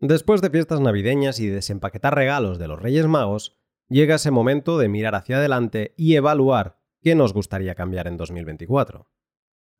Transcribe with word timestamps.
Después 0.00 0.40
de 0.40 0.50
fiestas 0.50 0.80
navideñas 0.80 1.40
y 1.40 1.48
de 1.48 1.56
desempaquetar 1.56 2.14
regalos 2.14 2.60
de 2.60 2.68
los 2.68 2.80
Reyes 2.80 3.08
Magos, 3.08 3.58
llega 3.88 4.14
ese 4.14 4.30
momento 4.30 4.78
de 4.78 4.88
mirar 4.88 5.16
hacia 5.16 5.38
adelante 5.38 5.92
y 5.96 6.14
evaluar 6.14 6.78
qué 7.02 7.16
nos 7.16 7.32
gustaría 7.32 7.74
cambiar 7.74 8.06
en 8.06 8.16
2024. 8.16 9.10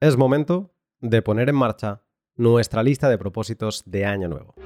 Es 0.00 0.16
momento 0.16 0.74
de 0.98 1.22
poner 1.22 1.48
en 1.48 1.54
marcha 1.54 2.02
nuestra 2.34 2.82
lista 2.82 3.08
de 3.08 3.16
propósitos 3.16 3.84
de 3.86 4.06
año 4.06 4.28
nuevo. 4.28 4.56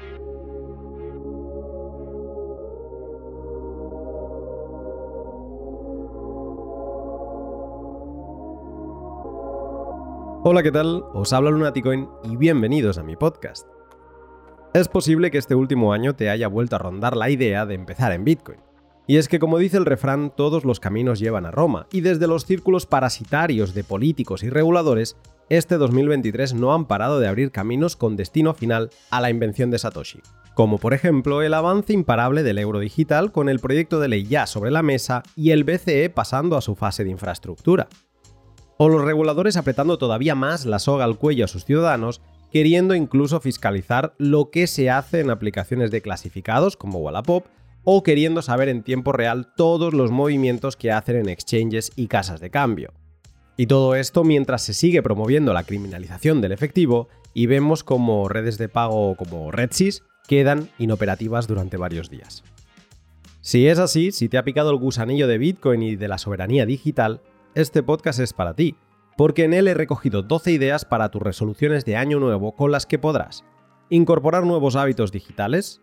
Hola, 10.44 10.62
¿qué 10.62 10.72
tal? 10.72 11.04
Os 11.12 11.34
habla 11.34 11.50
Lunaticoin 11.50 12.08
y 12.24 12.36
bienvenidos 12.36 12.96
a 12.96 13.02
mi 13.02 13.16
podcast. 13.16 13.68
Es 14.74 14.88
posible 14.88 15.30
que 15.30 15.36
este 15.36 15.54
último 15.54 15.92
año 15.92 16.14
te 16.14 16.30
haya 16.30 16.48
vuelto 16.48 16.76
a 16.76 16.78
rondar 16.78 17.14
la 17.14 17.28
idea 17.28 17.66
de 17.66 17.74
empezar 17.74 18.10
en 18.12 18.24
Bitcoin. 18.24 18.58
Y 19.06 19.18
es 19.18 19.28
que 19.28 19.38
como 19.38 19.58
dice 19.58 19.76
el 19.76 19.84
refrán, 19.84 20.32
todos 20.34 20.64
los 20.64 20.80
caminos 20.80 21.18
llevan 21.18 21.44
a 21.44 21.50
Roma, 21.50 21.88
y 21.92 22.00
desde 22.00 22.26
los 22.26 22.46
círculos 22.46 22.86
parasitarios 22.86 23.74
de 23.74 23.84
políticos 23.84 24.42
y 24.42 24.48
reguladores, 24.48 25.18
este 25.50 25.76
2023 25.76 26.54
no 26.54 26.72
han 26.72 26.86
parado 26.86 27.20
de 27.20 27.28
abrir 27.28 27.50
caminos 27.50 27.96
con 27.96 28.16
destino 28.16 28.54
final 28.54 28.88
a 29.10 29.20
la 29.20 29.28
invención 29.28 29.70
de 29.70 29.78
Satoshi. 29.78 30.20
Como 30.54 30.78
por 30.78 30.94
ejemplo 30.94 31.42
el 31.42 31.52
avance 31.52 31.92
imparable 31.92 32.42
del 32.42 32.58
euro 32.58 32.78
digital 32.78 33.30
con 33.30 33.50
el 33.50 33.58
proyecto 33.58 34.00
de 34.00 34.08
ley 34.08 34.24
ya 34.24 34.46
sobre 34.46 34.70
la 34.70 34.82
mesa 34.82 35.22
y 35.36 35.50
el 35.50 35.64
BCE 35.64 36.08
pasando 36.08 36.56
a 36.56 36.62
su 36.62 36.76
fase 36.76 37.04
de 37.04 37.10
infraestructura 37.10 37.88
o 38.84 38.88
los 38.88 39.04
reguladores 39.04 39.56
apretando 39.56 39.96
todavía 39.96 40.34
más 40.34 40.66
la 40.66 40.78
soga 40.78 41.04
al 41.04 41.16
cuello 41.16 41.44
a 41.44 41.48
sus 41.48 41.64
ciudadanos, 41.64 42.20
queriendo 42.52 42.94
incluso 42.94 43.40
fiscalizar 43.40 44.14
lo 44.18 44.50
que 44.50 44.66
se 44.66 44.90
hace 44.90 45.20
en 45.20 45.30
aplicaciones 45.30 45.90
de 45.90 46.02
clasificados 46.02 46.76
como 46.76 46.98
Wallapop, 46.98 47.46
o 47.84 48.02
queriendo 48.02 48.42
saber 48.42 48.68
en 48.68 48.82
tiempo 48.82 49.12
real 49.12 49.48
todos 49.56 49.92
los 49.94 50.10
movimientos 50.10 50.76
que 50.76 50.92
hacen 50.92 51.16
en 51.16 51.28
exchanges 51.28 51.90
y 51.96 52.06
casas 52.06 52.40
de 52.40 52.50
cambio. 52.50 52.92
Y 53.56 53.66
todo 53.66 53.94
esto 53.94 54.22
mientras 54.22 54.62
se 54.62 54.74
sigue 54.74 55.02
promoviendo 55.02 55.52
la 55.52 55.64
criminalización 55.64 56.40
del 56.40 56.52
efectivo 56.52 57.08
y 57.34 57.46
vemos 57.46 57.82
como 57.82 58.28
redes 58.28 58.58
de 58.58 58.68
pago 58.68 59.16
como 59.16 59.50
RedSys 59.50 60.02
quedan 60.28 60.68
inoperativas 60.78 61.48
durante 61.48 61.76
varios 61.76 62.08
días. 62.08 62.44
Si 63.40 63.66
es 63.66 63.78
así, 63.78 64.12
si 64.12 64.28
te 64.28 64.38
ha 64.38 64.44
picado 64.44 64.70
el 64.70 64.76
gusanillo 64.76 65.26
de 65.26 65.38
Bitcoin 65.38 65.82
y 65.82 65.96
de 65.96 66.08
la 66.08 66.18
soberanía 66.18 66.64
digital, 66.64 67.20
este 67.54 67.82
podcast 67.82 68.20
es 68.20 68.32
para 68.32 68.54
ti, 68.54 68.76
porque 69.16 69.44
en 69.44 69.54
él 69.54 69.68
he 69.68 69.74
recogido 69.74 70.22
12 70.22 70.52
ideas 70.52 70.84
para 70.84 71.10
tus 71.10 71.22
resoluciones 71.22 71.84
de 71.84 71.96
año 71.96 72.18
nuevo 72.20 72.54
con 72.54 72.72
las 72.72 72.86
que 72.86 72.98
podrás 72.98 73.44
incorporar 73.92 74.44
nuevos 74.44 74.74
hábitos 74.74 75.12
digitales, 75.12 75.82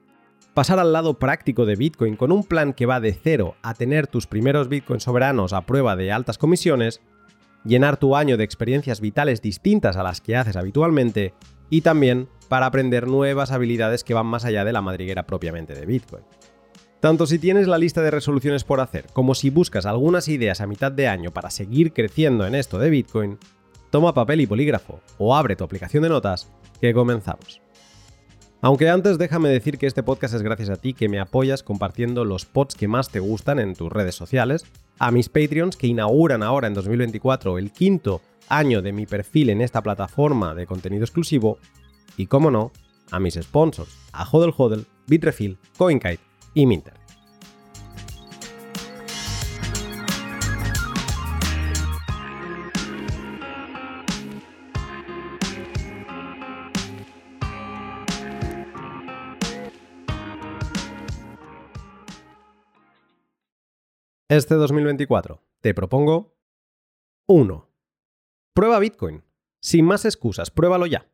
pasar 0.55 0.79
al 0.79 0.93
lado 0.93 1.19
práctico 1.19 1.67
de 1.67 1.75
Bitcoin 1.75 2.15
con 2.15 2.31
un 2.31 2.43
plan 2.43 2.73
que 2.73 2.87
va 2.87 2.99
de 2.99 3.13
cero 3.13 3.55
a 3.61 3.75
tener 3.75 4.07
tus 4.07 4.25
primeros 4.25 4.67
Bitcoin 4.67 4.99
soberanos 4.99 5.53
a 5.53 5.61
prueba 5.61 5.95
de 5.95 6.11
altas 6.11 6.39
comisiones, 6.39 7.01
llenar 7.63 7.97
tu 7.97 8.15
año 8.15 8.35
de 8.35 8.43
experiencias 8.43 8.99
vitales 8.99 9.43
distintas 9.43 9.95
a 9.95 10.01
las 10.01 10.21
que 10.21 10.35
haces 10.35 10.55
habitualmente 10.55 11.35
y 11.69 11.81
también 11.81 12.29
para 12.47 12.65
aprender 12.65 13.07
nuevas 13.07 13.51
habilidades 13.51 14.03
que 14.03 14.15
van 14.15 14.25
más 14.25 14.43
allá 14.43 14.65
de 14.65 14.73
la 14.73 14.81
madriguera 14.81 15.27
propiamente 15.27 15.75
de 15.75 15.85
Bitcoin. 15.85 16.23
Tanto 16.99 17.25
si 17.25 17.39
tienes 17.39 17.67
la 17.67 17.77
lista 17.77 18.01
de 18.01 18.11
resoluciones 18.11 18.65
por 18.65 18.81
hacer 18.81 19.05
como 19.13 19.33
si 19.33 19.49
buscas 19.49 19.85
algunas 19.85 20.27
ideas 20.27 20.59
a 20.59 20.67
mitad 20.67 20.91
de 20.91 21.07
año 21.07 21.31
para 21.31 21.49
seguir 21.49 21.93
creciendo 21.93 22.45
en 22.45 22.55
esto 22.55 22.77
de 22.77 22.89
Bitcoin, 22.89 23.37
toma 23.89 24.13
papel 24.13 24.41
y 24.41 24.47
polígrafo 24.47 24.99
o 25.17 25.33
abre 25.33 25.55
tu 25.55 25.63
aplicación 25.63 26.03
de 26.03 26.09
notas 26.09 26.51
que 26.81 26.93
comenzamos. 26.93 27.61
Aunque 28.61 28.89
antes 28.89 29.17
déjame 29.17 29.47
decir 29.47 29.77
que 29.77 29.87
este 29.87 30.03
podcast 30.03 30.33
es 30.33 30.41
gracias 30.41 30.69
a 30.69 30.75
ti 30.75 30.93
que 30.93 31.07
me 31.07 31.21
apoyas 31.21 31.63
compartiendo 31.63 32.25
los 32.25 32.45
pods 32.45 32.75
que 32.75 32.89
más 32.89 33.07
te 33.09 33.21
gustan 33.21 33.59
en 33.59 33.75
tus 33.75 33.89
redes 33.89 34.15
sociales, 34.15 34.65
a 34.97 35.11
mis 35.11 35.29
Patreons 35.29 35.77
que 35.77 35.87
inauguran 35.87 36.43
ahora 36.43 36.67
en 36.67 36.73
2024 36.73 37.57
el 37.57 37.71
quinto 37.71 38.19
año 38.49 38.81
de 38.81 38.91
mi 38.91 39.05
perfil 39.05 39.51
en 39.51 39.61
esta 39.61 39.81
plataforma 39.81 40.53
de 40.53 40.65
contenido 40.65 41.05
exclusivo 41.05 41.59
y, 42.17 42.25
como 42.25 42.51
no, 42.51 42.73
a 43.09 43.21
mis 43.21 43.35
sponsors, 43.35 43.95
a 44.11 44.27
Hodel 44.29 44.53
Hodel, 44.57 44.85
Bitrefill, 45.07 45.57
CoinKite 45.77 46.28
y 46.53 46.65
Minter. 46.65 46.99
Este 64.31 64.53
2024 64.53 65.41
te 65.59 65.73
propongo 65.73 66.35
1. 67.27 67.67
Prueba 68.53 68.77
Bitcoin. 68.77 69.23
Sin 69.59 69.85
más 69.85 70.05
excusas, 70.05 70.51
pruébalo 70.51 70.85
ya. 70.85 71.09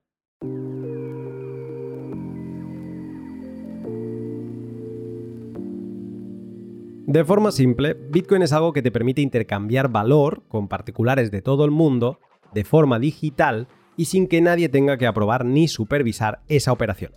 De 7.07 7.23
forma 7.23 7.51
simple, 7.51 7.93
Bitcoin 7.93 8.41
es 8.41 8.51
algo 8.51 8.73
que 8.73 8.81
te 8.81 8.91
permite 8.91 9.21
intercambiar 9.21 9.89
valor 9.89 10.41
con 10.47 10.67
particulares 10.67 11.29
de 11.29 11.43
todo 11.43 11.63
el 11.63 11.69
mundo 11.69 12.19
de 12.51 12.63
forma 12.63 12.97
digital 12.97 13.67
y 13.95 14.05
sin 14.05 14.27
que 14.27 14.41
nadie 14.41 14.69
tenga 14.69 14.97
que 14.97 15.05
aprobar 15.05 15.45
ni 15.45 15.67
supervisar 15.67 16.41
esa 16.47 16.71
operación. 16.71 17.11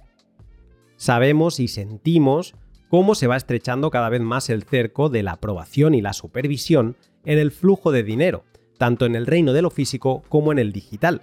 Sabemos 0.97 1.59
y 1.59 1.69
sentimos 1.69 2.55
cómo 2.91 3.15
se 3.15 3.29
va 3.29 3.39
estrechando 3.39 3.91
cada 3.91 4.11
vez 4.11 4.21
más 4.21 4.51
el 4.51 4.65
cerco 4.65 5.09
de 5.09 5.23
la 5.23 5.33
aprobación 5.33 5.95
y 5.95 6.03
la 6.03 6.13
supervisión 6.13 6.97
en 7.25 7.39
el 7.39 7.51
flujo 7.51 7.91
de 7.91 8.03
dinero, 8.03 8.45
tanto 8.77 9.07
en 9.07 9.15
el 9.15 9.27
reino 9.27 9.55
de 9.55 9.63
lo 9.63 9.71
físico 9.71 10.23
como 10.29 10.53
en 10.53 10.59
el 10.59 10.71
digital. 10.71 11.23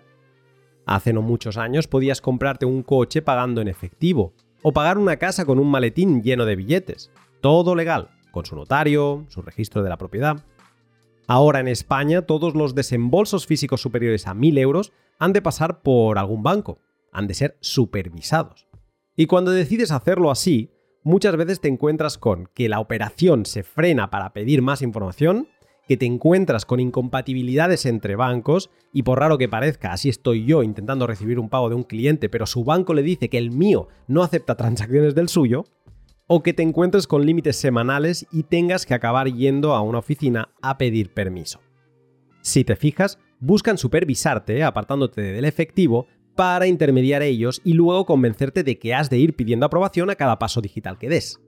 Hace 0.87 1.13
no 1.13 1.21
muchos 1.21 1.57
años 1.57 1.87
podías 1.87 2.19
comprarte 2.19 2.65
un 2.65 2.81
coche 2.81 3.21
pagando 3.21 3.61
en 3.61 3.67
efectivo, 3.67 4.33
o 4.63 4.71
pagar 4.71 4.97
una 4.97 5.17
casa 5.17 5.45
con 5.45 5.59
un 5.59 5.69
maletín 5.69 6.23
lleno 6.23 6.45
de 6.45 6.55
billetes, 6.55 7.11
todo 7.41 7.75
legal 7.75 8.14
con 8.35 8.45
su 8.45 8.57
notario, 8.57 9.25
su 9.29 9.41
registro 9.41 9.81
de 9.81 9.87
la 9.87 9.97
propiedad. 9.97 10.43
Ahora 11.25 11.61
en 11.61 11.69
España 11.69 12.23
todos 12.23 12.53
los 12.53 12.75
desembolsos 12.75 13.47
físicos 13.47 13.79
superiores 13.79 14.27
a 14.27 14.33
1.000 14.33 14.59
euros 14.59 14.91
han 15.19 15.31
de 15.31 15.41
pasar 15.41 15.81
por 15.81 16.19
algún 16.19 16.43
banco, 16.43 16.79
han 17.13 17.27
de 17.27 17.33
ser 17.33 17.57
supervisados. 17.61 18.67
Y 19.15 19.27
cuando 19.27 19.51
decides 19.51 19.91
hacerlo 19.91 20.31
así, 20.31 20.69
muchas 21.01 21.37
veces 21.37 21.61
te 21.61 21.69
encuentras 21.69 22.17
con 22.17 22.49
que 22.53 22.67
la 22.67 22.81
operación 22.81 23.45
se 23.45 23.63
frena 23.63 24.09
para 24.09 24.33
pedir 24.33 24.61
más 24.61 24.81
información, 24.81 25.47
que 25.87 25.95
te 25.95 26.05
encuentras 26.05 26.65
con 26.65 26.81
incompatibilidades 26.81 27.85
entre 27.85 28.17
bancos 28.17 28.69
y 28.91 29.03
por 29.03 29.19
raro 29.19 29.37
que 29.37 29.47
parezca, 29.47 29.93
así 29.93 30.09
estoy 30.09 30.43
yo 30.43 30.61
intentando 30.61 31.07
recibir 31.07 31.39
un 31.39 31.47
pago 31.47 31.69
de 31.69 31.75
un 31.75 31.83
cliente, 31.83 32.27
pero 32.27 32.45
su 32.47 32.65
banco 32.65 32.93
le 32.93 33.01
dice 33.01 33.29
que 33.29 33.37
el 33.37 33.51
mío 33.51 33.87
no 34.07 34.23
acepta 34.23 34.55
transacciones 34.57 35.15
del 35.15 35.29
suyo, 35.29 35.63
o 36.27 36.41
que 36.41 36.53
te 36.53 36.63
encuentres 36.63 37.07
con 37.07 37.25
límites 37.25 37.55
semanales 37.55 38.25
y 38.31 38.43
tengas 38.43 38.85
que 38.85 38.93
acabar 38.93 39.31
yendo 39.31 39.73
a 39.73 39.81
una 39.81 39.99
oficina 39.99 40.49
a 40.61 40.77
pedir 40.77 41.13
permiso. 41.13 41.61
Si 42.41 42.63
te 42.63 42.75
fijas, 42.75 43.19
buscan 43.39 43.77
supervisarte 43.77 44.63
apartándote 44.63 45.21
del 45.21 45.45
efectivo 45.45 46.07
para 46.35 46.67
intermediar 46.67 47.21
ellos 47.21 47.61
y 47.63 47.73
luego 47.73 48.05
convencerte 48.05 48.63
de 48.63 48.77
que 48.77 48.93
has 48.93 49.09
de 49.09 49.17
ir 49.17 49.35
pidiendo 49.35 49.65
aprobación 49.65 50.09
a 50.09 50.15
cada 50.15 50.37
paso 50.37 50.61
digital 50.61 50.97
que 50.97 51.09
des. 51.09 51.39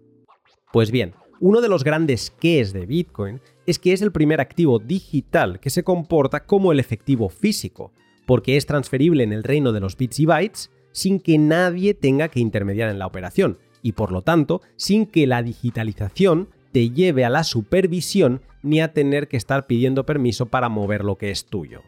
Pues 0.72 0.92
bien, 0.92 1.14
uno 1.40 1.62
de 1.62 1.70
los 1.70 1.84
grandes 1.84 2.34
es 2.42 2.74
de 2.74 2.86
Bitcoin 2.86 3.42
es 3.66 3.80
que 3.80 3.94
es 3.94 4.02
el 4.02 4.12
primer 4.12 4.42
activo 4.42 4.80
digital 4.80 5.60
que 5.60 5.70
se 5.70 5.84
comporta 5.84 6.46
como 6.46 6.72
el 6.72 6.80
efectivo 6.80 7.30
físico, 7.30 7.92
porque 8.26 8.58
es 8.58 8.66
transferible 8.66 9.24
en 9.24 9.34
el 9.34 9.44
reino 9.44 9.72
de 9.72 9.80
los 9.80 9.98
bits 9.98 10.20
y 10.20 10.26
bytes 10.26 10.72
sin 10.92 11.20
que 11.20 11.38
nadie 11.38 11.94
tenga 11.94 12.30
que 12.30 12.40
intermediar 12.40 12.90
en 12.90 12.98
la 12.98 13.06
operación, 13.06 13.60
y 13.82 13.94
por 13.94 14.12
lo 14.12 14.22
tanto 14.22 14.62
sin 14.76 15.06
que 15.06 15.28
la 15.28 15.44
digitalización 15.44 16.50
te 16.72 16.90
lleve 16.90 17.26
a 17.26 17.30
la 17.30 17.44
supervisión 17.44 18.42
ni 18.62 18.82
a 18.82 18.94
tener 18.94 19.28
que 19.28 19.38
estar 19.38 19.68
pidiendo 19.68 20.06
permiso 20.06 20.48
para 20.48 20.70
mover 20.70 21.04
lo 21.04 21.18
que 21.18 21.32
es 21.32 21.46
tuyo. 21.46 21.82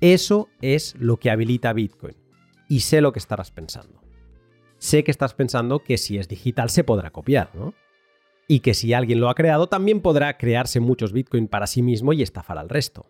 Eso 0.00 0.48
es 0.60 0.94
lo 0.98 1.16
que 1.16 1.30
habilita 1.30 1.72
Bitcoin. 1.72 2.14
Y 2.68 2.80
sé 2.80 3.00
lo 3.00 3.12
que 3.12 3.18
estarás 3.18 3.50
pensando. 3.50 4.00
Sé 4.78 5.02
que 5.02 5.10
estás 5.10 5.34
pensando 5.34 5.80
que 5.80 5.98
si 5.98 6.18
es 6.18 6.28
digital 6.28 6.70
se 6.70 6.84
podrá 6.84 7.10
copiar, 7.10 7.50
¿no? 7.54 7.74
Y 8.46 8.60
que 8.60 8.74
si 8.74 8.92
alguien 8.92 9.20
lo 9.20 9.28
ha 9.28 9.34
creado 9.34 9.68
también 9.68 10.00
podrá 10.00 10.36
crearse 10.38 10.80
muchos 10.80 11.12
Bitcoin 11.12 11.48
para 11.48 11.66
sí 11.66 11.82
mismo 11.82 12.12
y 12.12 12.22
estafar 12.22 12.58
al 12.58 12.68
resto. 12.68 13.06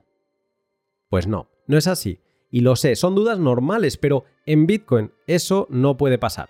Pues 1.10 1.26
no, 1.26 1.50
no 1.66 1.76
es 1.76 1.86
así. 1.86 2.20
Y 2.50 2.60
lo 2.60 2.76
sé, 2.76 2.96
son 2.96 3.14
dudas 3.14 3.38
normales, 3.38 3.98
pero 3.98 4.24
en 4.46 4.66
Bitcoin 4.66 5.12
eso 5.26 5.66
no 5.70 5.96
puede 5.96 6.18
pasar. 6.18 6.48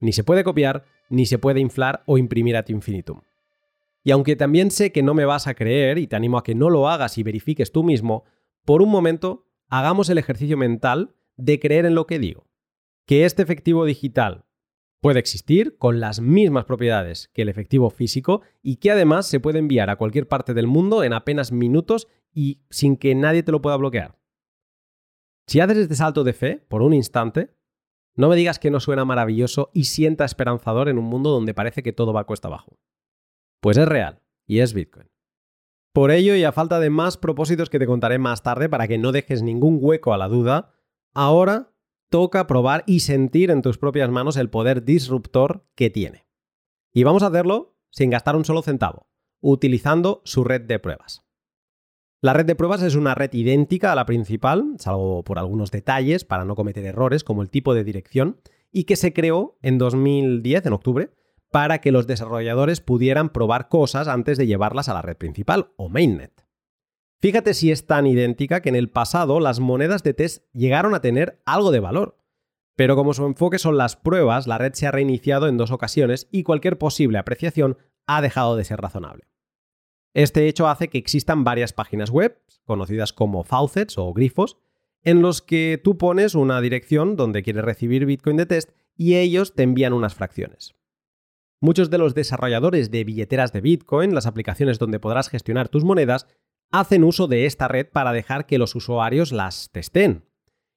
Ni 0.00 0.12
se 0.12 0.24
puede 0.24 0.44
copiar, 0.44 0.84
ni 1.08 1.26
se 1.26 1.38
puede 1.38 1.60
inflar 1.60 2.02
o 2.06 2.18
imprimir 2.18 2.56
ad 2.56 2.68
infinitum. 2.68 3.20
Y 4.02 4.10
aunque 4.10 4.36
también 4.36 4.70
sé 4.70 4.92
que 4.92 5.02
no 5.02 5.14
me 5.14 5.24
vas 5.24 5.46
a 5.46 5.54
creer 5.54 5.98
y 5.98 6.06
te 6.06 6.16
animo 6.16 6.38
a 6.38 6.44
que 6.44 6.54
no 6.54 6.70
lo 6.70 6.88
hagas 6.88 7.18
y 7.18 7.22
verifiques 7.22 7.72
tú 7.72 7.82
mismo, 7.82 8.24
por 8.64 8.82
un 8.82 8.88
momento 8.88 9.46
hagamos 9.68 10.10
el 10.10 10.18
ejercicio 10.18 10.56
mental 10.56 11.14
de 11.36 11.58
creer 11.58 11.86
en 11.86 11.94
lo 11.94 12.06
que 12.06 12.18
digo. 12.18 12.46
Que 13.04 13.24
este 13.24 13.42
efectivo 13.42 13.84
digital, 13.84 14.46
Puede 15.00 15.20
existir 15.20 15.76
con 15.78 16.00
las 16.00 16.20
mismas 16.20 16.64
propiedades 16.64 17.28
que 17.32 17.42
el 17.42 17.48
efectivo 17.48 17.90
físico 17.90 18.42
y 18.60 18.76
que 18.76 18.90
además 18.90 19.26
se 19.26 19.40
puede 19.40 19.58
enviar 19.60 19.90
a 19.90 19.94
cualquier 19.96 20.26
parte 20.26 20.54
del 20.54 20.66
mundo 20.66 21.04
en 21.04 21.12
apenas 21.12 21.52
minutos 21.52 22.08
y 22.32 22.62
sin 22.70 22.96
que 22.96 23.14
nadie 23.14 23.42
te 23.42 23.52
lo 23.52 23.62
pueda 23.62 23.76
bloquear. 23.76 24.18
Si 25.46 25.60
haces 25.60 25.76
este 25.76 25.94
salto 25.94 26.24
de 26.24 26.32
fe 26.32 26.64
por 26.68 26.82
un 26.82 26.92
instante, 26.92 27.54
no 28.16 28.28
me 28.28 28.36
digas 28.36 28.58
que 28.58 28.70
no 28.70 28.80
suena 28.80 29.04
maravilloso 29.04 29.70
y 29.72 29.84
sienta 29.84 30.24
esperanzador 30.24 30.88
en 30.88 30.98
un 30.98 31.04
mundo 31.04 31.30
donde 31.30 31.54
parece 31.54 31.82
que 31.82 31.92
todo 31.92 32.12
va 32.12 32.24
cuesta 32.24 32.48
abajo. 32.48 32.78
Pues 33.60 33.76
es 33.76 33.86
real 33.86 34.22
y 34.46 34.60
es 34.60 34.74
Bitcoin. 34.74 35.08
Por 35.92 36.10
ello, 36.10 36.34
y 36.34 36.44
a 36.44 36.52
falta 36.52 36.80
de 36.80 36.90
más 36.90 37.16
propósitos 37.16 37.70
que 37.70 37.78
te 37.78 37.86
contaré 37.86 38.18
más 38.18 38.42
tarde 38.42 38.68
para 38.68 38.86
que 38.86 38.98
no 38.98 39.12
dejes 39.12 39.42
ningún 39.42 39.78
hueco 39.80 40.12
a 40.12 40.18
la 40.18 40.28
duda, 40.28 40.74
ahora 41.14 41.72
toca 42.10 42.46
probar 42.46 42.84
y 42.86 43.00
sentir 43.00 43.50
en 43.50 43.62
tus 43.62 43.78
propias 43.78 44.10
manos 44.10 44.36
el 44.36 44.50
poder 44.50 44.84
disruptor 44.84 45.66
que 45.74 45.90
tiene. 45.90 46.26
Y 46.92 47.04
vamos 47.04 47.22
a 47.22 47.28
hacerlo 47.28 47.78
sin 47.90 48.10
gastar 48.10 48.36
un 48.36 48.44
solo 48.44 48.62
centavo, 48.62 49.08
utilizando 49.40 50.22
su 50.24 50.44
red 50.44 50.62
de 50.62 50.78
pruebas. 50.78 51.25
La 52.22 52.32
red 52.32 52.46
de 52.46 52.54
pruebas 52.54 52.82
es 52.82 52.94
una 52.94 53.14
red 53.14 53.32
idéntica 53.34 53.92
a 53.92 53.94
la 53.94 54.06
principal, 54.06 54.74
salvo 54.78 55.22
por 55.22 55.38
algunos 55.38 55.70
detalles 55.70 56.24
para 56.24 56.44
no 56.44 56.56
cometer 56.56 56.84
errores 56.84 57.24
como 57.24 57.42
el 57.42 57.50
tipo 57.50 57.74
de 57.74 57.84
dirección, 57.84 58.40
y 58.72 58.84
que 58.84 58.96
se 58.96 59.12
creó 59.12 59.58
en 59.62 59.78
2010, 59.78 60.66
en 60.66 60.72
octubre, 60.72 61.10
para 61.50 61.80
que 61.80 61.92
los 61.92 62.06
desarrolladores 62.06 62.80
pudieran 62.80 63.30
probar 63.30 63.68
cosas 63.68 64.08
antes 64.08 64.38
de 64.38 64.46
llevarlas 64.46 64.88
a 64.88 64.94
la 64.94 65.02
red 65.02 65.16
principal 65.16 65.72
o 65.76 65.88
mainnet. 65.88 66.44
Fíjate 67.20 67.54
si 67.54 67.70
es 67.70 67.86
tan 67.86 68.06
idéntica 68.06 68.60
que 68.60 68.68
en 68.68 68.76
el 68.76 68.90
pasado 68.90 69.40
las 69.40 69.60
monedas 69.60 70.02
de 70.02 70.14
test 70.14 70.44
llegaron 70.52 70.94
a 70.94 71.00
tener 71.00 71.40
algo 71.46 71.70
de 71.70 71.80
valor. 71.80 72.18
Pero 72.76 72.94
como 72.94 73.14
su 73.14 73.24
enfoque 73.24 73.58
son 73.58 73.78
las 73.78 73.96
pruebas, 73.96 74.46
la 74.46 74.58
red 74.58 74.74
se 74.74 74.86
ha 74.86 74.90
reiniciado 74.90 75.48
en 75.48 75.56
dos 75.56 75.70
ocasiones 75.70 76.28
y 76.30 76.42
cualquier 76.42 76.76
posible 76.76 77.18
apreciación 77.18 77.78
ha 78.06 78.20
dejado 78.20 78.56
de 78.56 78.64
ser 78.64 78.80
razonable. 78.80 79.24
Este 80.16 80.48
hecho 80.48 80.66
hace 80.66 80.88
que 80.88 80.96
existan 80.96 81.44
varias 81.44 81.74
páginas 81.74 82.08
web, 82.08 82.40
conocidas 82.64 83.12
como 83.12 83.44
faucets 83.44 83.98
o 83.98 84.14
grifos, 84.14 84.56
en 85.02 85.20
los 85.20 85.42
que 85.42 85.78
tú 85.84 85.98
pones 85.98 86.34
una 86.34 86.62
dirección 86.62 87.16
donde 87.16 87.42
quieres 87.42 87.66
recibir 87.66 88.06
Bitcoin 88.06 88.38
de 88.38 88.46
test 88.46 88.70
y 88.96 89.16
ellos 89.16 89.54
te 89.54 89.62
envían 89.62 89.92
unas 89.92 90.14
fracciones. 90.14 90.74
Muchos 91.60 91.90
de 91.90 91.98
los 91.98 92.14
desarrolladores 92.14 92.90
de 92.90 93.04
billeteras 93.04 93.52
de 93.52 93.60
Bitcoin, 93.60 94.14
las 94.14 94.24
aplicaciones 94.24 94.78
donde 94.78 94.98
podrás 94.98 95.28
gestionar 95.28 95.68
tus 95.68 95.84
monedas, 95.84 96.26
hacen 96.70 97.04
uso 97.04 97.26
de 97.26 97.44
esta 97.44 97.68
red 97.68 97.86
para 97.86 98.14
dejar 98.14 98.46
que 98.46 98.56
los 98.56 98.74
usuarios 98.74 99.32
las 99.32 99.68
testen. 99.70 100.24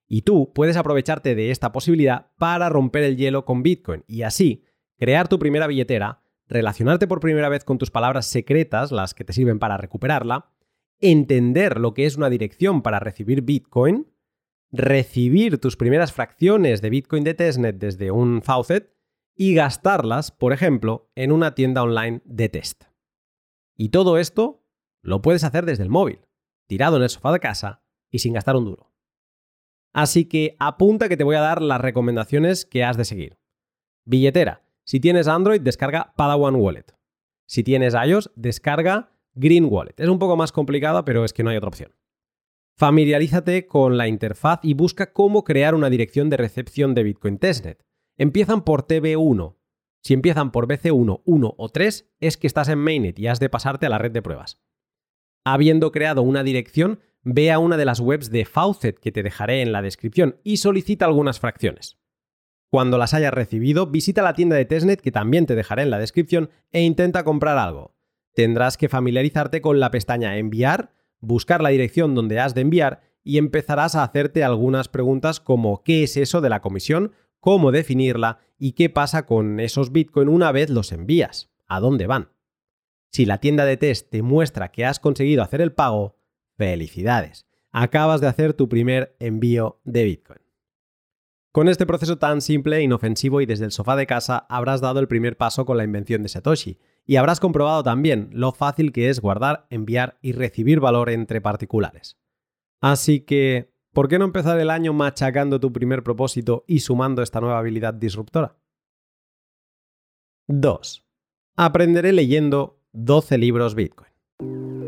Y 0.06 0.24
tú 0.24 0.51
puedes 0.53 0.75
aprovecharte 0.75 1.33
de 1.36 1.51
esta 1.51 1.71
posibilidad 1.71 2.33
para 2.38 2.68
romper 2.68 3.03
el 3.03 3.15
hielo 3.15 3.45
con 3.45 3.63
Bitcoin 3.63 4.03
y 4.06 4.24
así 4.24 4.65
crear 4.97 5.30
tu 5.30 5.39
primera 5.39 5.65
billetera, 5.65 6.24
relacionarte 6.50 7.07
por 7.07 7.19
primera 7.19 7.48
vez 7.48 7.63
con 7.63 7.78
tus 7.78 7.92
palabras 7.92 8.25
secretas, 8.25 8.92
las 8.92 9.13
que 9.13 9.24
te 9.24 9.34
sirven 9.34 9.60
para 9.60 9.78
recuperarla, 9.78 10.51
entender 11.00 11.80
lo 11.80 11.94
que 11.94 12.06
es 12.06 12.18
una 12.18 12.30
dirección 12.30 12.81
para 12.81 13.00
recibir 13.00 13.44
Bitcoin, 13.44 14.12
recibir 14.72 15.60
tus 15.60 15.78
primeras 15.78 16.12
fracciones 16.12 16.81
de 16.81 16.90
Bitcoin 16.90 17.24
de 17.24 17.36
testnet 17.36 17.78
desde 17.78 18.12
un 18.12 18.42
faucet 18.42 18.94
y 19.36 19.54
gastarlas, 19.54 20.31
por 20.31 20.51
ejemplo, 20.51 21.10
en 21.16 21.31
una 21.31 21.56
tienda 21.56 21.84
online 21.84 22.22
de 22.25 22.50
test. 22.50 22.84
Y 23.78 23.90
todo 23.90 24.18
esto 24.18 24.66
lo 25.01 25.22
puedes 25.22 25.44
hacer 25.44 25.66
desde 25.66 25.84
el 25.84 25.90
móvil, 25.90 26.28
tirado 26.68 26.98
en 26.98 27.04
el 27.04 27.10
sofá 27.10 27.31
de 27.31 27.40
casa 27.40 27.84
y 28.12 28.19
sin 28.19 28.34
gastar 28.34 28.57
un 28.57 28.66
duro. 28.66 28.92
Así 29.94 30.25
que 30.25 30.56
apunta 30.60 31.07
que 31.10 31.18
te 31.18 31.24
voy 31.24 31.36
a 31.36 31.42
dar 31.42 31.62
las 31.62 31.80
recomendaciones 31.80 32.66
que 32.66 32.84
has 32.84 32.98
de 32.98 33.06
seguir. 33.06 33.40
Billetera. 34.06 34.69
Si 34.89 35.00
tienes 35.00 35.27
Android, 35.27 35.62
descarga 35.62 36.13
Padawan 36.15 36.56
Wallet. 36.56 36.95
Si 37.47 37.63
tienes 37.63 37.94
iOS, 37.94 38.31
descarga 38.36 39.12
Green 39.36 39.68
Wallet. 39.69 39.94
Es 40.00 40.09
un 40.09 40.18
poco 40.18 40.36
más 40.36 40.51
complicada, 40.51 41.06
pero 41.06 41.24
es 41.24 41.31
que 41.31 41.44
no 41.44 41.51
hay 41.51 41.57
otra 41.57 41.68
opción. 41.68 41.95
Familiarízate 42.75 43.68
con 43.68 44.00
la 44.00 44.07
interfaz 44.07 44.62
y 44.63 44.74
busca 44.74 45.13
cómo 45.13 45.44
crear 45.44 45.75
una 45.75 45.91
dirección 45.91 46.31
de 46.31 46.38
recepción 46.38 46.95
de 46.95 47.03
Bitcoin 47.03 47.38
Testnet. 47.38 47.86
Empiezan 48.18 48.63
por 48.63 48.88
TB1. 48.88 49.57
Si 50.01 50.15
empiezan 50.15 50.51
por 50.51 50.68
BC1, 50.68 51.21
1 51.24 51.53
o 51.56 51.69
3, 51.69 52.12
es 52.19 52.38
que 52.38 52.47
estás 52.47 52.68
en 52.69 52.80
Mainnet 52.80 53.19
y 53.19 53.27
has 53.27 53.39
de 53.39 53.50
pasarte 53.50 53.86
a 53.86 53.89
la 53.89 54.00
red 54.00 54.12
de 54.12 54.24
pruebas 54.24 54.59
habiendo 55.44 55.91
creado 55.91 56.21
una 56.21 56.44
dirección, 56.44 57.00
ve 57.24 57.51
a 57.51 57.59
una 57.59 57.77
de 57.77 57.86
las 57.86 58.00
webs 58.00 58.30
de 58.30 58.45
Faucet 58.45 59.00
que 59.00 59.12
te 59.12 59.24
dejaré 59.24 59.62
en 59.62 59.71
la 59.71 59.81
descripción 59.81 60.38
y 60.44 60.57
solicita 60.57 61.06
algunas 61.06 61.39
fracciones. 61.39 62.00
Cuando 62.69 62.98
las 62.98 63.13
hayas 63.13 63.33
recibido, 63.33 63.88
visita 63.88 64.21
la 64.21 64.33
tienda 64.33 64.56
de 64.56 64.66
testnet 64.66 65.01
que 65.01 65.12
también 65.12 65.45
te 65.45 65.56
dejaré 65.56 65.83
en 65.83 65.89
la 65.89 65.98
descripción 65.98 66.50
e 66.71 66.81
intenta 66.81 67.24
comprar 67.24 67.57
algo. 67.57 67.95
Tendrás 68.36 68.77
que 68.77 68.89
familiarizarte 68.89 69.62
con 69.62 69.80
la 69.80 69.89
pestaña 69.89 70.38
Enviar, 70.38 70.94
buscar 71.19 71.62
la 71.62 71.69
dirección 71.69 72.13
donde 72.13 72.39
has 72.39 72.54
de 72.54 72.62
enviar 72.62 73.01
y 73.24 73.38
empezarás 73.38 73.95
a 73.95 74.04
hacerte 74.04 74.44
algunas 74.44 74.88
preguntas 74.88 75.39
como 75.39 75.83
¿qué 75.83 76.04
es 76.04 76.16
eso 76.16 76.42
de 76.42 76.50
la 76.50 76.62
comisión? 76.62 77.13
¿Cómo 77.39 77.71
definirla? 77.71 78.39
¿Y 78.57 78.74
qué 78.74 78.89
pasa 78.89 79.25
con 79.25 79.60
esos 79.60 79.92
Bitcoin 79.92 80.30
una 80.30 80.51
vez 80.51 80.69
los 80.69 80.92
envías? 80.92 81.50
¿A 81.68 81.80
dónde 81.80 82.07
van? 82.07 82.30
Si 83.12 83.25
la 83.25 83.39
tienda 83.39 83.65
de 83.65 83.77
test 83.77 84.10
te 84.12 84.22
muestra 84.22 84.72
que 84.72 84.86
has 84.86 85.00
conseguido 85.00 85.42
hacer 85.42 85.62
el 85.62 85.72
pago, 85.72 86.18
felicidades. 86.56 87.48
Acabas 87.72 88.22
de 88.22 88.27
hacer 88.27 88.54
tu 88.54 88.69
primer 88.69 89.15
envío 89.19 89.80
de 89.83 90.04
Bitcoin. 90.04 90.49
Con 91.51 91.68
este 91.68 91.88
proceso 91.88 92.19
tan 92.19 92.42
simple, 92.42 92.84
inofensivo 92.84 93.42
y 93.42 93.48
desde 93.48 93.66
el 93.66 93.72
sofá 93.72 93.96
de 93.96 94.06
casa 94.06 94.46
habrás 94.50 94.81
dado 94.81 95.00
el 95.00 95.07
primer 95.07 95.36
paso 95.36 95.66
con 95.66 95.78
la 95.78 95.84
invención 95.84 96.22
de 96.22 96.30
Satoshi 96.30 96.78
y 97.07 97.16
habrás 97.16 97.40
comprobado 97.40 97.81
también 97.81 98.30
lo 98.34 98.51
fácil 98.51 98.92
que 98.92 99.10
es 99.10 99.19
guardar, 99.19 99.66
enviar 99.72 100.19
y 100.22 100.34
recibir 100.34 100.80
valor 100.80 101.10
entre 101.10 101.42
particulares. 101.42 102.19
Así 102.81 103.22
que, 103.22 103.74
¿por 103.94 104.07
qué 104.07 104.19
no 104.19 104.25
empezar 104.25 104.60
el 104.60 104.69
año 104.69 104.94
machacando 104.94 105.60
tu 105.60 105.74
primer 105.74 106.04
propósito 106.04 106.66
y 106.68 106.81
sumando 106.81 107.24
esta 107.24 107.42
nueva 107.42 107.57
habilidad 107.57 107.96
disruptora? 107.96 108.56
2. 110.48 111.04
Aprenderé 111.57 112.13
leyendo 112.13 112.80
12 112.94 113.40
libros 113.40 113.74
Bitcoin. 113.74 114.78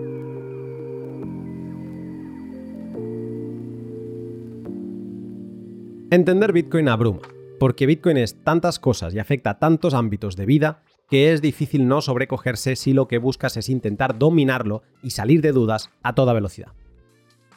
Entender 6.13 6.52
Bitcoin 6.52 6.90
abruma, 6.90 7.22
porque 7.58 7.86
Bitcoin 7.86 8.18
es 8.18 8.44
tantas 8.44 8.80
cosas 8.80 9.13
y 9.13 9.19
afecta 9.19 9.52
a 9.52 9.60
tantos 9.60 9.94
ámbitos 9.94 10.36
de 10.36 10.46
vida 10.46 10.84
que 11.10 11.31
es 11.31 11.42
difícil 11.42 11.88
no 11.88 12.01
sobrecogerse 12.01 12.75
si 12.75 12.91
lo 12.91 13.08
que 13.08 13.18
buscas 13.18 13.56
es 13.56 13.70
intentar 13.70 14.20
dominarlo 14.20 14.84
y 15.01 15.12
salir 15.12 15.39
de 15.41 15.53
dudas 15.53 15.89
a 16.03 16.13
toda 16.13 16.34
velocidad. 16.34 16.74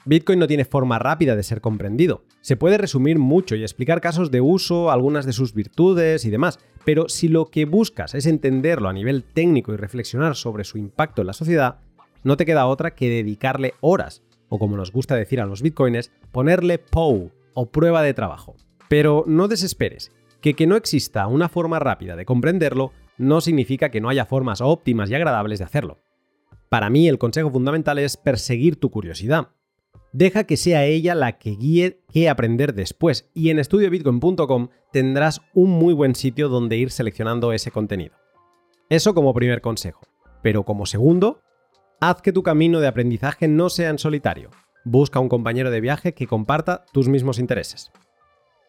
Bitcoin 0.05 0.39
no 0.39 0.47
tiene 0.47 0.65
forma 0.65 1.01
rápida 1.01 1.35
de 1.35 1.43
ser 1.43 1.61
comprendido. 1.61 2.23
Se 2.43 2.57
puede 2.57 2.79
resumir 2.79 3.19
mucho 3.19 3.57
y 3.57 3.65
explicar 3.65 4.01
casos 4.01 4.31
de 4.31 4.41
uso, 4.41 4.93
algunas 4.93 5.27
de 5.27 5.33
sus 5.33 5.53
virtudes 5.53 6.25
y 6.25 6.31
demás, 6.31 6.61
pero 6.85 7.09
si 7.09 7.27
lo 7.27 7.47
que 7.47 7.65
buscas 7.65 8.15
es 8.15 8.25
entenderlo 8.25 8.89
a 8.89 8.93
nivel 8.93 9.25
técnico 9.25 9.75
y 9.75 9.79
reflexionar 9.79 10.37
sobre 10.37 10.63
su 10.63 10.79
impacto 10.79 11.23
en 11.23 11.27
la 11.27 11.33
sociedad, 11.33 11.81
no 12.23 12.37
te 12.37 12.47
queda 12.47 12.67
otra 12.67 12.95
que 12.95 13.11
dedicarle 13.11 13.75
horas, 13.81 14.23
o 14.49 14.61
como 14.61 14.77
nos 14.77 14.93
gusta 14.93 15.17
decir 15.17 15.41
a 15.41 15.47
los 15.47 15.61
bitcoins, 15.61 16.13
ponerle 16.31 16.79
POW 16.79 17.33
o 17.55 17.71
prueba 17.71 18.03
de 18.03 18.15
trabajo. 18.15 18.57
Pero 18.89 19.25
no 19.27 19.49
desesperes, 19.49 20.13
que 20.41 20.55
que 20.55 20.67
no 20.67 20.77
exista 20.77 21.27
una 21.27 21.49
forma 21.49 21.79
rápida 21.79 22.17
de 22.17 22.27
comprenderlo 22.27 22.93
no 23.17 23.41
significa 23.41 23.91
que 23.91 24.01
no 24.01 24.09
haya 24.09 24.27
formas 24.27 24.61
óptimas 24.61 25.11
y 25.11 25.15
agradables 25.15 25.59
de 25.59 25.65
hacerlo. 25.65 25.99
Para 26.69 26.91
mí 26.91 27.09
el 27.09 27.19
consejo 27.19 27.51
fundamental 27.51 27.99
es 27.99 28.17
perseguir 28.17 28.77
tu 28.77 28.91
curiosidad, 28.91 29.49
deja 30.13 30.45
que 30.45 30.57
sea 30.57 30.85
ella 30.85 31.15
la 31.15 31.39
que 31.39 31.51
guíe 31.51 32.01
qué 32.13 32.29
aprender 32.29 32.75
después 32.75 33.31
y 33.35 33.51
en 33.51 33.59
estudiobitcoin.com 33.59 34.69
tendrás 34.93 35.41
un 35.55 35.71
muy 35.71 35.93
buen 35.93 36.15
sitio 36.15 36.49
donde 36.49 36.77
ir 36.77 36.91
seleccionando 36.91 37.53
ese 37.53 37.71
contenido. 37.71 38.15
Eso 38.89 39.15
como 39.15 39.35
primer 39.35 39.61
consejo. 39.61 40.03
Pero 40.43 40.65
como 40.65 40.87
segundo, 40.87 41.41
haz 42.01 42.23
que 42.23 42.33
tu 42.33 42.43
camino 42.43 42.81
de 42.81 42.87
aprendizaje 42.87 43.49
no 43.49 43.71
sea 43.71 43.91
en 43.91 43.99
solitario. 43.99 44.51
Busca 44.85 45.19
un 45.19 45.31
compañero 45.31 45.71
de 45.71 45.81
viaje 45.81 46.13
que 46.13 46.27
comparta 46.27 46.85
tus 46.93 47.09
mismos 47.09 47.39
intereses. 47.39 47.91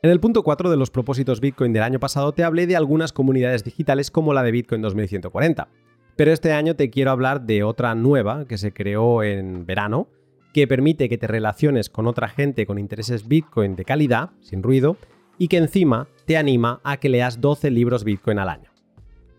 En 0.01 0.11
el 0.11 0.21
punto 0.21 0.43
4 0.43 0.69
de 0.69 0.77
los 0.77 0.89
propósitos 0.89 1.41
Bitcoin 1.41 1.73
del 1.73 1.83
año 1.83 1.99
pasado 1.99 2.31
te 2.31 2.43
hablé 2.43 2.67
de 2.67 2.77
algunas 2.77 3.11
comunidades 3.11 3.63
digitales 3.63 4.11
como 4.11 4.33
la 4.33 4.43
de 4.43 4.51
Bitcoin 4.51 4.81
2140. 4.81 5.67
Pero 6.15 6.31
este 6.31 6.53
año 6.53 6.75
te 6.75 6.89
quiero 6.89 7.11
hablar 7.11 7.41
de 7.41 7.63
otra 7.63 7.95
nueva 7.95 8.45
que 8.45 8.57
se 8.57 8.71
creó 8.71 9.23
en 9.23 9.65
verano, 9.65 10.07
que 10.53 10.67
permite 10.67 11.09
que 11.09 11.17
te 11.17 11.27
relaciones 11.27 11.89
con 11.89 12.07
otra 12.07 12.29
gente 12.29 12.65
con 12.65 12.79
intereses 12.79 13.27
Bitcoin 13.27 13.75
de 13.75 13.83
calidad, 13.83 14.29
sin 14.39 14.63
ruido, 14.63 14.95
y 15.37 15.49
que 15.49 15.57
encima 15.57 16.07
te 16.25 16.37
anima 16.37 16.79
a 16.85 16.95
que 16.97 17.09
leas 17.09 17.41
12 17.41 17.71
libros 17.71 18.05
Bitcoin 18.05 18.39
al 18.39 18.47
año. 18.47 18.74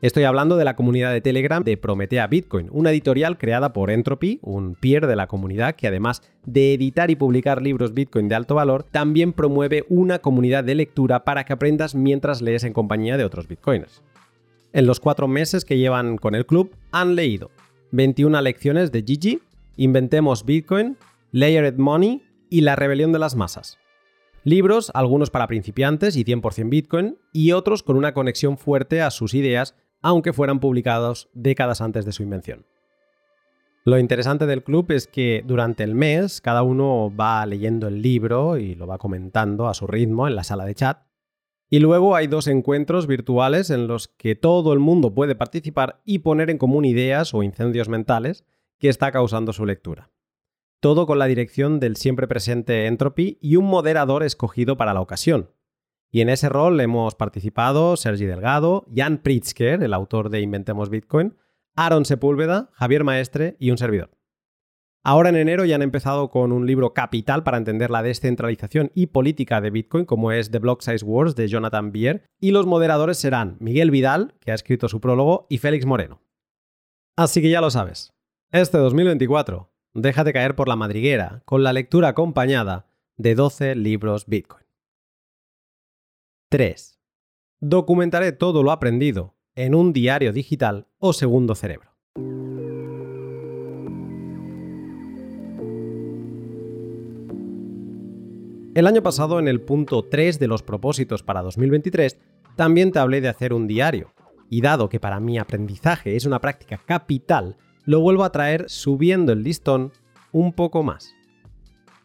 Estoy 0.03 0.25
hablando 0.25 0.59
de 0.59 0.65
la 0.67 0.77
comunidad 0.77 1.11
de 1.11 1.23
Telegram 1.23 1.65
de 1.65 1.79
Prometea 1.79 2.27
Bitcoin, 2.27 2.69
una 2.71 2.91
editorial 2.91 3.39
creada 3.39 3.73
por 3.73 3.91
Entropy, 3.91 4.39
un 4.43 4.75
peer 4.75 5.07
de 5.07 5.17
la 5.17 5.27
comunidad 5.27 5.75
que 5.75 5.87
además 5.87 6.21
de 6.45 6.75
editar 6.75 7.11
y 7.11 7.17
publicar 7.17 7.63
libros 7.63 7.95
Bitcoin 7.95 8.29
de 8.29 8.35
alto 8.35 8.55
valor, 8.55 8.83
también 8.83 9.33
promueve 9.33 9.87
una 9.89 10.19
comunidad 10.19 10.65
de 10.65 10.75
lectura 10.75 11.25
para 11.25 11.45
que 11.45 11.55
aprendas 11.55 11.95
mientras 11.95 12.43
lees 12.43 12.65
en 12.65 12.75
compañía 12.75 13.17
de 13.17 13.25
otros 13.25 13.49
Bitcoiners. 13.49 14.03
En 14.75 14.85
los 14.85 15.01
cuatro 15.01 15.29
meses 15.29 15.65
que 15.65 15.79
llevan 15.79 16.19
con 16.19 16.35
el 16.35 16.45
club 16.45 16.75
han 16.93 17.15
leído 17.15 17.51
21 17.93 18.39
lecciones 18.43 18.93
de 18.93 19.03
Gigi, 19.03 19.41
Inventemos 19.79 20.45
Bitcoin, 20.45 20.99
Layered 21.33 21.79
Money 21.79 22.23
y 22.51 22.61
La 22.61 22.77
rebelión 22.77 23.13
de 23.13 23.19
las 23.19 23.35
masas. 23.35 23.79
Libros, 24.45 24.93
algunos 24.95 25.31
para 25.31 25.49
principiantes 25.49 26.17
y 26.17 26.25
100% 26.25 26.69
Bitcoin, 26.69 27.17
y 27.33 27.53
otros 27.53 27.83
con 27.83 27.97
una 27.97 28.15
conexión 28.15 28.59
fuerte 28.59 29.03
a 29.03 29.11
sus 29.11 29.35
ideas 29.35 29.75
aunque 30.03 30.33
fueran 30.33 30.61
publicados 30.61 31.29
décadas 31.33 31.81
antes 31.81 32.05
de 32.05 32.13
su 32.13 32.23
invención. 32.23 32.67
Lo 33.85 34.01
interesante 34.01 34.47
del 34.47 34.65
club 34.65 34.91
es 34.91 35.07
que 35.07 35.45
durante 35.47 35.85
el 35.85 35.95
mes 35.95 36.41
cada 36.41 36.65
uno 36.65 37.15
va 37.15 37.47
leyendo 37.47 37.87
el 37.87 38.03
libro 38.03 38.59
y 38.59 38.75
lo 38.75 38.89
va 38.89 38.99
comentando 38.99 39.69
a 39.69 39.75
su 39.75 39.87
ritmo 39.87 40.27
en 40.27 40.35
la 40.35 40.43
sala 40.43 40.65
de 40.65 40.75
chat. 40.75 41.07
Y 41.71 41.79
luego 41.79 42.17
hay 42.17 42.27
dos 42.27 42.49
encuentros 42.49 43.07
virtuales 43.07 43.71
en 43.71 43.87
los 43.87 44.09
que 44.09 44.35
todo 44.35 44.73
el 44.73 44.81
mundo 44.81 45.15
puede 45.15 45.37
participar 45.37 46.01
y 46.05 46.19
poner 46.19 46.51
en 46.51 46.59
común 46.59 46.85
ideas 46.85 47.33
o 47.33 47.45
incendios 47.45 47.89
mentales 47.89 48.45
que 48.81 48.89
está 48.89 49.13
causando 49.13 49.53
su 49.53 49.65
lectura. 49.65 50.11
Todo 50.81 51.07
con 51.07 51.21
la 51.21 51.27
dirección 51.27 51.79
del 51.79 51.97
siempre 51.97 52.27
presente 52.27 52.87
Entropy 52.87 53.39
y 53.41 53.55
un 53.55 53.67
moderador 53.67 54.25
escogido 54.25 54.77
para 54.77 54.95
la 54.95 55.01
ocasión, 55.01 55.51
y 56.17 56.23
en 56.23 56.31
ese 56.31 56.49
rol 56.49 56.81
hemos 56.81 57.15
participado 57.15 57.95
Sergi 57.99 58.25
Delgado, 58.25 58.87
Jan 58.95 59.19
Pritzker, 59.19 59.83
el 59.83 59.93
autor 59.93 60.31
de 60.31 60.41
Inventemos 60.41 60.89
Bitcoin, 60.89 61.37
Aaron 61.75 62.07
Sepúlveda, 62.07 62.71
Javier 62.73 63.05
Maestre 63.05 63.59
y 63.61 63.71
un 63.71 63.77
servidor. 63.77 64.17
Ahora 65.05 65.29
en 65.29 65.37
enero 65.37 65.67
ya 65.67 65.75
han 65.75 65.83
empezado 65.83 66.31
con 66.31 66.53
un 66.53 66.67
libro 66.67 66.95
capital 66.95 67.43
para 67.43 67.59
entender 67.59 67.91
la 67.91 68.03
descentralización 68.03 68.93
y 68.95 69.09
política 69.09 69.61
de 69.61 69.69
Bitcoin, 69.69 70.07
como 70.07 70.33
es 70.33 70.51
The 70.51 70.59
Block 70.59 70.81
Size 70.81 71.05
Wars 71.05 71.37
de 71.37 71.49
Jonathan 71.49 71.93
Bier, 71.93 72.25
y 72.41 72.53
los 72.53 72.65
moderadores 72.65 73.19
serán 73.19 73.59
Miguel 73.61 73.91
Vidal, 73.91 74.37
que 74.41 74.53
ha 74.53 74.55
escrito 74.55 74.89
su 74.89 75.03
prólogo, 75.03 75.47
y 75.51 75.59
Félix 75.59 75.85
Moreno. 75.85 76.23
Así 77.15 77.43
que 77.43 77.51
ya 77.51 77.61
lo 77.61 77.71
sabes, 77.71 78.15
este 78.53 78.79
2024, 78.79 79.71
déjate 79.93 80.33
caer 80.33 80.57
por 80.57 80.67
la 80.67 80.77
madriguera 80.77 81.43
con 81.45 81.63
la 81.63 81.75
lectura 81.75 82.09
acompañada 82.09 82.87
de 83.19 83.35
12 83.35 83.75
libros 83.75 84.25
Bitcoin. 84.25 84.66
3. 86.49 87.01
Documentaré 87.59 88.31
todo 88.31 88.63
lo 88.63 88.71
aprendido 88.71 89.35
en 89.57 89.75
un 89.75 89.93
diario 89.93 90.33
digital 90.33 90.87
o 90.99 91.13
segundo 91.13 91.57
cerebro. 91.57 91.91
El 98.77 98.87
año 98.87 99.03
pasado, 99.03 99.41
en 99.41 99.49
el 99.49 99.61
punto 99.61 100.05
3 100.05 100.39
de 100.39 100.47
los 100.47 100.63
propósitos 100.63 101.25
para 101.25 101.43
2023, 101.43 102.17
también 102.55 102.93
te 102.93 103.01
hablé 103.01 103.21
de 103.21 103.29
hacer 103.29 103.53
un 103.53 103.67
diario. 103.67 104.13
Y 104.49 104.61
dado 104.61 104.89
que 104.89 105.01
para 105.01 105.19
mi 105.19 105.39
aprendizaje 105.39 106.15
es 106.15 106.27
una 106.27 106.41
práctica 106.41 106.81
capital, 106.87 107.57
lo 107.85 107.99
vuelvo 107.99 108.23
a 108.23 108.31
traer 108.31 108.67
subiendo 108.69 109.33
el 109.33 109.43
listón 109.43 109.91
un 110.31 110.53
poco 110.53 110.85
más. 110.85 111.16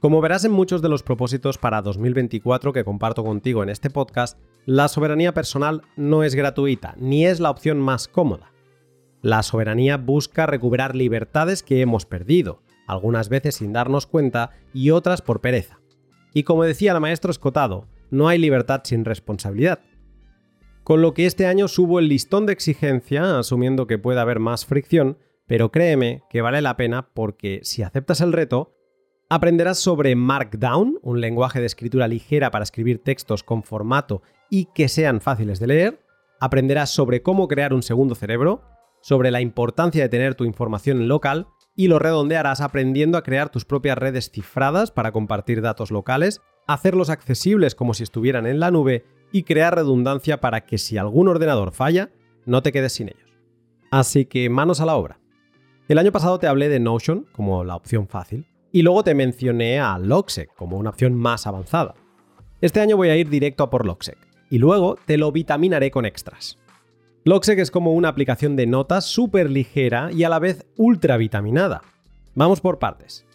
Como 0.02 0.20
verás 0.20 0.44
en 0.46 0.52
muchos 0.52 0.82
de 0.82 0.90
los 0.90 1.04
propósitos 1.04 1.60
para 1.60 1.84
2024 1.84 2.74
que 2.74 2.84
comparto 2.84 3.24
contigo 3.24 3.62
en 3.62 3.70
este 3.70 3.92
podcast, 3.92 4.40
la 4.66 4.88
soberanía 4.88 5.36
personal 5.36 5.84
no 5.96 6.24
es 6.24 6.34
gratuita, 6.34 6.96
ni 6.98 7.28
es 7.28 7.40
la 7.40 7.52
opción 7.52 7.80
más 7.80 8.08
cómoda. 8.08 8.52
La 9.22 9.44
soberanía 9.44 9.98
busca 9.98 10.48
recuperar 10.48 10.96
libertades 10.96 11.62
que 11.62 11.82
hemos 11.82 12.08
perdido, 12.08 12.64
algunas 12.88 13.30
veces 13.30 13.54
sin 13.54 13.74
darnos 13.74 14.08
cuenta 14.08 14.50
y 14.74 14.90
otras 14.90 15.22
por 15.22 15.40
pereza. 15.40 15.80
Y 16.34 16.42
como 16.46 16.64
decía 16.64 16.94
el 16.94 17.00
maestro 17.00 17.30
Escotado, 17.30 17.86
no 18.10 18.28
hay 18.28 18.40
libertad 18.40 18.82
sin 18.84 19.06
responsabilidad. 19.06 19.82
Con 20.84 21.04
lo 21.04 21.14
que 21.14 21.28
este 21.28 21.46
año 21.46 21.68
subo 21.68 22.00
el 22.00 22.08
listón 22.08 22.48
de 22.48 22.54
exigencia, 22.54 23.38
asumiendo 23.38 23.86
que 23.86 24.00
puede 24.00 24.20
haber 24.20 24.40
más 24.40 24.66
fricción, 24.66 25.20
pero 25.46 25.72
créeme 25.72 26.24
que 26.32 26.42
vale 26.42 26.64
la 26.64 26.76
pena 26.76 27.10
porque 27.14 27.60
si 27.62 27.84
aceptas 27.84 28.20
el 28.22 28.34
reto, 28.34 28.81
Aprenderás 29.34 29.80
sobre 29.80 30.14
Markdown, 30.14 31.00
un 31.02 31.22
lenguaje 31.22 31.62
de 31.62 31.66
escritura 31.66 32.10
ligera 32.10 32.52
para 32.52 32.64
escribir 32.64 33.02
textos 33.02 33.44
con 33.44 33.64
formato 33.64 34.24
y 34.50 34.66
que 34.76 34.90
sean 34.90 35.22
fáciles 35.22 35.58
de 35.62 35.68
leer. 35.68 36.06
Aprenderás 36.42 36.90
sobre 36.90 37.22
cómo 37.22 37.48
crear 37.48 37.74
un 37.74 37.82
segundo 37.82 38.14
cerebro, 38.14 38.62
sobre 39.00 39.32
la 39.32 39.40
importancia 39.40 40.04
de 40.04 40.10
tener 40.10 40.36
tu 40.36 40.44
información 40.44 41.08
local 41.08 41.48
y 41.78 41.88
lo 41.88 41.98
redondearás 41.98 42.60
aprendiendo 42.60 43.18
a 43.18 43.24
crear 43.24 43.48
tus 43.48 43.64
propias 43.64 43.98
redes 43.98 44.32
cifradas 44.32 44.92
para 44.92 45.14
compartir 45.14 45.62
datos 45.62 45.92
locales, 45.92 46.42
hacerlos 46.68 47.10
accesibles 47.10 47.74
como 47.74 47.94
si 47.94 48.04
estuvieran 48.04 48.46
en 48.46 48.60
la 48.60 48.70
nube 48.70 49.06
y 49.32 49.44
crear 49.44 49.74
redundancia 49.74 50.42
para 50.42 50.66
que 50.66 50.78
si 50.78 50.98
algún 50.98 51.30
ordenador 51.30 51.72
falla, 51.72 52.12
no 52.46 52.62
te 52.64 52.74
quedes 52.74 52.92
sin 52.92 53.08
ellos. 53.08 53.32
Así 53.92 54.26
que 54.26 54.50
manos 54.50 54.82
a 54.82 54.86
la 54.86 54.98
obra. 54.98 55.22
El 55.88 56.00
año 56.00 56.12
pasado 56.12 56.38
te 56.38 56.48
hablé 56.48 56.68
de 56.68 56.82
Notion 56.82 57.28
como 57.32 57.64
la 57.64 57.78
opción 57.78 58.10
fácil. 58.10 58.51
Y 58.72 58.84
luego 58.84 59.04
te 59.04 59.14
mencioné 59.14 59.80
a 59.80 59.98
Logsec 59.98 60.54
como 60.56 60.78
una 60.78 60.92
opción 60.92 61.14
más 61.14 61.46
avanzada. 61.46 61.94
Este 62.62 62.80
año 62.80 62.96
voy 62.96 63.10
a 63.10 63.18
ir 63.18 63.30
directo 63.30 63.64
a 63.64 63.70
por 63.70 63.86
Logsec 63.86 64.18
y 64.50 64.60
luego 64.60 64.98
te 65.06 65.18
lo 65.18 65.32
vitaminaré 65.32 65.92
con 65.92 66.06
extras. 66.06 66.58
Logsec 67.24 67.60
es 67.60 67.70
como 67.70 67.94
una 67.94 68.10
aplicación 68.10 68.56
de 68.56 68.68
notas 68.68 69.06
súper 69.06 69.50
ligera 69.50 70.10
y 70.12 70.24
a 70.24 70.30
la 70.30 70.40
vez 70.40 70.66
ultra 70.78 71.18
vitaminada. 71.18 71.82
Vamos 72.34 72.62
por 72.62 72.80
partes. 72.80 73.26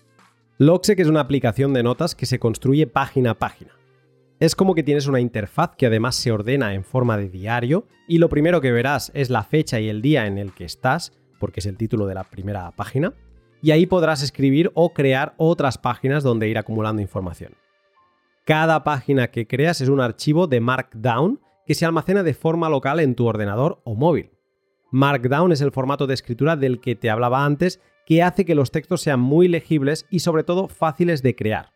Logsec 0.58 0.98
es 1.00 1.08
una 1.08 1.20
aplicación 1.20 1.74
de 1.74 1.82
notas 1.82 2.14
que 2.14 2.24
se 2.26 2.38
construye 2.38 2.86
página 2.86 3.32
a 3.32 3.38
página. 3.38 3.72
Es 4.40 4.54
como 4.54 4.74
que 4.74 4.82
tienes 4.82 5.06
una 5.06 5.20
interfaz 5.20 5.76
que 5.76 5.86
además 5.86 6.14
se 6.14 6.32
ordena 6.32 6.74
en 6.74 6.84
forma 6.84 7.16
de 7.18 7.28
diario 7.28 7.86
y 8.08 8.18
lo 8.18 8.28
primero 8.28 8.60
que 8.60 8.72
verás 8.72 9.10
es 9.14 9.28
la 9.28 9.44
fecha 9.44 9.80
y 9.80 9.88
el 9.88 10.02
día 10.02 10.26
en 10.26 10.38
el 10.38 10.52
que 10.52 10.64
estás, 10.64 11.12
porque 11.38 11.60
es 11.60 11.66
el 11.66 11.76
título 11.76 12.06
de 12.06 12.14
la 12.14 12.24
primera 12.24 12.70
página, 12.72 13.14
y 13.62 13.70
ahí 13.70 13.86
podrás 13.86 14.22
escribir 14.22 14.70
o 14.74 14.92
crear 14.92 15.34
otras 15.36 15.78
páginas 15.78 16.22
donde 16.22 16.48
ir 16.48 16.58
acumulando 16.58 17.02
información. 17.02 17.54
Cada 18.44 18.84
página 18.84 19.28
que 19.30 19.46
creas 19.46 19.80
es 19.80 19.88
un 19.88 20.00
archivo 20.00 20.46
de 20.46 20.60
Markdown 20.60 21.40
que 21.66 21.74
se 21.74 21.84
almacena 21.84 22.22
de 22.22 22.34
forma 22.34 22.68
local 22.68 23.00
en 23.00 23.14
tu 23.14 23.26
ordenador 23.26 23.80
o 23.84 23.94
móvil. 23.94 24.30
Markdown 24.92 25.52
es 25.52 25.60
el 25.60 25.72
formato 25.72 26.06
de 26.06 26.14
escritura 26.14 26.56
del 26.56 26.80
que 26.80 26.94
te 26.94 27.10
hablaba 27.10 27.44
antes 27.44 27.80
que 28.06 28.22
hace 28.22 28.44
que 28.44 28.54
los 28.54 28.70
textos 28.70 29.00
sean 29.00 29.18
muy 29.18 29.48
legibles 29.48 30.06
y 30.10 30.20
sobre 30.20 30.44
todo 30.44 30.68
fáciles 30.68 31.22
de 31.22 31.34
crear. 31.34 31.72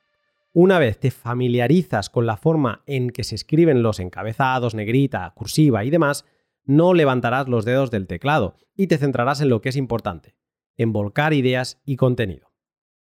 Una 0.52 0.78
vez 0.78 0.98
te 0.98 1.10
familiarizas 1.10 2.08
con 2.08 2.26
la 2.26 2.36
forma 2.36 2.82
en 2.86 3.10
que 3.10 3.24
se 3.24 3.34
escriben 3.34 3.82
los 3.82 4.00
encabezados, 4.00 4.74
negrita, 4.74 5.32
cursiva 5.34 5.84
y 5.84 5.90
demás, 5.90 6.24
no 6.64 6.94
levantarás 6.94 7.48
los 7.48 7.64
dedos 7.64 7.90
del 7.90 8.06
teclado 8.06 8.54
y 8.76 8.86
te 8.86 8.98
centrarás 8.98 9.40
en 9.40 9.48
lo 9.48 9.60
que 9.60 9.70
es 9.70 9.76
importante, 9.76 10.34
en 10.80 10.94
volcar 10.94 11.34
ideas 11.34 11.78
y 11.84 11.96
contenido. 11.96 12.52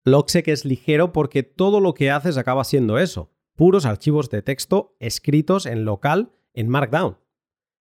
Logsec 0.05 0.47
es 0.47 0.65
ligero 0.65 1.13
porque 1.13 1.43
todo 1.43 1.81
lo 1.81 1.95
que 1.95 2.13
haces 2.13 2.37
acaba 2.37 2.63
siendo 2.63 2.97
eso, 2.97 3.33
puros 3.57 3.87
archivos 3.87 4.31
de 4.31 4.41
texto 4.41 4.95
escritos 5.01 5.67
en 5.67 5.85
local 5.85 6.31
en 6.55 6.69
Markdown. 6.69 7.19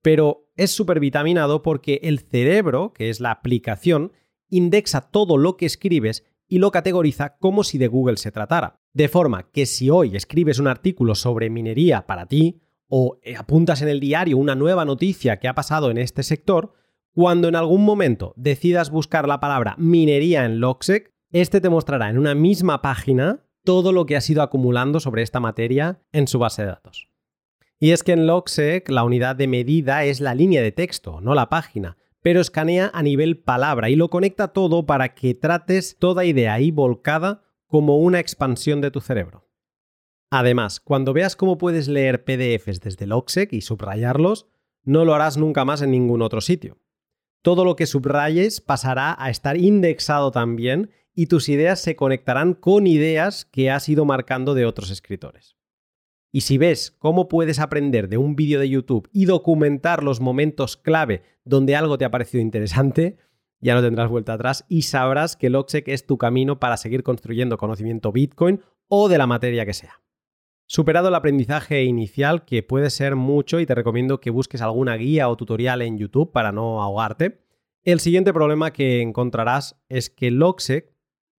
Pero 0.01 0.50
es 0.55 0.72
supervitaminado 0.72 1.62
porque 1.62 2.00
el 2.01 2.19
cerebro, 2.19 2.91
que 2.91 3.12
es 3.12 3.19
la 3.19 3.29
aplicación, 3.29 4.13
indexa 4.50 5.01
todo 5.01 5.38
lo 5.38 5.57
que 5.57 5.67
escribes 5.67 6.25
y 6.48 6.57
lo 6.57 6.72
categoriza 6.72 7.38
como 7.38 7.63
si 7.63 7.77
de 7.77 7.88
Google 7.88 8.17
se 8.17 8.31
tratara. 8.31 8.79
De 8.93 9.10
forma 9.10 9.51
que 9.51 9.67
si 9.67 9.91
hoy 9.91 10.15
escribes 10.15 10.57
un 10.57 10.67
artículo 10.67 11.13
sobre 11.13 11.51
minería 11.51 12.07
para 12.07 12.25
ti, 12.25 12.62
o 12.88 13.19
apuntas 13.38 13.84
en 13.84 13.89
el 13.89 14.00
diario 14.00 14.38
una 14.38 14.55
nueva 14.55 14.86
noticia 14.86 15.38
que 15.38 15.48
ha 15.48 15.53
pasado 15.53 15.91
en 15.91 16.00
este 16.00 16.24
sector, 16.24 16.74
cuando 17.17 17.47
en 17.47 17.55
algún 17.55 17.83
momento 17.83 18.36
decidas 18.38 18.91
buscar 18.91 19.27
la 19.27 19.39
palabra 19.39 19.74
minería 19.79 20.45
en 20.45 20.59
Logsec, 20.59 21.15
este 21.31 21.62
te 21.62 21.69
mostrará 21.71 22.12
en 22.12 22.19
una 22.19 22.36
misma 22.36 22.83
página 22.83 23.43
todo 23.63 23.91
lo 23.91 24.05
que 24.05 24.15
has 24.15 24.29
ido 24.29 24.43
acumulando 24.43 25.00
sobre 25.00 25.24
esta 25.24 25.39
materia 25.39 26.00
en 26.12 26.27
su 26.27 26.38
base 26.38 26.62
de 26.62 26.67
datos. 26.67 27.09
Y 27.79 27.89
es 27.89 28.03
que 28.03 28.12
en 28.12 28.27
Logsec 28.27 28.88
la 28.89 29.03
unidad 29.03 29.36
de 29.36 29.47
medida 29.47 30.03
es 30.03 30.21
la 30.21 30.36
línea 30.36 30.62
de 30.62 30.71
texto, 30.71 31.19
no 31.19 31.33
la 31.33 31.50
página, 31.50 31.97
pero 32.21 32.39
escanea 32.39 32.91
a 32.93 33.01
nivel 33.01 33.39
palabra 33.39 33.89
y 33.89 33.95
lo 33.95 34.12
conecta 34.12 34.50
todo 34.50 34.86
para 34.86 35.15
que 35.15 35.33
trates 35.33 35.97
toda 35.97 36.24
idea 36.24 36.53
ahí 36.53 36.69
volcada 36.69 37.41
como 37.65 37.97
una 37.97 38.19
expansión 38.19 38.79
de 38.79 38.91
tu 38.91 39.01
cerebro. 39.01 39.50
Además, 40.29 40.79
cuando 40.79 41.13
veas 41.13 41.36
cómo 41.36 41.57
puedes 41.57 41.88
leer 41.88 42.25
PDFs 42.25 42.79
desde 42.79 43.07
Logsec 43.07 43.53
y 43.53 43.62
subrayarlos, 43.62 44.45
no 44.83 45.03
lo 45.03 45.15
harás 45.15 45.36
nunca 45.36 45.65
más 45.65 45.81
en 45.81 45.89
ningún 45.89 46.21
otro 46.21 46.41
sitio 46.41 46.77
todo 47.47 47.63
lo 47.63 47.77
que 47.77 47.85
subrayes 47.85 48.59
pasará 48.59 49.15
a 49.17 49.29
estar 49.29 49.55
indexado 49.55 50.31
también 50.31 50.91
y 51.15 51.27
tus 51.27 51.47
ideas 51.47 51.79
se 51.79 51.95
conectarán 51.95 52.53
con 52.53 52.87
ideas 52.87 53.45
que 53.45 53.71
has 53.71 53.87
ido 53.87 54.03
marcando 54.03 54.53
de 54.53 54.65
otros 54.65 54.89
escritores. 54.91 55.55
Y 56.29 56.41
si 56.41 56.57
ves 56.57 56.91
cómo 56.91 57.29
puedes 57.29 57.59
aprender 57.59 58.09
de 58.09 58.17
un 58.17 58.35
vídeo 58.35 58.59
de 58.59 58.67
YouTube 58.67 59.07
y 59.13 59.23
documentar 59.23 60.03
los 60.03 60.19
momentos 60.19 60.75
clave 60.75 61.23
donde 61.45 61.77
algo 61.77 61.97
te 61.97 62.03
ha 62.03 62.11
parecido 62.11 62.41
interesante, 62.41 63.15
ya 63.61 63.75
no 63.75 63.81
tendrás 63.81 64.09
vuelta 64.09 64.33
atrás 64.33 64.65
y 64.67 64.81
sabrás 64.81 65.37
que 65.37 65.49
Logsec 65.49 65.87
es 65.87 66.05
tu 66.05 66.17
camino 66.17 66.59
para 66.59 66.75
seguir 66.75 67.01
construyendo 67.01 67.57
conocimiento 67.57 68.11
Bitcoin 68.11 68.59
o 68.89 69.07
de 69.07 69.19
la 69.19 69.25
materia 69.25 69.65
que 69.65 69.73
sea. 69.73 70.01
Superado 70.69 71.07
el 71.07 71.15
aprendizaje 71.15 71.86
inicial, 71.86 72.43
que 72.43 72.62
puede 72.62 72.89
ser 72.89 73.15
mucho 73.15 73.62
y 73.62 73.65
te 73.65 73.74
recomiendo 73.74 74.19
que 74.19 74.31
busques 74.31 74.62
alguna 74.62 74.97
guía 74.97 75.29
o 75.29 75.38
tutorial 75.38 75.81
en 75.81 75.97
YouTube 75.97 76.33
para 76.33 76.51
no 76.51 76.81
ahogarte, 76.81 77.39
el 77.83 78.01
siguiente 78.01 78.33
problema 78.33 78.74
que 78.74 79.01
encontrarás 79.01 79.81
es 79.88 80.09
que 80.09 80.29
Logsec 80.29 80.93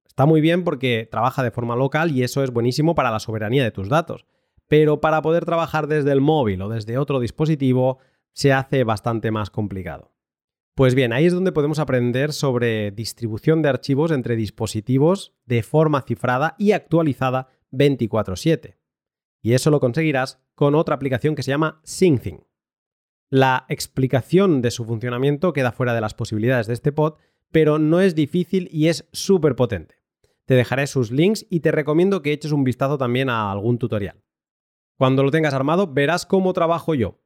está 0.06 0.24
muy 0.24 0.40
bien 0.40 0.64
porque 0.64 1.06
trabaja 1.10 1.42
de 1.42 1.50
forma 1.50 1.76
local 1.76 2.10
y 2.10 2.22
eso 2.22 2.42
es 2.42 2.50
buenísimo 2.50 2.94
para 2.94 3.10
la 3.10 3.20
soberanía 3.20 3.62
de 3.62 3.70
tus 3.70 3.90
datos, 3.90 4.24
pero 4.66 5.02
para 5.02 5.20
poder 5.20 5.44
trabajar 5.44 5.88
desde 5.88 6.10
el 6.12 6.22
móvil 6.22 6.62
o 6.62 6.70
desde 6.70 6.96
otro 6.96 7.20
dispositivo 7.20 7.98
se 8.32 8.54
hace 8.54 8.82
bastante 8.82 9.30
más 9.30 9.50
complicado. 9.50 10.14
Pues 10.74 10.94
bien, 10.94 11.12
ahí 11.12 11.26
es 11.26 11.34
donde 11.34 11.52
podemos 11.52 11.80
aprender 11.80 12.32
sobre 12.32 12.92
distribución 12.92 13.60
de 13.60 13.68
archivos 13.68 14.10
entre 14.10 14.36
dispositivos 14.36 15.34
de 15.44 15.62
forma 15.62 16.00
cifrada 16.00 16.54
y 16.56 16.72
actualizada 16.72 17.48
24/7. 17.72 18.78
Y 19.42 19.52
eso 19.52 19.70
lo 19.70 19.80
conseguirás 19.80 20.40
con 20.54 20.74
otra 20.74 20.94
aplicación 20.94 21.34
que 21.34 21.42
se 21.42 21.50
llama 21.50 21.80
SyncThing. 21.84 22.44
La 23.30 23.66
explicación 23.68 24.62
de 24.62 24.70
su 24.70 24.84
funcionamiento 24.84 25.52
queda 25.52 25.72
fuera 25.72 25.94
de 25.94 26.00
las 26.00 26.14
posibilidades 26.14 26.66
de 26.66 26.74
este 26.74 26.92
pod, 26.92 27.14
pero 27.50 27.78
no 27.78 28.00
es 28.00 28.14
difícil 28.14 28.68
y 28.72 28.88
es 28.88 29.08
súper 29.12 29.54
potente. 29.54 29.96
Te 30.46 30.54
dejaré 30.54 30.86
sus 30.86 31.10
links 31.10 31.46
y 31.50 31.60
te 31.60 31.72
recomiendo 31.72 32.22
que 32.22 32.32
eches 32.32 32.52
un 32.52 32.64
vistazo 32.64 32.96
también 32.96 33.28
a 33.28 33.52
algún 33.52 33.78
tutorial. 33.78 34.22
Cuando 34.96 35.22
lo 35.22 35.30
tengas 35.30 35.54
armado, 35.54 35.86
verás 35.86 36.24
cómo 36.24 36.52
trabajo 36.54 36.94
yo, 36.94 37.20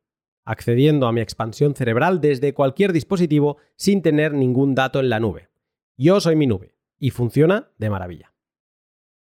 accediendo 0.44 1.06
a 1.06 1.12
mi 1.12 1.20
expansión 1.20 1.74
cerebral 1.74 2.20
desde 2.20 2.52
cualquier 2.52 2.92
dispositivo 2.92 3.58
sin 3.76 4.02
tener 4.02 4.34
ningún 4.34 4.74
dato 4.74 4.98
en 5.00 5.08
la 5.08 5.20
nube. 5.20 5.48
Yo 5.96 6.20
soy 6.20 6.36
mi 6.36 6.46
nube 6.46 6.74
y 6.98 7.10
funciona 7.10 7.70
de 7.78 7.90
maravilla. 7.90 8.31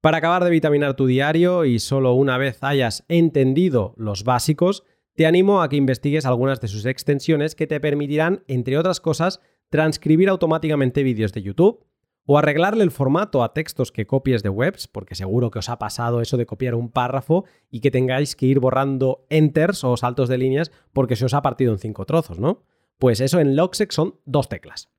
Para 0.01 0.17
acabar 0.17 0.43
de 0.43 0.49
vitaminar 0.49 0.95
tu 0.95 1.05
diario 1.05 1.63
y 1.63 1.77
solo 1.77 2.13
una 2.13 2.39
vez 2.39 2.63
hayas 2.63 3.05
entendido 3.07 3.93
los 3.97 4.23
básicos, 4.23 4.83
te 5.13 5.27
animo 5.27 5.61
a 5.61 5.69
que 5.69 5.75
investigues 5.75 6.25
algunas 6.25 6.59
de 6.59 6.69
sus 6.69 6.87
extensiones 6.87 7.53
que 7.53 7.67
te 7.67 7.79
permitirán, 7.79 8.43
entre 8.47 8.79
otras 8.79 8.99
cosas, 8.99 9.41
transcribir 9.69 10.29
automáticamente 10.29 11.03
vídeos 11.03 11.33
de 11.33 11.43
YouTube, 11.43 11.85
o 12.25 12.39
arreglarle 12.39 12.83
el 12.83 12.89
formato 12.89 13.43
a 13.43 13.53
textos 13.53 13.91
que 13.91 14.07
copies 14.07 14.41
de 14.41 14.49
webs, 14.49 14.87
porque 14.87 15.13
seguro 15.13 15.51
que 15.51 15.59
os 15.59 15.69
ha 15.69 15.77
pasado 15.77 16.21
eso 16.21 16.35
de 16.35 16.47
copiar 16.47 16.73
un 16.73 16.89
párrafo 16.89 17.45
y 17.69 17.81
que 17.81 17.91
tengáis 17.91 18.35
que 18.35 18.47
ir 18.47 18.59
borrando 18.59 19.27
enters 19.29 19.83
o 19.83 19.97
saltos 19.97 20.29
de 20.29 20.39
líneas 20.39 20.71
porque 20.93 21.15
se 21.15 21.25
os 21.25 21.35
ha 21.35 21.43
partido 21.43 21.73
en 21.73 21.79
cinco 21.79 22.05
trozos, 22.05 22.39
¿no? 22.39 22.63
Pues 22.97 23.21
eso 23.21 23.39
en 23.39 23.55
Logseq 23.55 23.91
son 23.91 24.15
dos 24.25 24.49
teclas. 24.49 24.89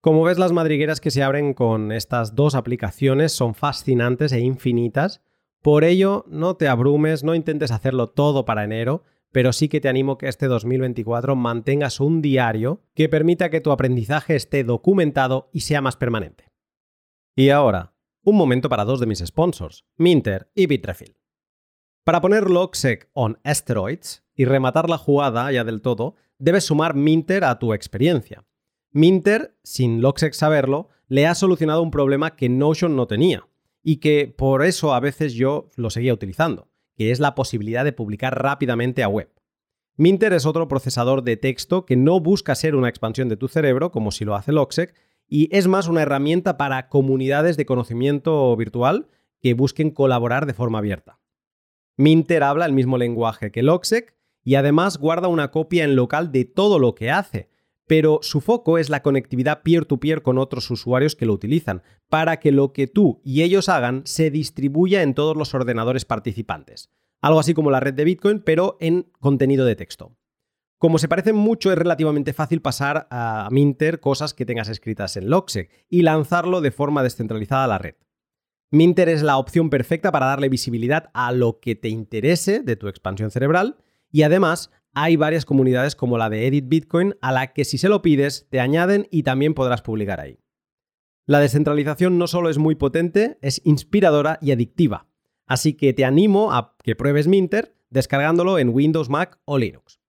Como 0.00 0.22
ves, 0.22 0.38
las 0.38 0.52
madrigueras 0.52 0.98
que 0.98 1.10
se 1.10 1.22
abren 1.22 1.52
con 1.52 1.92
estas 1.92 2.34
dos 2.34 2.54
aplicaciones 2.54 3.32
son 3.32 3.54
fascinantes 3.54 4.32
e 4.32 4.40
infinitas. 4.40 5.22
Por 5.60 5.84
ello, 5.84 6.24
no 6.26 6.56
te 6.56 6.68
abrumes, 6.68 7.22
no 7.22 7.34
intentes 7.34 7.70
hacerlo 7.70 8.08
todo 8.08 8.46
para 8.46 8.64
enero, 8.64 9.04
pero 9.30 9.52
sí 9.52 9.68
que 9.68 9.80
te 9.80 9.90
animo 9.90 10.16
que 10.16 10.28
este 10.28 10.46
2024 10.46 11.36
mantengas 11.36 12.00
un 12.00 12.22
diario 12.22 12.82
que 12.94 13.10
permita 13.10 13.50
que 13.50 13.60
tu 13.60 13.72
aprendizaje 13.72 14.36
esté 14.36 14.64
documentado 14.64 15.50
y 15.52 15.60
sea 15.60 15.82
más 15.82 15.96
permanente. 15.96 16.50
Y 17.36 17.50
ahora, 17.50 17.92
un 18.24 18.36
momento 18.36 18.70
para 18.70 18.86
dos 18.86 19.00
de 19.00 19.06
mis 19.06 19.18
sponsors, 19.18 19.84
Minter 19.96 20.50
y 20.54 20.66
Bitrefill. 20.66 21.16
Para 22.04 22.22
poner 22.22 22.48
Logsec 22.48 23.10
on 23.12 23.38
Asteroids 23.44 24.24
y 24.34 24.46
rematar 24.46 24.88
la 24.88 24.96
jugada 24.96 25.52
ya 25.52 25.62
del 25.62 25.82
todo, 25.82 26.16
debes 26.38 26.64
sumar 26.64 26.94
Minter 26.94 27.44
a 27.44 27.58
tu 27.58 27.74
experiencia. 27.74 28.46
Minter, 28.92 29.56
sin 29.62 30.00
Logsec 30.00 30.32
saberlo, 30.32 30.88
le 31.06 31.26
ha 31.26 31.34
solucionado 31.34 31.82
un 31.82 31.92
problema 31.92 32.34
que 32.34 32.48
Notion 32.48 32.96
no 32.96 33.06
tenía 33.06 33.46
y 33.82 33.96
que 33.96 34.32
por 34.36 34.64
eso 34.64 34.94
a 34.94 35.00
veces 35.00 35.34
yo 35.34 35.68
lo 35.76 35.90
seguía 35.90 36.12
utilizando, 36.12 36.68
que 36.96 37.12
es 37.12 37.20
la 37.20 37.34
posibilidad 37.34 37.84
de 37.84 37.92
publicar 37.92 38.42
rápidamente 38.42 39.02
a 39.02 39.08
web. 39.08 39.30
Minter 39.96 40.32
es 40.32 40.44
otro 40.44 40.66
procesador 40.66 41.22
de 41.22 41.36
texto 41.36 41.84
que 41.84 41.96
no 41.96 42.20
busca 42.20 42.54
ser 42.54 42.74
una 42.74 42.88
expansión 42.88 43.28
de 43.28 43.36
tu 43.36 43.48
cerebro, 43.48 43.92
como 43.92 44.10
si 44.10 44.24
lo 44.24 44.34
hace 44.34 44.50
Logsec, 44.50 44.94
y 45.28 45.54
es 45.56 45.68
más 45.68 45.86
una 45.86 46.02
herramienta 46.02 46.56
para 46.56 46.88
comunidades 46.88 47.56
de 47.56 47.66
conocimiento 47.66 48.56
virtual 48.56 49.08
que 49.40 49.54
busquen 49.54 49.90
colaborar 49.90 50.46
de 50.46 50.54
forma 50.54 50.78
abierta. 50.78 51.20
Minter 51.96 52.42
habla 52.42 52.66
el 52.66 52.72
mismo 52.72 52.98
lenguaje 52.98 53.52
que 53.52 53.62
Logsec 53.62 54.14
y 54.42 54.54
además 54.56 54.98
guarda 54.98 55.28
una 55.28 55.50
copia 55.50 55.84
en 55.84 55.96
local 55.96 56.32
de 56.32 56.44
todo 56.44 56.78
lo 56.78 56.94
que 56.94 57.10
hace, 57.10 57.49
pero 57.90 58.20
su 58.22 58.40
foco 58.40 58.78
es 58.78 58.88
la 58.88 59.02
conectividad 59.02 59.62
peer-to-peer 59.64 60.22
con 60.22 60.38
otros 60.38 60.70
usuarios 60.70 61.16
que 61.16 61.26
lo 61.26 61.32
utilizan, 61.32 61.82
para 62.08 62.38
que 62.38 62.52
lo 62.52 62.72
que 62.72 62.86
tú 62.86 63.20
y 63.24 63.42
ellos 63.42 63.68
hagan 63.68 64.02
se 64.04 64.30
distribuya 64.30 65.02
en 65.02 65.12
todos 65.12 65.36
los 65.36 65.54
ordenadores 65.54 66.04
participantes. 66.04 66.88
Algo 67.20 67.40
así 67.40 67.52
como 67.52 67.72
la 67.72 67.80
red 67.80 67.94
de 67.94 68.04
Bitcoin, 68.04 68.42
pero 68.44 68.76
en 68.78 69.10
contenido 69.18 69.64
de 69.64 69.74
texto. 69.74 70.16
Como 70.78 71.00
se 71.00 71.08
parecen 71.08 71.34
mucho, 71.34 71.72
es 71.72 71.78
relativamente 71.78 72.32
fácil 72.32 72.62
pasar 72.62 73.08
a 73.10 73.48
Minter 73.50 73.98
cosas 73.98 74.34
que 74.34 74.46
tengas 74.46 74.68
escritas 74.68 75.16
en 75.16 75.28
Logsec 75.28 75.68
y 75.88 76.02
lanzarlo 76.02 76.60
de 76.60 76.70
forma 76.70 77.02
descentralizada 77.02 77.64
a 77.64 77.68
la 77.68 77.78
red. 77.78 77.96
Minter 78.70 79.08
es 79.08 79.24
la 79.24 79.36
opción 79.36 79.68
perfecta 79.68 80.12
para 80.12 80.26
darle 80.26 80.48
visibilidad 80.48 81.10
a 81.12 81.32
lo 81.32 81.58
que 81.58 81.74
te 81.74 81.88
interese 81.88 82.60
de 82.60 82.76
tu 82.76 82.86
expansión 82.86 83.32
cerebral 83.32 83.78
y 84.12 84.22
además 84.22 84.70
hay 84.94 85.16
varias 85.16 85.44
comunidades 85.44 85.96
como 85.96 86.18
la 86.18 86.30
de 86.30 86.46
Edit 86.46 86.68
Bitcoin 86.68 87.14
a 87.20 87.32
la 87.32 87.52
que 87.52 87.64
si 87.64 87.78
se 87.78 87.88
lo 87.88 88.02
pides 88.02 88.48
te 88.50 88.60
añaden 88.60 89.06
y 89.10 89.22
también 89.22 89.54
podrás 89.54 89.82
publicar 89.82 90.20
ahí. 90.20 90.38
La 91.26 91.40
descentralización 91.40 92.18
no 92.18 92.26
solo 92.26 92.50
es 92.50 92.58
muy 92.58 92.74
potente, 92.74 93.38
es 93.40 93.62
inspiradora 93.64 94.38
y 94.42 94.50
adictiva. 94.50 95.06
Así 95.46 95.74
que 95.74 95.92
te 95.92 96.04
animo 96.04 96.52
a 96.52 96.76
que 96.82 96.96
pruebes 96.96 97.28
Minter 97.28 97.76
descargándolo 97.90 98.58
en 98.58 98.70
Windows, 98.70 99.08
Mac 99.08 99.38
o 99.44 99.58
Linux. 99.58 100.00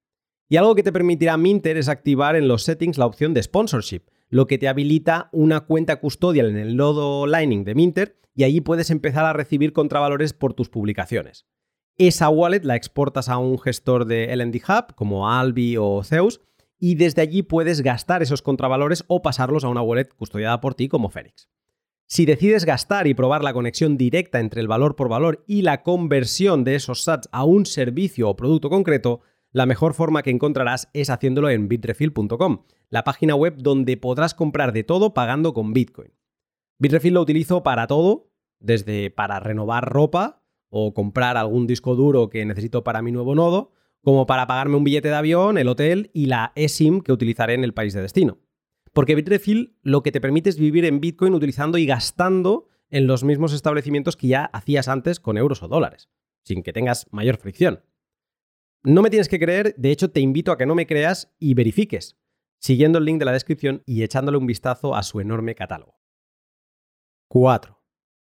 Y 0.50 0.58
algo 0.58 0.76
que 0.76 0.84
te 0.84 0.92
permitirá 0.92 1.38
Minter 1.38 1.78
es 1.78 1.90
activar 1.90 2.36
en 2.36 2.48
los 2.48 2.64
settings 2.64 2.98
la 2.98 3.06
opción 3.06 3.34
de 3.34 3.42
sponsorship, 3.44 4.02
lo 4.30 4.48
que 4.48 4.58
te 4.58 4.68
habilita 4.68 5.30
una 5.32 5.62
cuenta 5.62 6.00
custodial 6.00 6.50
en 6.50 6.58
el 6.58 6.76
nodo 6.76 7.26
Lightning 7.28 7.64
de 7.64 7.76
Minter 7.76 8.20
y 8.34 8.44
allí 8.44 8.62
puedes 8.62 8.90
empezar 8.90 9.26
a 9.26 9.34
recibir 9.34 9.74
contravalores 9.74 10.34
por 10.34 10.54
tus 10.54 10.70
publicaciones. 10.70 11.46
Esa 11.98 12.30
wallet 12.30 12.64
la 12.64 12.76
exportas 12.76 13.30
a 13.30 13.38
un 13.38 13.60
gestor 13.60 14.06
de 14.06 14.36
LND 14.36 14.62
Hub 14.68 14.96
como 14.96 15.30
Albi 15.30 15.78
o 15.78 16.04
Zeus 16.04 16.42
y 16.80 16.96
desde 16.96 17.22
allí 17.22 17.44
puedes 17.44 17.82
gastar 17.82 18.24
esos 18.24 18.42
contravalores 18.42 19.04
o 19.08 19.22
pasarlos 19.22 19.64
a 19.64 19.70
una 19.70 19.84
wallet 19.84 20.10
custodiada 20.16 20.62
por 20.62 20.74
ti 20.74 20.88
como 20.88 21.10
Phoenix. 21.10 21.48
Si 22.08 22.26
decides 22.26 22.66
gastar 22.66 23.08
y 23.08 23.14
probar 23.14 23.44
la 23.44 23.54
conexión 23.54 23.98
directa 23.98 24.40
entre 24.40 24.60
el 24.60 24.68
valor 24.68 24.96
por 24.96 25.08
valor 25.08 25.46
y 25.48 25.62
la 25.62 25.84
conversión 25.84 26.64
de 26.64 26.76
esos 26.76 27.04
sats 27.04 27.30
a 27.32 27.46
un 27.46 27.66
servicio 27.66 28.28
o 28.28 28.36
producto 28.36 28.70
concreto, 28.70 29.22
la 29.52 29.66
mejor 29.66 29.94
forma 29.94 30.24
que 30.24 30.30
encontrarás 30.30 30.90
es 30.94 31.10
haciéndolo 31.10 31.50
en 31.50 31.68
bitrefill.com, 31.68 32.64
la 32.90 33.04
página 33.04 33.36
web 33.36 33.56
donde 33.58 33.96
podrás 33.96 34.34
comprar 34.34 34.74
de 34.74 34.84
todo 34.84 35.14
pagando 35.14 35.54
con 35.54 35.72
Bitcoin. 35.72 36.12
Bitrefill 36.80 37.14
lo 37.14 37.22
utilizo 37.22 37.64
para 37.64 37.88
todo, 37.88 38.32
desde 38.60 39.12
para 39.12 39.40
renovar 39.40 39.88
ropa 39.88 40.41
o 40.72 40.94
comprar 40.96 41.38
algún 41.38 41.68
disco 41.68 41.96
duro 41.96 42.30
que 42.30 42.46
necesito 42.46 42.84
para 42.84 43.04
mi 43.04 43.12
nuevo 43.12 43.36
nodo, 43.36 43.74
como 44.02 44.26
para 44.26 44.48
pagarme 44.48 44.78
un 44.78 44.84
billete 44.84 45.10
de 45.10 45.16
avión, 45.16 45.58
el 45.60 45.68
hotel 45.68 46.10
y 46.14 46.26
la 46.26 46.54
eSIM 46.56 47.02
que 47.02 47.12
utilizaré 47.12 47.54
en 47.54 47.64
el 47.64 47.74
país 47.74 47.94
de 47.94 48.02
destino. 48.02 48.40
Porque 48.94 49.14
Bitrefill 49.14 49.78
lo 49.84 50.02
que 50.02 50.12
te 50.12 50.22
permite 50.22 50.50
es 50.50 50.58
vivir 50.58 50.86
en 50.86 51.00
Bitcoin 51.00 51.34
utilizando 51.34 51.78
y 51.78 51.86
gastando 51.86 52.68
en 52.90 53.06
los 53.06 53.24
mismos 53.24 53.54
establecimientos 53.54 54.18
que 54.18 54.28
ya 54.28 54.46
hacías 54.46 54.88
antes 54.88 55.20
con 55.20 55.38
euros 55.38 55.62
o 55.62 55.68
dólares, 55.68 56.10
sin 56.44 56.64
que 56.64 56.74
tengas 56.74 57.06
mayor 57.12 57.38
fricción. 57.38 57.84
No 58.84 59.02
me 59.02 59.10
tienes 59.10 59.30
que 59.30 59.40
creer, 59.40 59.76
de 59.78 59.92
hecho 59.92 60.10
te 60.10 60.22
invito 60.22 60.52
a 60.52 60.58
que 60.58 60.66
no 60.66 60.74
me 60.74 60.88
creas 60.88 61.34
y 61.38 61.54
verifiques, 61.54 62.18
siguiendo 62.60 62.98
el 62.98 63.06
link 63.06 63.20
de 63.20 63.26
la 63.26 63.34
descripción 63.34 63.84
y 63.86 64.04
echándole 64.04 64.38
un 64.38 64.48
vistazo 64.48 64.96
a 64.96 65.04
su 65.04 65.20
enorme 65.20 65.54
catálogo. 65.54 66.00
4. 67.28 67.81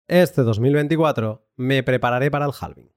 Este 0.08 0.42
2024 0.42 1.42
me 1.56 1.82
prepararé 1.82 2.30
para 2.30 2.46
el 2.46 2.52
halving. 2.52 2.92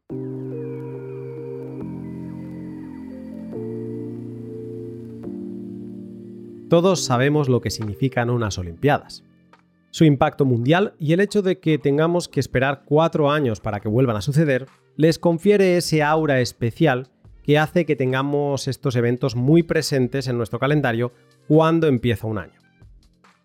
Todos 6.69 7.03
sabemos 7.03 7.49
lo 7.49 7.61
que 7.61 7.71
significan 7.71 8.29
unas 8.29 8.59
Olimpiadas. 8.59 9.23
Su 9.89 10.03
impacto 10.05 10.45
mundial 10.45 10.93
y 10.99 11.13
el 11.13 11.19
hecho 11.19 11.41
de 11.41 11.59
que 11.59 11.79
tengamos 11.79 12.27
que 12.27 12.39
esperar 12.39 12.83
cuatro 12.85 13.31
años 13.31 13.59
para 13.59 13.79
que 13.79 13.89
vuelvan 13.89 14.17
a 14.17 14.21
suceder 14.21 14.67
les 14.95 15.17
confiere 15.17 15.77
ese 15.77 16.03
aura 16.03 16.41
especial 16.41 17.07
que 17.41 17.57
hace 17.57 17.87
que 17.87 17.95
tengamos 17.95 18.67
estos 18.67 18.95
eventos 18.95 19.35
muy 19.35 19.63
presentes 19.63 20.27
en 20.27 20.37
nuestro 20.37 20.59
calendario 20.59 21.11
cuando 21.47 21.87
empieza 21.87 22.27
un 22.27 22.37
año. 22.37 22.59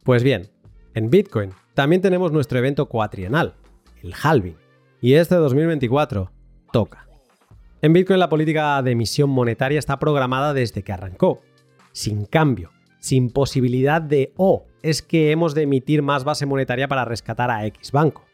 Pues 0.02 0.22
bien, 0.22 0.50
en 0.92 1.08
Bitcoin 1.08 1.52
también 1.74 2.00
tenemos 2.00 2.32
nuestro 2.32 2.58
evento 2.58 2.86
cuatrienal, 2.86 3.54
el 4.02 4.14
halving, 4.20 4.56
y 5.00 5.14
este 5.14 5.34
2024 5.34 6.30
toca. 6.72 7.08
En 7.82 7.92
Bitcoin 7.92 8.20
la 8.20 8.28
política 8.28 8.80
de 8.82 8.92
emisión 8.92 9.28
monetaria 9.28 9.78
está 9.78 9.98
programada 9.98 10.54
desde 10.54 10.82
que 10.82 10.92
arrancó, 10.92 11.42
sin 11.92 12.24
cambio, 12.24 12.70
sin 13.00 13.30
posibilidad 13.30 14.00
de 14.00 14.32
o 14.36 14.54
oh, 14.54 14.66
es 14.82 15.02
que 15.02 15.30
hemos 15.30 15.54
de 15.54 15.62
emitir 15.62 16.02
más 16.02 16.24
base 16.24 16.46
monetaria 16.46 16.88
para 16.88 17.04
rescatar 17.04 17.50
a 17.50 17.66
X 17.66 17.92
banco. 17.92 18.24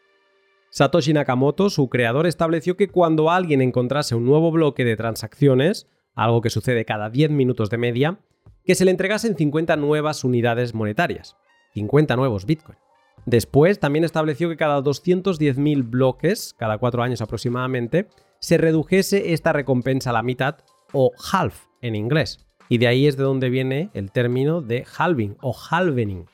Satoshi 0.69 1.11
Nakamoto, 1.11 1.69
su 1.69 1.89
creador, 1.89 2.27
estableció 2.27 2.77
que 2.77 2.87
cuando 2.87 3.29
alguien 3.29 3.61
encontrase 3.61 4.15
un 4.15 4.25
nuevo 4.25 4.51
bloque 4.51 4.85
de 4.85 4.95
transacciones, 4.95 5.89
algo 6.15 6.41
que 6.41 6.49
sucede 6.49 6.85
cada 6.85 7.09
10 7.09 7.31
minutos 7.31 7.69
de 7.69 7.77
media, 7.77 8.19
que 8.63 8.75
se 8.75 8.85
le 8.85 8.91
entregasen 8.91 9.35
50 9.35 9.75
nuevas 9.75 10.23
unidades 10.23 10.73
monetarias, 10.73 11.35
50 11.73 12.15
nuevos 12.15 12.45
Bitcoin. 12.45 12.77
Después 13.25 13.79
también 13.79 14.03
estableció 14.03 14.49
que 14.49 14.57
cada 14.57 14.81
210.000 14.81 15.89
bloques, 15.89 16.53
cada 16.57 16.77
4 16.77 17.03
años 17.03 17.21
aproximadamente, 17.21 18.07
se 18.39 18.57
redujese 18.57 19.31
esta 19.33 19.53
recompensa 19.53 20.09
a 20.09 20.13
la 20.13 20.23
mitad 20.23 20.57
o 20.91 21.11
half 21.31 21.67
en 21.81 21.95
inglés. 21.95 22.45
Y 22.67 22.79
de 22.79 22.87
ahí 22.87 23.05
es 23.05 23.17
de 23.17 23.23
donde 23.23 23.49
viene 23.49 23.89
el 23.93 24.11
término 24.11 24.61
de 24.61 24.85
halving 24.97 25.37
o 25.41 25.53
halvening, 25.53 26.25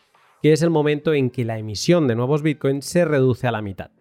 que 0.41 0.53
es 0.53 0.61
el 0.61 0.69
momento 0.69 1.13
en 1.13 1.29
que 1.29 1.43
la 1.45 1.57
emisión 1.57 2.07
de 2.07 2.15
nuevos 2.15 2.41
Bitcoin 2.41 2.81
se 2.81 3.03
reduce 3.05 3.47
a 3.47 3.51
la 3.51 3.61
mitad. 3.61 3.91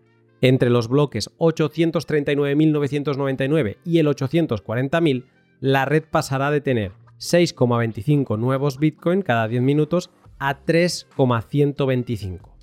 Entre 0.41 0.71
los 0.71 0.89
bloques 0.89 1.31
839.999 1.39 3.79
y 3.85 3.99
el 3.99 4.07
840.000, 4.07 5.25
la 5.61 5.85
red 5.87 6.05
pasará 6.09 6.51
de 6.51 6.61
tener 6.61 6.93
6,25 7.19 8.39
nuevos 8.39 8.79
Bitcoin 8.79 9.23
cada 9.23 9.49
10 9.49 9.63
minutos 9.63 10.11
a 10.39 10.63
3,125. 10.63 12.56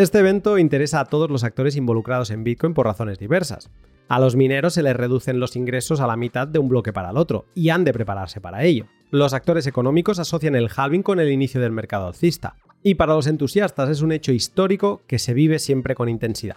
Este 0.00 0.20
evento 0.20 0.56
interesa 0.56 1.00
a 1.00 1.04
todos 1.04 1.30
los 1.30 1.44
actores 1.44 1.76
involucrados 1.76 2.30
en 2.30 2.42
Bitcoin 2.42 2.72
por 2.72 2.86
razones 2.86 3.18
diversas. 3.18 3.68
A 4.08 4.18
los 4.18 4.34
mineros 4.34 4.72
se 4.72 4.82
les 4.82 4.96
reducen 4.96 5.38
los 5.38 5.56
ingresos 5.56 6.00
a 6.00 6.06
la 6.06 6.16
mitad 6.16 6.48
de 6.48 6.58
un 6.58 6.70
bloque 6.70 6.90
para 6.90 7.10
el 7.10 7.18
otro, 7.18 7.44
y 7.54 7.68
han 7.68 7.84
de 7.84 7.92
prepararse 7.92 8.40
para 8.40 8.64
ello. 8.64 8.86
Los 9.10 9.34
actores 9.34 9.66
económicos 9.66 10.18
asocian 10.18 10.54
el 10.54 10.70
halving 10.74 11.02
con 11.02 11.20
el 11.20 11.30
inicio 11.30 11.60
del 11.60 11.72
mercado 11.72 12.06
alcista, 12.06 12.56
y 12.82 12.94
para 12.94 13.12
los 13.12 13.26
entusiastas 13.26 13.90
es 13.90 14.00
un 14.00 14.12
hecho 14.12 14.32
histórico 14.32 15.02
que 15.06 15.18
se 15.18 15.34
vive 15.34 15.58
siempre 15.58 15.94
con 15.94 16.08
intensidad. 16.08 16.56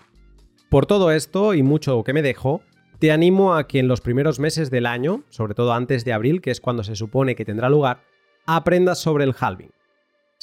Por 0.70 0.86
todo 0.86 1.12
esto 1.12 1.54
y 1.54 1.64
mucho 1.64 2.02
que 2.06 2.14
me 2.14 2.22
dejo, 2.22 2.62
te 3.00 3.12
animo 3.12 3.56
a 3.56 3.68
que 3.68 3.80
en 3.80 3.90
los 3.90 4.00
primeros 4.00 4.40
meses 4.40 4.72
del 4.72 4.86
año, 4.86 5.26
sobre 5.28 5.54
todo 5.54 5.74
antes 5.74 6.06
de 6.06 6.14
abril, 6.14 6.40
que 6.40 6.52
es 6.52 6.62
cuando 6.62 6.86
se 6.86 6.96
supone 6.96 7.36
que 7.36 7.44
tendrá 7.44 7.68
lugar, 7.70 8.06
aprendas 8.46 9.00
sobre 9.00 9.26
el 9.26 9.36
halving. 9.38 9.72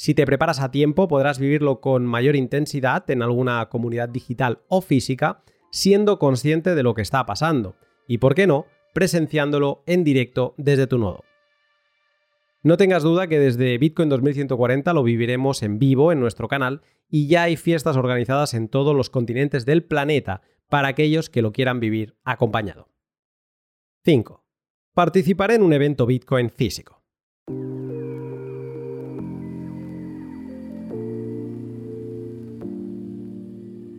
Si 0.01 0.15
te 0.15 0.25
preparas 0.25 0.59
a 0.59 0.71
tiempo, 0.71 1.07
podrás 1.07 1.37
vivirlo 1.37 1.79
con 1.79 2.07
mayor 2.07 2.35
intensidad 2.35 3.07
en 3.11 3.21
alguna 3.21 3.69
comunidad 3.69 4.09
digital 4.09 4.63
o 4.67 4.81
física 4.81 5.43
siendo 5.69 6.17
consciente 6.17 6.73
de 6.73 6.81
lo 6.81 6.95
que 6.95 7.03
está 7.03 7.23
pasando 7.27 7.75
y, 8.07 8.17
por 8.17 8.33
qué 8.33 8.47
no, 8.47 8.65
presenciándolo 8.95 9.83
en 9.85 10.03
directo 10.03 10.55
desde 10.57 10.87
tu 10.87 10.97
nodo. 10.97 11.23
No 12.63 12.77
tengas 12.77 13.03
duda 13.03 13.27
que 13.27 13.37
desde 13.37 13.77
Bitcoin 13.77 14.09
2140 14.09 14.91
lo 14.91 15.03
viviremos 15.03 15.61
en 15.61 15.77
vivo 15.77 16.11
en 16.11 16.19
nuestro 16.19 16.47
canal 16.47 16.81
y 17.07 17.27
ya 17.27 17.43
hay 17.43 17.55
fiestas 17.55 17.95
organizadas 17.95 18.55
en 18.55 18.69
todos 18.69 18.95
los 18.95 19.11
continentes 19.11 19.67
del 19.67 19.83
planeta 19.83 20.41
para 20.67 20.87
aquellos 20.87 21.29
que 21.29 21.43
lo 21.43 21.51
quieran 21.51 21.79
vivir 21.79 22.15
acompañado. 22.23 22.89
5. 24.03 24.43
Participaré 24.95 25.53
en 25.53 25.61
un 25.61 25.73
evento 25.73 26.07
Bitcoin 26.07 26.49
físico. 26.49 27.03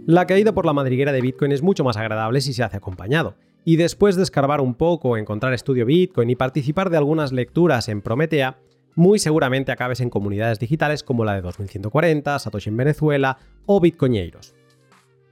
La 0.07 0.27
caída 0.27 0.53
por 0.53 0.67
la 0.67 0.73
madriguera 0.73 1.13
de 1.13 1.21
Bitcoin 1.21 1.53
es 1.53 1.63
mucho 1.63 1.85
más 1.85 1.97
agradable 1.97 2.41
si 2.41 2.53
se 2.53 2.65
hace 2.65 2.77
acompañado. 2.77 3.37
Y 3.65 3.77
después 3.77 4.17
de 4.17 4.25
escarbar 4.25 4.61
un 4.61 4.75
poco, 4.75 5.17
encontrar 5.17 5.53
estudio 5.53 5.87
Bitcoin 5.87 6.29
y 6.29 6.35
participar 6.35 6.91
de 6.91 6.97
algunas 6.97 7.31
lecturas 7.31 7.89
en 7.89 8.03
Prometea, 8.03 8.59
muy 8.97 9.21
seguramente 9.21 9.71
acabes 9.71 10.01
en 10.01 10.11
comunidades 10.11 10.59
digitales 10.59 11.05
como 11.05 11.25
la 11.25 11.37
de 11.37 11.43
2140, 11.43 12.37
Satoshi 12.41 12.71
en 12.71 12.77
Venezuela 12.79 13.39
o 13.65 13.81
Bitcoineiros. 13.81 14.57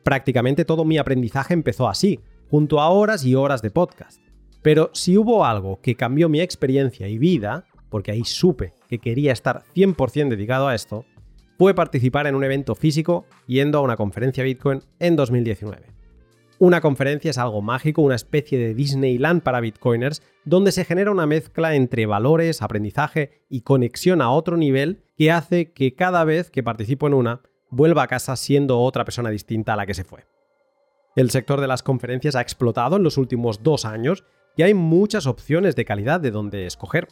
Prácticamente 0.05 0.65
todo 0.65 0.85
mi 0.85 0.99
aprendizaje 0.99 1.53
empezó 1.53 1.89
así, 1.89 2.21
junto 2.49 2.81
a 2.81 2.91
horas 2.91 3.25
y 3.25 3.35
horas 3.35 3.63
de 3.63 3.73
podcast. 3.73 4.23
Pero 4.63 4.91
si 4.93 5.19
hubo 5.19 5.45
algo 5.45 5.81
que 5.81 5.97
cambió 5.97 6.29
mi 6.29 6.41
experiencia 6.41 7.09
y 7.09 7.19
vida, 7.19 7.65
porque 7.89 8.13
ahí 8.13 8.25
supe 8.25 8.75
que 8.89 9.01
quería 9.01 9.33
estar 9.33 9.65
100% 9.75 10.29
dedicado 10.29 10.69
a 10.69 10.77
esto, 10.77 11.05
fue 11.61 11.75
participar 11.75 12.27
en 12.27 12.35
un 12.37 12.43
evento 12.43 12.75
físico 12.75 13.27
yendo 13.47 13.77
a 13.77 13.83
una 13.83 13.99
conferencia 13.99 14.43
Bitcoin 14.43 14.81
en 14.99 15.15
2019. 15.15 15.83
Una 16.59 16.81
conferencia 16.81 17.31
es 17.31 17.37
algo 17.37 17.61
mágico, 17.61 18.01
una 18.01 18.15
especie 18.15 18.59
de 18.59 18.73
Disneyland 18.73 19.43
para 19.43 19.61
bitcoiners, 19.61 20.23
donde 20.47 20.73
se 20.73 20.87
genera 20.87 21.11
una 21.11 21.27
mezcla 21.27 21.75
entre 21.75 22.07
valores, 22.07 22.63
aprendizaje 22.63 23.43
y 23.51 23.61
conexión 23.61 24.23
a 24.23 24.31
otro 24.31 24.57
nivel 24.57 25.03
que 25.19 25.31
hace 25.33 25.71
que 25.73 25.95
cada 25.95 26.25
vez 26.25 26.51
que 26.51 26.63
participo 26.63 27.07
en 27.07 27.13
una, 27.13 27.43
vuelva 27.69 28.05
a 28.05 28.09
casa 28.09 28.37
siendo 28.37 28.81
otra 28.81 29.05
persona 29.05 29.29
distinta 29.29 29.75
a 29.75 29.77
la 29.77 29.85
que 29.85 29.93
se 29.93 30.05
fue. 30.05 30.25
El 31.15 31.29
sector 31.29 31.61
de 31.61 31.69
las 31.69 31.83
conferencias 31.83 32.37
ha 32.37 32.41
explotado 32.41 32.97
en 32.97 33.03
los 33.03 33.19
últimos 33.19 33.63
dos 33.63 33.85
años 33.85 34.25
y 34.57 34.63
hay 34.63 34.73
muchas 34.73 35.27
opciones 35.27 35.77
de 35.77 35.85
calidad 35.85 36.23
de 36.23 36.31
donde 36.31 36.65
escoger. 36.65 37.09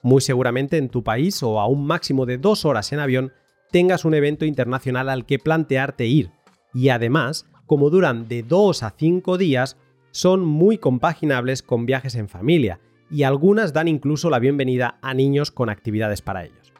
Muy 0.00 0.20
seguramente 0.20 0.78
en 0.78 0.90
tu 0.90 1.02
país 1.02 1.42
o 1.42 1.58
a 1.58 1.66
un 1.66 1.88
máximo 1.88 2.24
de 2.24 2.38
dos 2.38 2.64
horas 2.64 2.92
en 2.92 3.00
avión 3.00 3.32
tengas 3.70 4.04
un 4.04 4.14
evento 4.14 4.44
internacional 4.44 5.08
al 5.08 5.26
que 5.26 5.38
plantearte 5.38 6.06
ir. 6.06 6.30
Y 6.74 6.88
además, 6.88 7.46
como 7.66 7.90
duran 7.90 8.28
de 8.28 8.42
2 8.42 8.82
a 8.82 8.94
5 8.96 9.38
días, 9.38 9.76
son 10.10 10.44
muy 10.44 10.78
compaginables 10.78 11.62
con 11.62 11.86
viajes 11.86 12.14
en 12.16 12.28
familia, 12.28 12.80
y 13.10 13.24
algunas 13.24 13.72
dan 13.72 13.88
incluso 13.88 14.30
la 14.30 14.38
bienvenida 14.38 14.98
a 15.02 15.14
niños 15.14 15.50
con 15.50 15.68
actividades 15.68 16.22
para 16.22 16.44
ellos. 16.44 16.72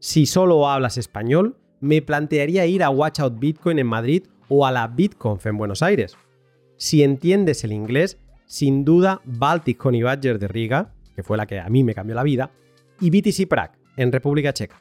Si 0.00 0.26
solo 0.26 0.68
hablas 0.68 0.98
español, 0.98 1.56
me 1.80 2.02
plantearía 2.02 2.66
ir 2.66 2.82
a 2.82 2.90
Watch 2.90 3.20
Out 3.20 3.38
Bitcoin 3.38 3.78
en 3.78 3.86
Madrid 3.86 4.24
o 4.48 4.66
a 4.66 4.72
la 4.72 4.88
BitConf 4.88 5.46
en 5.46 5.56
Buenos 5.56 5.82
Aires. 5.82 6.16
Si 6.76 7.02
entiendes 7.02 7.64
el 7.64 7.72
inglés, 7.72 8.18
sin 8.46 8.84
duda 8.84 9.20
Baltic 9.24 9.84
Honey 9.84 10.02
Badger 10.02 10.38
de 10.38 10.48
Riga, 10.48 10.94
que 11.14 11.22
fue 11.22 11.36
la 11.36 11.46
que 11.46 11.60
a 11.60 11.68
mí 11.68 11.84
me 11.84 11.94
cambió 11.94 12.14
la 12.14 12.22
vida, 12.22 12.50
y 13.00 13.10
BTC 13.10 13.48
Prague 13.48 13.74
en 13.96 14.12
República 14.12 14.52
Checa. 14.52 14.80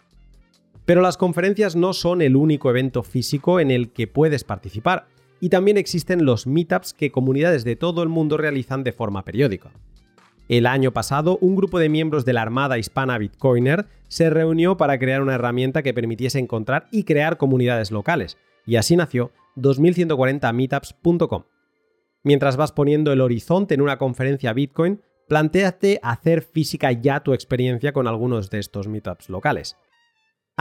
Pero 0.86 1.02
las 1.02 1.18
conferencias 1.18 1.76
no 1.76 1.94
son 1.94 2.22
el 2.22 2.36
único 2.36 2.70
evento 2.70 3.04
físico 3.04 3.60
en 3.60 3.72
el 3.72 3.92
que 3.92 4.08
puedes 4.08 4.44
participar, 4.44 5.08
y 5.40 5.50
también 5.50 5.78
existen 5.78 6.26
los 6.26 6.48
meetups 6.48 6.94
que 6.94 7.12
comunidades 7.12 7.64
de 7.64 7.76
todo 7.76 8.04
el 8.04 8.10
mundo 8.10 8.38
realizan 8.38 8.84
de 8.84 8.92
forma 8.92 9.26
periódica. 9.26 9.72
El 10.48 10.66
año 10.66 10.92
pasado, 10.92 11.38
un 11.42 11.56
grupo 11.56 11.80
de 11.80 11.90
miembros 11.90 12.26
de 12.26 12.34
la 12.34 12.42
Armada 12.42 12.78
Hispana 12.78 13.18
Bitcoiner 13.18 13.88
se 14.08 14.30
reunió 14.30 14.76
para 14.78 15.00
crear 15.00 15.22
una 15.22 15.36
herramienta 15.36 15.82
que 15.82 15.94
permitiese 15.94 16.40
encontrar 16.40 16.88
y 16.92 17.06
crear 17.06 17.38
comunidades 17.38 17.90
locales, 17.90 18.38
y 18.66 18.76
así 18.76 18.96
nació 18.96 19.32
2140meetups.com. 19.56 21.44
Mientras 22.24 22.58
vas 22.58 22.72
poniendo 22.72 23.14
el 23.14 23.22
horizonte 23.22 23.74
en 23.74 23.82
una 23.82 23.98
conferencia 23.98 24.54
Bitcoin, 24.54 25.02
planteate 25.28 26.00
hacer 26.04 26.42
física 26.42 26.92
ya 26.92 27.22
tu 27.22 27.34
experiencia 27.34 27.94
con 27.94 28.08
algunos 28.08 28.50
de 28.50 28.60
estos 28.60 28.88
meetups 28.88 29.30
locales. 29.30 29.78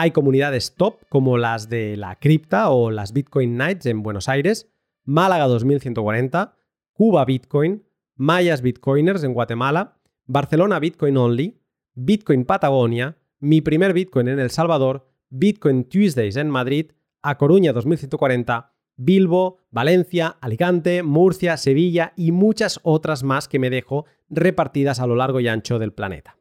Hay 0.01 0.13
comunidades 0.13 0.77
top 0.77 1.03
como 1.11 1.37
las 1.37 1.69
de 1.69 1.95
la 1.99 2.19
Cripta 2.19 2.71
o 2.71 2.91
las 2.91 3.13
Bitcoin 3.13 3.59
Nights 3.59 3.85
en 3.85 4.03
Buenos 4.03 4.31
Aires, 4.31 4.73
Málaga 5.05 5.47
2140, 5.47 6.57
Cuba 6.95 7.23
Bitcoin, 7.27 7.85
Mayas 8.17 8.63
Bitcoiners 8.63 9.25
en 9.25 9.35
Guatemala, 9.35 9.99
Barcelona 10.25 10.79
Bitcoin 10.79 11.19
Only, 11.19 11.61
Bitcoin 11.93 12.47
Patagonia, 12.47 13.19
Mi 13.41 13.61
primer 13.61 13.93
Bitcoin 13.93 14.29
en 14.29 14.39
El 14.39 14.49
Salvador, 14.49 15.07
Bitcoin 15.29 15.85
Tuesdays 15.85 16.37
en 16.37 16.49
Madrid, 16.49 16.93
A 17.21 17.37
Coruña 17.37 17.75
2140, 17.75 18.73
Bilbo, 18.97 19.59
Valencia, 19.71 20.39
Alicante, 20.41 21.03
Murcia, 21.03 21.59
Sevilla 21.59 22.15
y 22.17 22.33
muchas 22.33 22.81
otras 22.85 23.23
más 23.23 23.49
que 23.49 23.59
me 23.59 23.69
dejo 23.69 24.07
repartidas 24.31 24.99
a 24.99 25.07
lo 25.07 25.15
largo 25.15 25.41
y 25.41 25.49
ancho 25.49 25.79
del 25.79 25.93
planeta. 25.93 26.40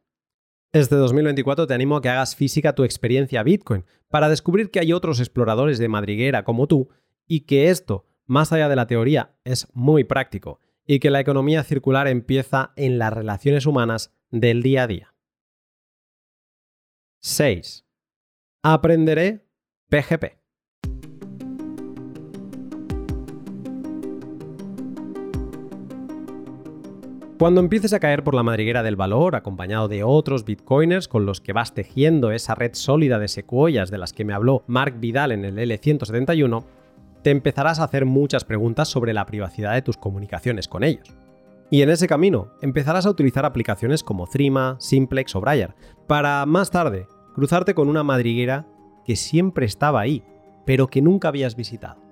Este 0.72 0.94
2024 0.94 1.66
te 1.66 1.74
animo 1.74 1.96
a 1.96 2.00
que 2.02 2.10
hagas 2.10 2.36
física 2.36 2.76
tu 2.76 2.84
experiencia 2.84 3.42
Bitcoin 3.42 3.84
para 4.08 4.28
descubrir 4.28 4.70
que 4.70 4.78
hay 4.78 4.92
otros 4.92 5.18
exploradores 5.18 5.78
de 5.78 5.88
madriguera 5.88 6.44
como 6.44 6.68
tú 6.68 6.90
y 7.26 7.40
que 7.40 7.70
esto, 7.70 8.06
más 8.26 8.52
allá 8.52 8.68
de 8.68 8.76
la 8.76 8.86
teoría, 8.86 9.34
es 9.42 9.66
muy 9.74 10.04
práctico 10.04 10.60
y 10.86 11.00
que 11.00 11.10
la 11.10 11.18
economía 11.18 11.64
circular 11.64 12.06
empieza 12.06 12.72
en 12.76 12.98
las 12.98 13.12
relaciones 13.12 13.66
humanas 13.66 14.14
del 14.30 14.62
día 14.62 14.84
a 14.84 14.86
día. 14.86 15.14
6. 17.18 17.84
Aprenderé 18.62 19.44
PGP. 19.88 20.39
Cuando 27.40 27.62
empieces 27.62 27.94
a 27.94 28.00
caer 28.00 28.22
por 28.22 28.34
la 28.34 28.42
madriguera 28.42 28.82
del 28.82 28.96
valor, 28.96 29.34
acompañado 29.34 29.88
de 29.88 30.04
otros 30.04 30.44
bitcoiners 30.44 31.08
con 31.08 31.24
los 31.24 31.40
que 31.40 31.54
vas 31.54 31.72
tejiendo 31.72 32.32
esa 32.32 32.54
red 32.54 32.72
sólida 32.74 33.18
de 33.18 33.28
secuoyas 33.28 33.90
de 33.90 33.96
las 33.96 34.12
que 34.12 34.26
me 34.26 34.34
habló 34.34 34.62
Mark 34.66 35.00
Vidal 35.00 35.32
en 35.32 35.46
el 35.46 35.56
L171, 35.56 36.62
te 37.22 37.30
empezarás 37.30 37.80
a 37.80 37.84
hacer 37.84 38.04
muchas 38.04 38.44
preguntas 38.44 38.88
sobre 38.88 39.14
la 39.14 39.24
privacidad 39.24 39.72
de 39.72 39.80
tus 39.80 39.96
comunicaciones 39.96 40.68
con 40.68 40.84
ellos. 40.84 41.14
Y 41.70 41.80
en 41.80 41.88
ese 41.88 42.06
camino 42.06 42.48
empezarás 42.60 43.06
a 43.06 43.10
utilizar 43.10 43.46
aplicaciones 43.46 44.04
como 44.04 44.26
Threema, 44.26 44.76
Simplex 44.78 45.34
o 45.34 45.40
Briar, 45.40 45.74
para 46.06 46.44
más 46.44 46.70
tarde 46.70 47.06
cruzarte 47.34 47.72
con 47.72 47.88
una 47.88 48.02
madriguera 48.02 48.66
que 49.06 49.16
siempre 49.16 49.64
estaba 49.64 50.00
ahí, 50.02 50.22
pero 50.66 50.88
que 50.88 51.00
nunca 51.00 51.28
habías 51.28 51.56
visitado. 51.56 52.02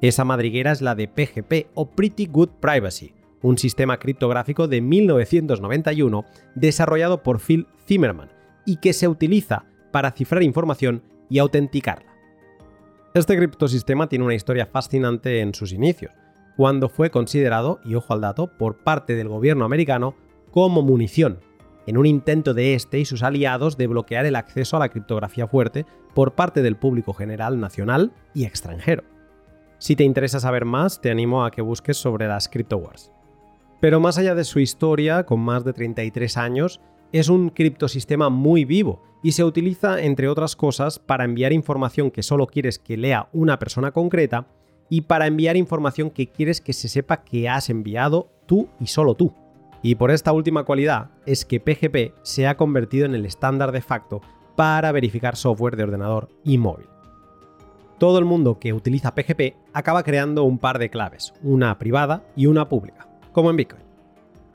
Esa 0.00 0.24
madriguera 0.24 0.72
es 0.72 0.80
la 0.80 0.94
de 0.94 1.06
PGP 1.06 1.68
o 1.74 1.90
Pretty 1.90 2.24
Good 2.24 2.52
Privacy, 2.60 3.12
un 3.42 3.58
sistema 3.58 3.98
criptográfico 3.98 4.68
de 4.68 4.80
1991 4.80 6.24
desarrollado 6.54 7.22
por 7.22 7.40
Phil 7.40 7.66
Zimmerman 7.86 8.30
y 8.64 8.76
que 8.76 8.92
se 8.92 9.08
utiliza 9.08 9.64
para 9.92 10.10
cifrar 10.10 10.42
información 10.42 11.02
y 11.28 11.38
autenticarla. 11.38 12.14
Este 13.14 13.36
criptosistema 13.36 14.08
tiene 14.08 14.24
una 14.24 14.34
historia 14.34 14.66
fascinante 14.66 15.40
en 15.40 15.54
sus 15.54 15.72
inicios, 15.72 16.12
cuando 16.56 16.88
fue 16.88 17.10
considerado, 17.10 17.80
y 17.84 17.94
ojo 17.94 18.12
al 18.12 18.20
dato, 18.20 18.48
por 18.58 18.78
parte 18.78 19.14
del 19.14 19.28
gobierno 19.28 19.64
americano 19.64 20.14
como 20.50 20.82
munición, 20.82 21.40
en 21.86 21.96
un 21.96 22.06
intento 22.06 22.52
de 22.54 22.74
este 22.74 22.98
y 22.98 23.04
sus 23.04 23.22
aliados 23.22 23.76
de 23.76 23.86
bloquear 23.86 24.26
el 24.26 24.36
acceso 24.36 24.76
a 24.76 24.80
la 24.80 24.88
criptografía 24.88 25.46
fuerte 25.46 25.86
por 26.14 26.32
parte 26.34 26.62
del 26.62 26.76
público 26.76 27.12
general 27.12 27.60
nacional 27.60 28.12
y 28.34 28.44
extranjero. 28.44 29.04
Si 29.78 29.96
te 29.96 30.04
interesa 30.04 30.40
saber 30.40 30.64
más, 30.64 31.00
te 31.00 31.10
animo 31.10 31.44
a 31.44 31.50
que 31.50 31.62
busques 31.62 31.96
sobre 31.96 32.26
las 32.26 32.48
Crypto 32.48 32.78
Wars. 32.78 33.12
Pero 33.80 34.00
más 34.00 34.18
allá 34.18 34.34
de 34.34 34.44
su 34.44 34.58
historia, 34.58 35.24
con 35.24 35.40
más 35.40 35.64
de 35.64 35.72
33 35.72 36.36
años, 36.36 36.80
es 37.12 37.28
un 37.28 37.50
criptosistema 37.50 38.30
muy 38.30 38.64
vivo 38.64 39.02
y 39.22 39.32
se 39.32 39.44
utiliza, 39.44 40.00
entre 40.00 40.28
otras 40.28 40.56
cosas, 40.56 40.98
para 40.98 41.24
enviar 41.24 41.52
información 41.52 42.10
que 42.10 42.22
solo 42.22 42.46
quieres 42.46 42.78
que 42.78 42.96
lea 42.96 43.28
una 43.32 43.58
persona 43.58 43.92
concreta 43.92 44.46
y 44.88 45.02
para 45.02 45.26
enviar 45.26 45.56
información 45.56 46.10
que 46.10 46.28
quieres 46.28 46.60
que 46.60 46.72
se 46.72 46.88
sepa 46.88 47.24
que 47.24 47.48
has 47.48 47.70
enviado 47.70 48.30
tú 48.46 48.68
y 48.80 48.86
solo 48.86 49.14
tú. 49.14 49.34
Y 49.82 49.96
por 49.96 50.10
esta 50.10 50.32
última 50.32 50.64
cualidad 50.64 51.10
es 51.26 51.44
que 51.44 51.60
PGP 51.60 52.14
se 52.22 52.46
ha 52.46 52.56
convertido 52.56 53.04
en 53.04 53.14
el 53.14 53.26
estándar 53.26 53.72
de 53.72 53.82
facto 53.82 54.20
para 54.56 54.90
verificar 54.92 55.36
software 55.36 55.76
de 55.76 55.84
ordenador 55.84 56.28
y 56.44 56.58
móvil. 56.58 56.86
Todo 57.98 58.18
el 58.18 58.24
mundo 58.24 58.58
que 58.58 58.72
utiliza 58.72 59.14
PGP 59.14 59.54
acaba 59.72 60.02
creando 60.02 60.44
un 60.44 60.58
par 60.58 60.78
de 60.78 60.90
claves, 60.90 61.34
una 61.42 61.78
privada 61.78 62.24
y 62.36 62.46
una 62.46 62.68
pública 62.68 63.05
como 63.36 63.50
en 63.50 63.56
Bitcoin. 63.56 63.82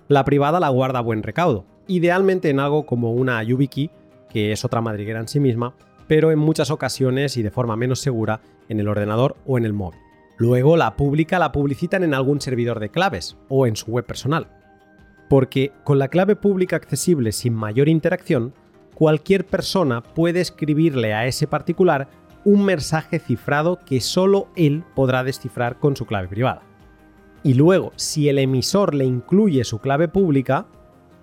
La 0.07 0.25
privada 0.25 0.59
la 0.59 0.69
guarda 0.69 0.97
a 0.97 1.03
buen 1.03 1.21
recaudo, 1.21 1.65
idealmente 1.85 2.49
en 2.49 2.59
algo 2.59 2.87
como 2.87 3.13
una 3.13 3.43
YubiKey, 3.43 3.91
que 4.27 4.51
es 4.51 4.65
otra 4.65 4.81
madriguera 4.81 5.19
en 5.19 5.27
sí 5.27 5.39
misma, 5.39 5.75
pero 6.07 6.31
en 6.31 6.39
muchas 6.39 6.71
ocasiones 6.71 7.37
y 7.37 7.43
de 7.43 7.51
forma 7.51 7.75
menos 7.75 7.99
segura 7.99 8.41
en 8.69 8.79
el 8.79 8.87
ordenador 8.87 9.35
o 9.45 9.59
en 9.59 9.65
el 9.65 9.73
móvil. 9.73 9.99
Luego 10.39 10.77
la 10.77 10.95
pública 10.95 11.37
la 11.37 11.51
publicitan 11.51 12.03
en 12.03 12.15
algún 12.15 12.41
servidor 12.41 12.79
de 12.79 12.89
claves 12.89 13.37
o 13.49 13.67
en 13.67 13.75
su 13.75 13.91
web 13.91 14.03
personal. 14.03 14.47
Porque 15.29 15.71
con 15.83 15.99
la 15.99 16.07
clave 16.07 16.35
pública 16.35 16.75
accesible 16.75 17.33
sin 17.33 17.53
mayor 17.53 17.87
interacción, 17.87 18.51
cualquier 18.95 19.45
persona 19.45 20.01
puede 20.01 20.41
escribirle 20.41 21.13
a 21.13 21.27
ese 21.27 21.45
particular 21.45 22.07
un 22.45 22.65
mensaje 22.65 23.19
cifrado 23.19 23.77
que 23.85 24.01
solo 24.01 24.47
él 24.55 24.83
podrá 24.95 25.23
descifrar 25.23 25.77
con 25.77 25.95
su 25.95 26.07
clave 26.07 26.27
privada. 26.27 26.63
Y 27.43 27.55
luego, 27.55 27.91
si 27.95 28.29
el 28.29 28.37
emisor 28.37 28.93
le 28.93 29.05
incluye 29.05 29.63
su 29.63 29.79
clave 29.79 30.07
pública, 30.07 30.67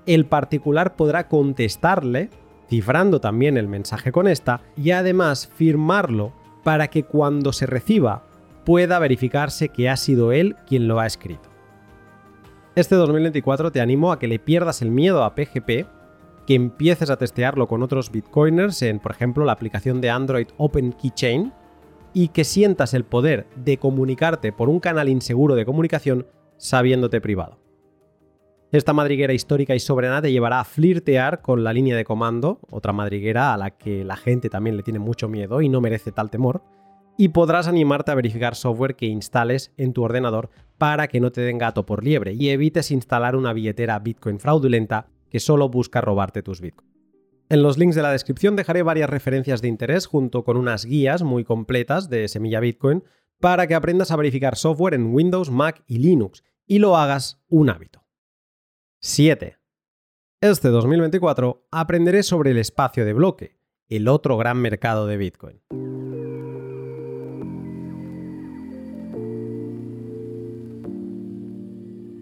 el 0.07 0.27
particular 0.27 0.97
podrá 0.97 1.29
contestarle, 1.29 2.31
cifrando 2.69 3.21
también 3.21 3.57
el 3.57 3.69
mensaje 3.69 4.11
con 4.11 4.27
esta, 4.27 4.61
y 4.77 4.91
además 4.91 5.49
firmarlo 5.55 6.33
para 6.65 6.89
que 6.89 7.05
cuando 7.05 7.53
se 7.53 7.67
reciba 7.67 8.25
pueda 8.65 8.99
verificarse 8.99 9.69
que 9.69 9.89
ha 9.89 9.97
sido 9.97 10.33
él 10.33 10.57
quien 10.67 10.89
lo 10.89 11.01
ha 11.01 11.07
escrito. 11.07 11.49
Este 12.75 12.95
2024 12.95 13.73
te 13.73 13.81
animo 13.81 14.13
a 14.13 14.19
que 14.19 14.29
le 14.29 14.39
pierdas 14.39 14.83
el 14.83 14.91
miedo 14.91 15.25
a 15.25 15.35
PGP, 15.35 15.87
que 16.47 16.55
empieces 16.55 17.11
a 17.11 17.17
testearlo 17.17 17.67
con 17.67 17.83
otros 17.83 18.11
bitcoiners 18.11 18.83
en, 18.83 18.99
por 18.99 19.13
ejemplo, 19.13 19.45
la 19.45 19.53
aplicación 19.53 20.01
de 20.01 20.11
Android 20.11 20.49
Open 20.57 20.93
Keychain, 20.93 21.53
y 22.15 22.29
que 22.29 22.45
sientas 22.45 22.95
el 22.95 23.05
poder 23.05 23.47
de 23.57 23.79
comunicarte 23.79 24.53
por 24.53 24.69
un 24.69 24.81
canal 24.81 25.09
inseguro 25.09 25.55
de 25.55 25.65
comunicación 25.65 26.27
sabiéndote 26.57 27.21
privado. 27.21 27.59
Esta 28.71 28.93
madriguera 28.93 29.33
histórica 29.33 29.75
y 29.75 29.81
soberana 29.81 30.21
te 30.21 30.31
llevará 30.31 30.61
a 30.61 30.65
flirtear 30.65 31.41
con 31.41 31.65
la 31.65 31.73
línea 31.73 31.97
de 31.97 32.05
comando, 32.05 32.61
otra 32.71 32.93
madriguera 32.93 33.55
a 33.55 33.57
la 33.57 33.71
que 33.71 34.05
la 34.05 34.17
gente 34.17 34.51
también 34.51 34.77
le 34.77 34.83
tiene 34.83 34.99
mucho 34.99 35.27
miedo 35.27 35.63
y 35.63 35.71
no 35.71 35.81
merece 35.81 36.13
tal 36.13 36.29
temor, 36.29 36.63
y 37.17 37.31
podrás 37.31 37.67
animarte 37.67 38.11
a 38.11 38.15
verificar 38.15 38.55
software 38.55 38.95
que 38.95 39.07
instales 39.07 39.73
en 39.79 39.95
tu 39.95 40.03
ordenador 40.03 40.51
para 40.77 41.09
que 41.09 41.19
no 41.19 41.33
te 41.33 41.41
den 41.41 41.59
gato 41.59 41.87
por 41.87 42.05
liebre 42.05 42.35
y 42.35 42.51
evites 42.51 42.91
instalar 42.91 43.37
una 43.37 43.55
billetera 43.55 43.99
Bitcoin 43.99 44.39
fraudulenta 44.39 45.07
que 45.31 45.41
solo 45.41 45.69
busca 45.69 46.01
robarte 46.01 46.43
tus 46.43 46.61
Bitcoin. 46.61 46.98
En 47.51 47.63
los 47.63 47.79
links 47.79 47.97
de 47.97 48.03
la 48.03 48.13
descripción 48.13 48.57
dejaré 48.57 48.83
varias 48.83 49.09
referencias 49.09 49.63
de 49.63 49.69
interés 49.69 50.07
junto 50.07 50.45
con 50.45 50.59
unas 50.59 50.85
guías 50.85 51.23
muy 51.23 51.45
completas 51.45 52.11
de 52.11 52.29
Semilla 52.29 52.61
Bitcoin 52.61 53.05
para 53.41 53.67
que 53.67 53.75
aprendas 53.75 54.11
a 54.11 54.17
verificar 54.17 54.57
software 54.57 54.93
en 54.93 55.15
Windows, 55.15 55.51
Mac 55.51 55.83
y 55.87 55.99
Linux 55.99 56.45
y 56.67 56.79
lo 56.79 56.97
hagas 56.97 57.43
un 57.49 57.71
hábito. 57.71 58.05
7. 59.01 59.57
Este 60.43 60.69
2024 60.69 61.67
aprenderé 61.71 62.23
sobre 62.23 62.51
el 62.51 62.59
espacio 62.59 63.07
de 63.07 63.15
bloque, 63.15 63.57
el 63.89 64.09
otro 64.09 64.37
gran 64.37 64.59
mercado 64.59 65.07
de 65.07 65.17
Bitcoin. 65.17 65.63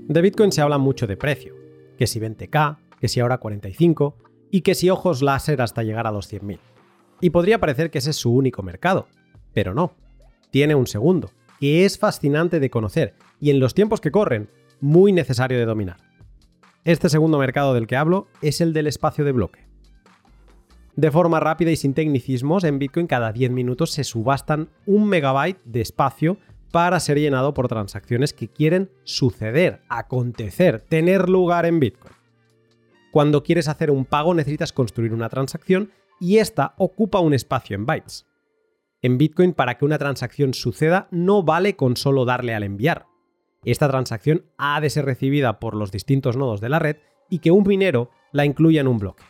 De 0.09 0.23
Bitcoin 0.23 0.53
se 0.53 0.63
habla 0.63 0.79
mucho 0.79 1.09
de 1.09 1.17
precio, 1.17 1.53
que 1.99 2.07
si 2.07 2.21
20k, 2.21 2.79
que 3.01 3.09
si 3.09 3.19
ahora 3.19 3.39
45, 3.39 4.17
y 4.57 4.63
que 4.63 4.75
si 4.75 4.89
ojos 4.89 5.21
láser 5.21 5.61
hasta 5.61 5.83
llegar 5.83 6.07
a 6.07 6.11
los 6.11 6.33
100.000. 6.33 6.59
Y 7.21 7.29
podría 7.29 7.61
parecer 7.61 7.91
que 7.91 7.99
ese 7.99 8.09
es 8.09 8.17
su 8.17 8.33
único 8.33 8.63
mercado, 8.63 9.07
pero 9.53 9.75
no. 9.75 9.93
Tiene 10.51 10.75
un 10.75 10.87
segundo, 10.87 11.31
que 11.61 11.85
es 11.85 11.99
fascinante 11.99 12.59
de 12.59 12.71
conocer 12.71 13.13
y 13.39 13.51
en 13.51 13.61
los 13.61 13.75
tiempos 13.75 14.01
que 14.01 14.11
corren, 14.11 14.49
muy 14.81 15.13
necesario 15.13 15.59
de 15.59 15.67
dominar. 15.67 15.99
Este 16.85 17.11
segundo 17.11 17.39
mercado 17.39 17.75
del 17.75 17.87
que 17.87 17.97
hablo 17.97 18.29
es 18.41 18.63
el 18.63 18.73
del 18.73 18.87
espacio 18.87 19.27
de 19.27 19.33
bloque. 19.33 19.67
De 20.95 21.11
forma 21.11 21.39
rápida 21.39 21.71
y 21.71 21.77
sin 21.77 21.93
tecnicismos, 21.93 22.65
en 22.65 22.79
Bitcoin 22.79 23.07
cada 23.07 23.35
10 23.35 23.51
minutos 23.51 23.91
se 23.91 24.05
subastan 24.05 24.71
un 24.87 25.07
megabyte 25.07 25.61
de 25.67 25.83
espacio 25.83 26.39
para 26.73 26.99
ser 27.01 27.19
llenado 27.19 27.53
por 27.53 27.69
transacciones 27.69 28.33
que 28.33 28.49
quieren 28.49 28.91
suceder, 29.05 29.83
acontecer, 29.91 30.81
tener 30.81 31.29
lugar 31.29 31.67
en 31.67 31.79
Bitcoin. 31.79 32.16
Cuando 33.17 33.43
quieres 33.43 33.67
hacer 33.69 33.91
un 33.91 34.05
pago 34.05 34.35
necesitas 34.35 34.75
construir 34.75 35.15
una 35.15 35.31
transacción 35.31 35.91
y 36.21 36.37
esta 36.37 36.75
ocupa 36.77 37.19
un 37.19 37.33
espacio 37.33 37.75
en 37.75 37.87
bytes. 37.87 38.27
En 39.01 39.17
Bitcoin, 39.17 39.55
para 39.55 39.79
que 39.79 39.87
una 39.87 39.97
transacción 39.97 40.53
suceda, 40.53 41.09
no 41.11 41.43
vale 41.43 41.77
con 41.77 41.97
solo 41.97 42.27
darle 42.27 42.55
al 42.55 42.63
enviar. 42.63 43.07
Esta 43.65 43.89
transacción 43.89 44.45
ha 44.59 44.79
de 44.83 44.91
ser 44.91 45.07
recibida 45.07 45.61
por 45.61 45.75
los 45.77 45.93
distintos 45.93 46.37
nodos 46.37 46.61
de 46.61 46.69
la 46.69 46.79
red 46.79 46.99
y 47.31 47.39
que 47.39 47.51
un 47.51 47.67
minero 47.67 48.11
la 48.33 48.45
incluya 48.45 48.83
en 48.83 48.87
un 48.87 48.99
bloque. 48.99 49.25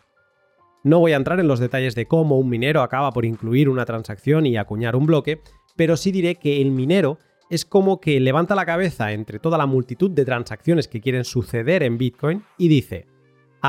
No 0.82 0.98
voy 0.98 1.12
a 1.12 1.16
entrar 1.16 1.38
en 1.38 1.46
los 1.46 1.60
detalles 1.60 1.94
de 1.94 2.06
cómo 2.06 2.40
un 2.40 2.48
minero 2.48 2.82
acaba 2.82 3.12
por 3.12 3.24
incluir 3.24 3.68
una 3.68 3.84
transacción 3.84 4.46
y 4.46 4.56
acuñar 4.56 4.96
un 4.96 5.06
bloque, 5.06 5.42
pero 5.76 5.96
sí 5.96 6.10
diré 6.10 6.34
que 6.34 6.60
el 6.60 6.72
minero 6.72 7.20
es 7.50 7.64
como 7.64 8.00
que 8.00 8.18
levanta 8.18 8.56
la 8.56 8.66
cabeza 8.66 9.12
entre 9.12 9.38
toda 9.38 9.56
la 9.56 9.66
multitud 9.66 10.10
de 10.10 10.24
transacciones 10.24 10.88
que 10.88 11.00
quieren 11.00 11.24
suceder 11.24 11.84
en 11.84 11.98
Bitcoin 11.98 12.42
y 12.58 12.66
dice, 12.66 13.06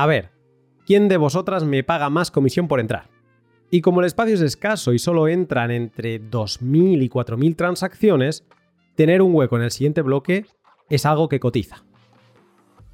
a 0.02 0.06
ver, 0.06 0.30
¿quién 0.86 1.08
de 1.08 1.16
vosotras 1.16 1.64
me 1.64 1.84
paga 1.84 2.10
más 2.10 2.30
comisión 2.30 2.68
por 2.68 2.80
entrar? 2.80 3.08
Y 3.70 3.80
como 3.80 4.00
el 4.00 4.06
espacio 4.06 4.34
es 4.34 4.40
escaso 4.40 4.92
y 4.92 4.98
solo 4.98 5.28
entran 5.28 5.70
entre 5.70 6.22
2.000 6.22 7.02
y 7.02 7.08
4.000 7.08 7.56
transacciones, 7.56 8.44
tener 8.94 9.20
un 9.20 9.34
hueco 9.34 9.56
en 9.56 9.62
el 9.62 9.70
siguiente 9.70 10.02
bloque 10.02 10.46
es 10.88 11.04
algo 11.04 11.28
que 11.28 11.40
cotiza. 11.40 11.84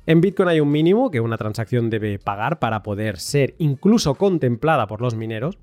En 0.07 0.21
Bitcoin 0.21 0.49
hay 0.49 0.61
un 0.61 0.71
mínimo 0.71 1.11
que 1.11 1.21
una 1.21 1.39
transacción 1.39 1.89
debe 1.89 2.19
pagar 2.19 2.59
para 2.59 2.83
poder 2.83 3.19
ser 3.19 3.55
incluso 3.59 4.17
contemplada 4.17 4.87
por 4.87 5.01
los 5.01 5.15
mineros, 5.15 5.59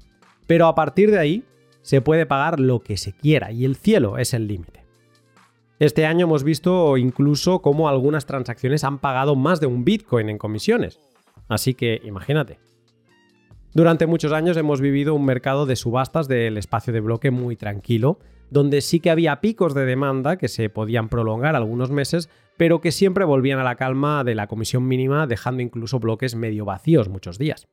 pero 0.48 0.68
a 0.68 0.76
partir 0.76 1.12
de 1.12 1.20
ahí 1.20 1.44
se 1.82 2.02
puede 2.02 2.26
pagar 2.26 2.60
lo 2.60 2.80
que 2.80 2.98
se 2.98 3.14
quiera 3.14 3.52
y 3.52 3.66
el 3.66 3.76
cielo 3.76 4.18
es 4.18 4.34
el 4.34 4.48
límite. 4.48 4.84
Este 5.80 6.06
año 6.06 6.26
hemos 6.26 6.44
visto 6.44 6.96
incluso 6.98 7.62
cómo 7.62 7.90
algunas 7.90 8.26
transacciones 8.26 8.84
han 8.84 9.00
pagado 9.00 9.36
más 9.36 9.60
de 9.60 9.68
un 9.68 9.84
Bitcoin 9.84 10.30
en 10.30 10.38
comisiones, 10.38 11.00
Así 11.52 11.74
que 11.74 12.00
imagínate. 12.06 12.60
Durante 13.74 14.08
muchos 14.08 14.32
años 14.32 14.56
hemos 14.56 14.80
vivido 14.80 15.14
un 15.14 15.26
mercado 15.26 15.66
de 15.66 15.76
subastas 15.76 16.30
del 16.30 16.58
espacio 16.58 16.94
de 16.94 17.02
bloque 17.02 17.30
muy 17.30 17.58
tranquilo, 17.58 18.20
donde 18.50 18.80
sí 18.80 19.02
que 19.02 19.12
había 19.12 19.42
picos 19.42 19.74
de 19.74 19.84
demanda 19.84 20.38
que 20.38 20.48
se 20.48 20.70
podían 20.70 21.10
prolongar 21.10 21.58
algunos 21.58 21.92
meses, 21.92 22.30
pero 22.56 22.80
que 22.80 22.94
siempre 22.94 23.26
volvían 23.26 23.60
a 23.60 23.66
la 23.66 23.76
calma 23.76 24.24
de 24.24 24.34
la 24.34 24.48
comisión 24.48 24.88
mínima, 24.88 25.28
dejando 25.28 25.62
incluso 25.62 26.00
bloques 26.00 26.36
medio 26.36 26.64
vacíos 26.64 27.10
muchos 27.10 27.38
días. 27.38 27.68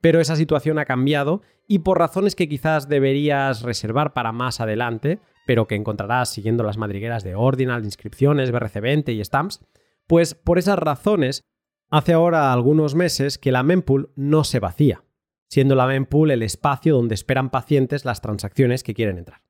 Pero 0.00 0.20
esa 0.20 0.36
situación 0.36 0.78
ha 0.78 0.84
cambiado 0.84 1.42
y 1.66 1.80
por 1.80 1.98
razones 1.98 2.36
que 2.36 2.48
quizás 2.48 2.88
deberías 2.88 3.62
reservar 3.62 4.12
para 4.12 4.30
más 4.30 4.60
adelante, 4.60 5.18
pero 5.44 5.66
que 5.66 5.74
encontrarás 5.74 6.28
siguiendo 6.28 6.62
las 6.62 6.78
madrigueras 6.78 7.24
de 7.24 7.34
Ordinal, 7.34 7.84
inscripciones, 7.84 8.52
BRC20 8.52 9.12
y 9.12 9.24
Stamps, 9.24 9.60
Pues 10.06 10.34
por 10.34 10.58
esas 10.58 10.78
razones, 10.78 11.42
hace 11.90 12.12
ahora 12.12 12.52
algunos 12.52 12.94
meses 12.94 13.38
que 13.38 13.52
la 13.52 13.62
mempool 13.62 14.12
no 14.16 14.44
se 14.44 14.60
vacía, 14.60 15.04
siendo 15.48 15.74
la 15.74 15.86
mempool 15.86 16.30
el 16.30 16.42
espacio 16.42 16.94
donde 16.94 17.14
esperan 17.14 17.50
pacientes 17.50 18.04
las 18.04 18.20
transacciones 18.20 18.82
que 18.82 18.94
quieren 18.94 19.18
entrar. 19.18 19.42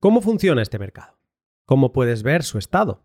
¿Cómo 0.00 0.20
funciona 0.20 0.62
este 0.62 0.78
mercado? 0.78 1.18
¿Cómo 1.64 1.92
puedes 1.92 2.22
ver 2.22 2.44
su 2.44 2.58
estado? 2.58 3.04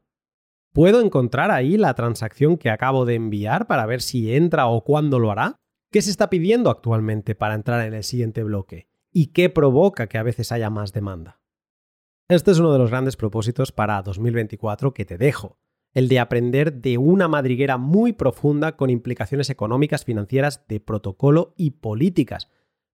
¿Puedo 0.73 1.01
encontrar 1.01 1.51
ahí 1.51 1.77
la 1.77 1.93
transacción 1.93 2.58
que 2.58 2.69
acabo 2.69 3.06
de 3.06 3.15
enviar 3.15 3.67
para 3.67 3.86
ver 3.86 4.01
si 4.01 4.34
entra 4.34 4.67
o 4.67 4.84
cuándo 4.84 5.19
lo 5.19 5.32
hará? 5.32 5.60
¿Qué 5.91 6.01
se 6.01 6.10
está 6.10 6.29
pidiendo 6.29 6.69
actualmente 6.69 7.36
para 7.36 7.53
entrar 7.53 7.86
en 7.86 7.93
el 7.93 8.03
siguiente 8.03 8.43
bloque? 8.43 8.88
¿Y 9.12 9.27
qué 9.27 9.49
provoca 9.49 10.08
que 10.08 10.17
a 10.17 10.23
veces 10.23 10.51
haya 10.51 10.71
más 10.71 10.91
demanda? 10.91 11.39
Este 12.27 12.51
es 12.51 12.60
uno 12.60 12.73
de 12.73 12.79
los 12.79 12.89
grandes 12.89 13.15
propósitos 13.15 13.71
para 13.71 14.01
2024 14.01 14.93
que 14.93 15.06
te 15.06 15.17
dejo, 15.17 15.60
el 15.93 16.08
de 16.10 16.19
aprender 16.19 16.73
de 16.73 16.97
una 16.97 17.27
madriguera 17.27 17.77
muy 17.77 18.13
profunda 18.13 18.75
con 18.75 18.89
implicaciones 18.89 19.49
económicas, 19.49 20.06
financieras, 20.06 20.65
de 20.67 20.79
protocolo 20.79 21.53
y 21.58 21.71
políticas, 21.71 22.49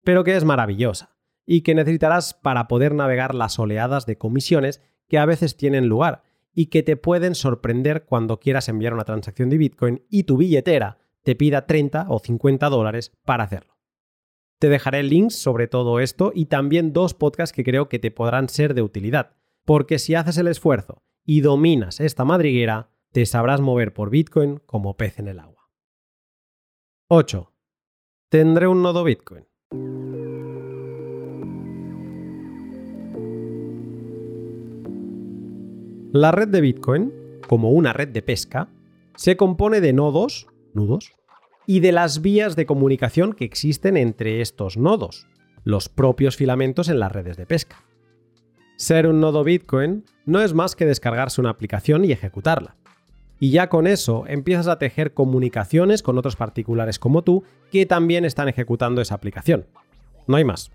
pero 0.03 0.23
que 0.23 0.35
es 0.35 0.45
maravillosa 0.45 1.15
y 1.45 1.61
que 1.61 1.75
necesitarás 1.75 2.33
para 2.33 2.67
poder 2.67 2.95
navegar 2.95 3.35
las 3.35 3.59
oleadas 3.59 4.05
de 4.05 4.17
comisiones 4.17 4.81
que 5.07 5.17
a 5.17 5.25
veces 5.25 5.57
tienen 5.57 5.87
lugar 5.87 6.23
y 6.53 6.67
que 6.67 6.83
te 6.83 6.95
pueden 6.95 7.35
sorprender 7.35 8.05
cuando 8.05 8.39
quieras 8.39 8.69
enviar 8.69 8.93
una 8.93 9.03
transacción 9.03 9.49
de 9.49 9.57
Bitcoin 9.57 10.05
y 10.09 10.23
tu 10.23 10.37
billetera 10.37 10.97
te 11.23 11.35
pida 11.35 11.65
30 11.65 12.07
o 12.09 12.19
50 12.19 12.69
dólares 12.69 13.11
para 13.25 13.43
hacerlo. 13.43 13.75
Te 14.59 14.69
dejaré 14.69 15.03
links 15.03 15.35
sobre 15.35 15.67
todo 15.67 15.99
esto 15.99 16.31
y 16.33 16.45
también 16.45 16.93
dos 16.93 17.13
podcasts 17.13 17.53
que 17.53 17.63
creo 17.65 17.89
que 17.89 17.99
te 17.99 18.09
podrán 18.09 18.47
ser 18.47 18.73
de 18.73 18.81
utilidad, 18.81 19.35
porque 19.65 19.99
si 19.99 20.15
haces 20.15 20.37
el 20.37 20.47
esfuerzo 20.47 21.03
y 21.25 21.41
dominas 21.41 21.99
esta 21.99 22.23
madriguera, 22.23 22.89
te 23.11 23.25
sabrás 23.25 23.61
mover 23.61 23.93
por 23.93 24.09
Bitcoin 24.09 24.61
como 24.65 24.95
pez 24.95 25.19
en 25.19 25.27
el 25.27 25.39
agua. 25.39 25.69
8. 27.07 27.51
Tendré 28.29 28.67
un 28.67 28.81
nodo 28.81 29.03
Bitcoin. 29.03 29.45
La 36.13 36.31
red 36.31 36.47
de 36.47 36.61
Bitcoin, 36.61 37.13
como 37.47 37.71
una 37.71 37.91
red 37.91 38.07
de 38.09 38.21
pesca, 38.21 38.69
se 39.15 39.35
compone 39.37 39.81
de 39.81 39.93
nodos, 39.93 40.47
nudos, 40.73 41.13
y 41.67 41.79
de 41.79 41.91
las 41.91 42.21
vías 42.21 42.55
de 42.55 42.65
comunicación 42.65 43.33
que 43.33 43.45
existen 43.45 43.97
entre 43.97 44.41
estos 44.41 44.77
nodos, 44.77 45.27
los 45.63 45.89
propios 45.89 46.37
filamentos 46.37 46.89
en 46.89 46.99
las 46.99 47.11
redes 47.11 47.37
de 47.37 47.45
pesca. 47.45 47.84
Ser 48.77 49.07
un 49.07 49.21
nodo 49.21 49.43
Bitcoin 49.43 50.03
no 50.25 50.41
es 50.41 50.53
más 50.53 50.75
que 50.75 50.85
descargarse 50.85 51.39
una 51.39 51.49
aplicación 51.49 52.03
y 52.03 52.11
ejecutarla. 52.11 52.75
Y 53.39 53.51
ya 53.51 53.69
con 53.69 53.87
eso 53.87 54.25
empiezas 54.27 54.67
a 54.67 54.79
tejer 54.79 55.13
comunicaciones 55.13 56.03
con 56.03 56.17
otros 56.17 56.35
particulares 56.35 56.99
como 56.99 57.21
tú 57.21 57.43
que 57.71 57.85
también 57.85 58.25
están 58.25 58.49
ejecutando 58.49 59.01
esa 59.01 59.15
aplicación. 59.15 59.65
No 60.27 60.37
hay 60.37 60.43
más. 60.43 60.71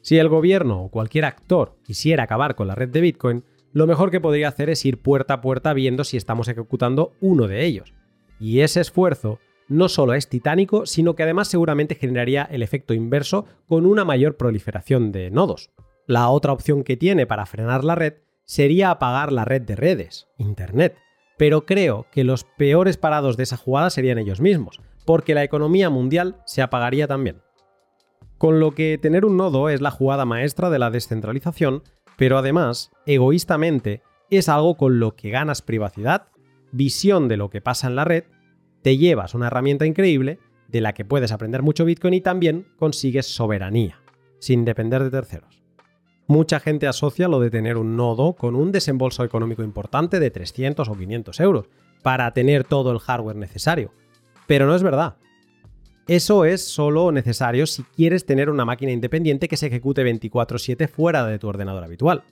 Si 0.00 0.18
el 0.18 0.28
gobierno 0.28 0.82
o 0.82 0.88
cualquier 0.88 1.24
actor 1.24 1.76
quisiera 1.84 2.24
acabar 2.24 2.56
con 2.56 2.66
la 2.66 2.74
red 2.74 2.88
de 2.88 3.00
Bitcoin, 3.00 3.44
lo 3.72 3.86
mejor 3.86 4.10
que 4.10 4.20
podría 4.20 4.48
hacer 4.48 4.68
es 4.68 4.84
ir 4.84 4.98
puerta 4.98 5.34
a 5.34 5.40
puerta 5.40 5.72
viendo 5.74 6.02
si 6.02 6.16
estamos 6.16 6.48
ejecutando 6.48 7.12
uno 7.20 7.46
de 7.46 7.64
ellos. 7.64 7.94
Y 8.40 8.60
ese 8.60 8.80
esfuerzo 8.80 9.38
no 9.68 9.88
solo 9.88 10.14
es 10.14 10.28
titánico, 10.28 10.86
sino 10.86 11.14
que 11.14 11.22
además 11.22 11.46
seguramente 11.46 11.94
generaría 11.94 12.42
el 12.42 12.62
efecto 12.62 12.92
inverso 12.92 13.46
con 13.68 13.86
una 13.86 14.04
mayor 14.04 14.36
proliferación 14.36 15.12
de 15.12 15.30
nodos. 15.30 15.70
La 16.06 16.28
otra 16.28 16.52
opción 16.52 16.82
que 16.82 16.96
tiene 16.96 17.26
para 17.26 17.46
frenar 17.46 17.84
la 17.84 17.94
red 17.94 18.14
sería 18.44 18.90
apagar 18.90 19.32
la 19.32 19.44
red 19.44 19.62
de 19.62 19.76
redes, 19.76 20.28
Internet. 20.36 20.96
Pero 21.38 21.64
creo 21.64 22.06
que 22.10 22.24
los 22.24 22.44
peores 22.44 22.96
parados 22.96 23.36
de 23.36 23.44
esa 23.44 23.56
jugada 23.56 23.90
serían 23.90 24.18
ellos 24.18 24.40
mismos, 24.40 24.80
porque 25.04 25.34
la 25.34 25.44
economía 25.44 25.90
mundial 25.90 26.36
se 26.44 26.62
apagaría 26.62 27.06
también. 27.06 27.42
Con 28.38 28.60
lo 28.60 28.72
que 28.72 28.98
tener 28.98 29.24
un 29.24 29.36
nodo 29.36 29.68
es 29.68 29.80
la 29.80 29.90
jugada 29.90 30.24
maestra 30.24 30.70
de 30.70 30.78
la 30.78 30.90
descentralización, 30.90 31.82
pero 32.16 32.38
además, 32.38 32.90
egoístamente, 33.06 34.02
es 34.30 34.48
algo 34.48 34.76
con 34.76 34.98
lo 34.98 35.14
que 35.14 35.30
ganas 35.30 35.62
privacidad, 35.62 36.28
visión 36.72 37.28
de 37.28 37.36
lo 37.36 37.50
que 37.50 37.60
pasa 37.60 37.86
en 37.86 37.96
la 37.96 38.04
red, 38.04 38.24
te 38.82 38.96
llevas 38.96 39.34
una 39.34 39.46
herramienta 39.46 39.86
increíble 39.86 40.38
de 40.68 40.80
la 40.80 40.94
que 40.94 41.04
puedes 41.04 41.30
aprender 41.32 41.62
mucho 41.62 41.84
Bitcoin 41.84 42.14
y 42.14 42.20
también 42.20 42.66
consigues 42.78 43.26
soberanía, 43.26 44.00
sin 44.40 44.64
depender 44.64 45.04
de 45.04 45.10
terceros. 45.10 45.61
Mucha 46.32 46.60
gente 46.60 46.86
asocia 46.86 47.28
lo 47.28 47.40
de 47.40 47.50
tener 47.50 47.76
un 47.76 47.94
nodo 47.94 48.32
con 48.32 48.56
un 48.56 48.72
desembolso 48.72 49.22
económico 49.22 49.62
importante 49.62 50.18
de 50.18 50.30
300 50.30 50.88
o 50.88 50.94
500 50.94 51.40
euros 51.40 51.66
para 52.00 52.32
tener 52.32 52.64
todo 52.64 52.90
el 52.90 53.00
hardware 53.00 53.36
necesario. 53.36 53.92
Pero 54.46 54.64
no 54.66 54.74
es 54.74 54.82
verdad. 54.82 55.16
Eso 56.06 56.46
es 56.46 56.66
solo 56.66 57.12
necesario 57.12 57.66
si 57.66 57.82
quieres 57.82 58.24
tener 58.24 58.48
una 58.48 58.64
máquina 58.64 58.92
independiente 58.92 59.46
que 59.46 59.58
se 59.58 59.66
ejecute 59.66 60.04
24/7 60.04 60.88
fuera 60.88 61.26
de 61.26 61.38
tu 61.38 61.48
ordenador 61.48 61.84
habitual. 61.84 62.22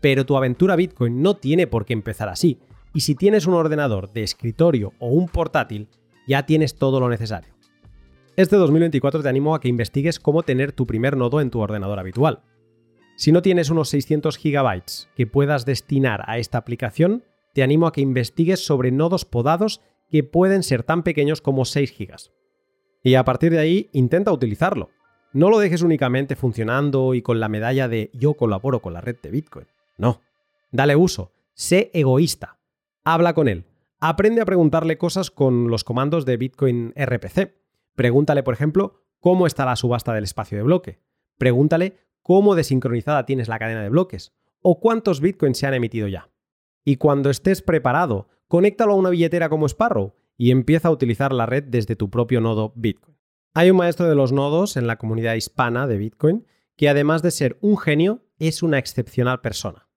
Pero 0.00 0.24
tu 0.24 0.38
aventura 0.38 0.74
Bitcoin 0.74 1.20
no 1.20 1.36
tiene 1.36 1.66
por 1.66 1.84
qué 1.84 1.92
empezar 1.92 2.30
así, 2.30 2.58
y 2.94 3.00
si 3.00 3.14
tienes 3.14 3.46
un 3.46 3.52
ordenador 3.52 4.10
de 4.14 4.22
escritorio 4.22 4.94
o 4.98 5.08
un 5.08 5.28
portátil, 5.28 5.88
ya 6.26 6.46
tienes 6.46 6.76
todo 6.76 7.00
lo 7.00 7.10
necesario. 7.10 7.52
Este 8.34 8.56
2024 8.56 9.22
te 9.22 9.28
animo 9.28 9.54
a 9.54 9.60
que 9.60 9.68
investigues 9.68 10.18
cómo 10.18 10.42
tener 10.42 10.72
tu 10.72 10.86
primer 10.86 11.18
nodo 11.18 11.42
en 11.42 11.50
tu 11.50 11.60
ordenador 11.60 11.98
habitual. 11.98 12.40
Si 13.22 13.30
no 13.30 13.40
tienes 13.40 13.70
unos 13.70 13.88
600 13.90 14.36
GB 14.36 14.82
que 15.14 15.28
puedas 15.28 15.64
destinar 15.64 16.24
a 16.26 16.38
esta 16.38 16.58
aplicación, 16.58 17.22
te 17.54 17.62
animo 17.62 17.86
a 17.86 17.92
que 17.92 18.00
investigues 18.00 18.66
sobre 18.66 18.90
nodos 18.90 19.24
podados 19.24 19.80
que 20.10 20.24
pueden 20.24 20.64
ser 20.64 20.82
tan 20.82 21.04
pequeños 21.04 21.40
como 21.40 21.64
6 21.64 21.94
GB. 21.96 22.16
Y 23.04 23.14
a 23.14 23.24
partir 23.24 23.52
de 23.52 23.60
ahí, 23.60 23.88
intenta 23.92 24.32
utilizarlo. 24.32 24.90
No 25.32 25.50
lo 25.50 25.60
dejes 25.60 25.82
únicamente 25.82 26.34
funcionando 26.34 27.14
y 27.14 27.22
con 27.22 27.38
la 27.38 27.48
medalla 27.48 27.86
de 27.86 28.10
yo 28.12 28.34
colaboro 28.34 28.82
con 28.82 28.92
la 28.92 29.00
red 29.00 29.18
de 29.22 29.30
Bitcoin. 29.30 29.68
No. 29.98 30.20
Dale 30.72 30.96
uso. 30.96 31.30
Sé 31.54 31.92
egoísta. 31.94 32.58
Habla 33.04 33.34
con 33.34 33.46
él. 33.46 33.66
Aprende 34.00 34.40
a 34.40 34.46
preguntarle 34.46 34.98
cosas 34.98 35.30
con 35.30 35.68
los 35.68 35.84
comandos 35.84 36.26
de 36.26 36.38
Bitcoin 36.38 36.92
RPC. 36.96 37.54
Pregúntale, 37.94 38.42
por 38.42 38.54
ejemplo, 38.54 39.04
cómo 39.20 39.46
está 39.46 39.64
la 39.64 39.76
subasta 39.76 40.12
del 40.12 40.24
espacio 40.24 40.58
de 40.58 40.64
bloque. 40.64 40.98
Pregúntale 41.38 41.94
cómo 42.22 42.54
desincronizada 42.54 43.26
tienes 43.26 43.48
la 43.48 43.58
cadena 43.58 43.82
de 43.82 43.88
bloques 43.88 44.32
o 44.60 44.80
cuántos 44.80 45.20
bitcoins 45.20 45.58
se 45.58 45.66
han 45.66 45.74
emitido 45.74 46.08
ya. 46.08 46.30
Y 46.84 46.96
cuando 46.96 47.30
estés 47.30 47.62
preparado, 47.62 48.28
conéctalo 48.48 48.92
a 48.92 48.96
una 48.96 49.10
billetera 49.10 49.48
como 49.48 49.66
Sparrow 49.66 50.14
y 50.36 50.50
empieza 50.50 50.88
a 50.88 50.92
utilizar 50.92 51.32
la 51.32 51.46
red 51.46 51.64
desde 51.64 51.96
tu 51.96 52.10
propio 52.10 52.40
nodo 52.40 52.72
Bitcoin. 52.76 53.16
Hay 53.54 53.70
un 53.70 53.76
maestro 53.76 54.08
de 54.08 54.14
los 54.14 54.32
nodos 54.32 54.76
en 54.76 54.86
la 54.86 54.96
comunidad 54.96 55.34
hispana 55.34 55.86
de 55.86 55.98
Bitcoin 55.98 56.46
que 56.76 56.88
además 56.88 57.22
de 57.22 57.30
ser 57.30 57.58
un 57.60 57.78
genio, 57.78 58.24
es 58.38 58.62
una 58.62 58.78
excepcional 58.78 59.40
persona. 59.40 59.88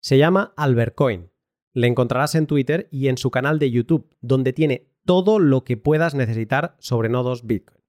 Se 0.00 0.18
llama 0.18 0.52
Albert 0.56 0.94
Coin. 0.94 1.30
Le 1.72 1.86
encontrarás 1.86 2.34
en 2.34 2.46
Twitter 2.46 2.88
y 2.90 3.08
en 3.08 3.18
su 3.18 3.30
canal 3.30 3.58
de 3.58 3.70
YouTube, 3.70 4.14
donde 4.20 4.52
tiene 4.52 4.90
todo 5.04 5.38
lo 5.38 5.64
que 5.64 5.76
puedas 5.76 6.14
necesitar 6.14 6.76
sobre 6.78 7.08
nodos 7.08 7.46
Bitcoin. 7.46 7.82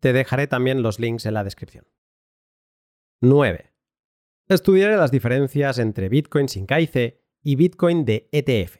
Te 0.00 0.12
dejaré 0.12 0.46
también 0.46 0.82
los 0.82 1.00
links 1.00 1.26
en 1.26 1.34
la 1.34 1.44
descripción. 1.44 1.86
9. 3.24 3.70
Estudiaré 4.48 4.96
las 4.96 5.12
diferencias 5.12 5.78
entre 5.78 6.08
Bitcoin 6.08 6.48
sin 6.48 6.66
KIC 6.66 7.20
y 7.44 7.54
Bitcoin 7.54 8.04
de 8.04 8.28
ETF. 8.32 8.78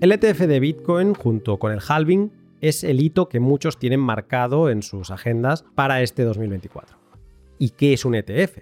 El 0.00 0.10
ETF 0.10 0.40
de 0.40 0.58
Bitcoin, 0.58 1.14
junto 1.14 1.60
con 1.60 1.70
el 1.70 1.78
halving, 1.86 2.32
es 2.60 2.82
el 2.82 3.00
hito 3.00 3.28
que 3.28 3.38
muchos 3.38 3.78
tienen 3.78 4.00
marcado 4.00 4.68
en 4.68 4.82
sus 4.82 5.12
agendas 5.12 5.64
para 5.76 6.02
este 6.02 6.24
2024. 6.24 6.98
¿Y 7.60 7.70
qué 7.70 7.92
es 7.92 8.04
un 8.04 8.16
ETF? 8.16 8.58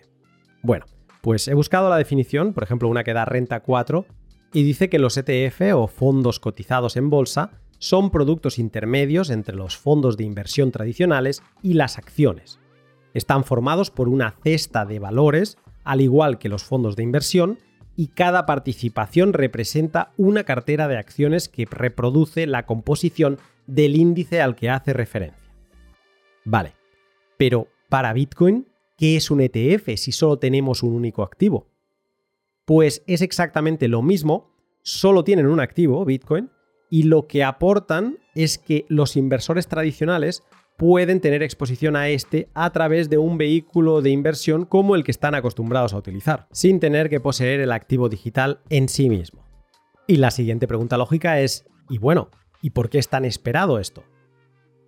Bueno, 0.62 0.84
pues 1.22 1.48
he 1.48 1.54
buscado 1.54 1.88
la 1.88 1.96
definición, 1.96 2.52
por 2.52 2.62
ejemplo, 2.62 2.90
una 2.90 3.04
que 3.04 3.14
da 3.14 3.24
renta 3.24 3.60
4, 3.60 4.04
y 4.52 4.64
dice 4.64 4.90
que 4.90 4.98
los 4.98 5.16
ETF 5.16 5.62
o 5.76 5.86
fondos 5.86 6.40
cotizados 6.40 6.98
en 6.98 7.08
bolsa 7.08 7.61
son 7.82 8.10
productos 8.10 8.60
intermedios 8.60 9.28
entre 9.28 9.56
los 9.56 9.76
fondos 9.76 10.16
de 10.16 10.22
inversión 10.22 10.70
tradicionales 10.70 11.42
y 11.64 11.72
las 11.74 11.98
acciones. 11.98 12.60
Están 13.12 13.42
formados 13.42 13.90
por 13.90 14.08
una 14.08 14.36
cesta 14.44 14.84
de 14.84 15.00
valores, 15.00 15.58
al 15.82 16.00
igual 16.00 16.38
que 16.38 16.48
los 16.48 16.62
fondos 16.62 16.94
de 16.94 17.02
inversión, 17.02 17.58
y 17.96 18.06
cada 18.06 18.46
participación 18.46 19.32
representa 19.32 20.12
una 20.16 20.44
cartera 20.44 20.86
de 20.86 20.96
acciones 20.96 21.48
que 21.48 21.66
reproduce 21.68 22.46
la 22.46 22.66
composición 22.66 23.38
del 23.66 23.96
índice 23.96 24.40
al 24.40 24.54
que 24.54 24.70
hace 24.70 24.92
referencia. 24.92 25.52
Vale, 26.44 26.74
pero 27.36 27.66
para 27.88 28.12
Bitcoin, 28.12 28.68
¿qué 28.96 29.16
es 29.16 29.28
un 29.28 29.40
ETF 29.40 29.96
si 29.96 30.12
solo 30.12 30.38
tenemos 30.38 30.84
un 30.84 30.92
único 30.94 31.24
activo? 31.24 31.66
Pues 32.64 33.02
es 33.08 33.22
exactamente 33.22 33.88
lo 33.88 34.02
mismo, 34.02 34.52
solo 34.82 35.24
tienen 35.24 35.48
un 35.48 35.58
activo, 35.58 36.04
Bitcoin, 36.04 36.48
y 36.92 37.04
lo 37.04 37.26
que 37.26 37.42
aportan 37.42 38.18
es 38.34 38.58
que 38.58 38.84
los 38.90 39.16
inversores 39.16 39.66
tradicionales 39.66 40.42
pueden 40.76 41.22
tener 41.22 41.42
exposición 41.42 41.96
a 41.96 42.10
este 42.10 42.50
a 42.52 42.70
través 42.70 43.08
de 43.08 43.16
un 43.16 43.38
vehículo 43.38 44.02
de 44.02 44.10
inversión 44.10 44.66
como 44.66 44.94
el 44.94 45.02
que 45.02 45.10
están 45.10 45.34
acostumbrados 45.34 45.94
a 45.94 45.96
utilizar, 45.96 46.48
sin 46.52 46.80
tener 46.80 47.08
que 47.08 47.18
poseer 47.18 47.60
el 47.60 47.72
activo 47.72 48.10
digital 48.10 48.60
en 48.68 48.90
sí 48.90 49.08
mismo. 49.08 49.42
Y 50.06 50.16
la 50.16 50.30
siguiente 50.30 50.68
pregunta 50.68 50.98
lógica 50.98 51.40
es, 51.40 51.64
y 51.88 51.96
bueno, 51.96 52.30
¿y 52.60 52.70
por 52.70 52.90
qué 52.90 52.98
es 52.98 53.08
tan 53.08 53.24
esperado 53.24 53.78
esto? 53.78 54.04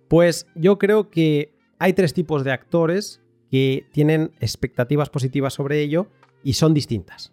Pues 0.07 0.45
yo 0.53 0.77
creo 0.77 1.09
que 1.09 1.55
hay 1.79 1.93
tres 1.93 2.13
tipos 2.13 2.43
de 2.43 2.51
actores 2.51 3.23
que 3.49 3.87
tienen 3.91 4.31
expectativas 4.39 5.09
positivas 5.09 5.55
sobre 5.55 5.81
ello 5.81 6.05
y 6.43 6.53
son 6.53 6.75
distintas. 6.75 7.31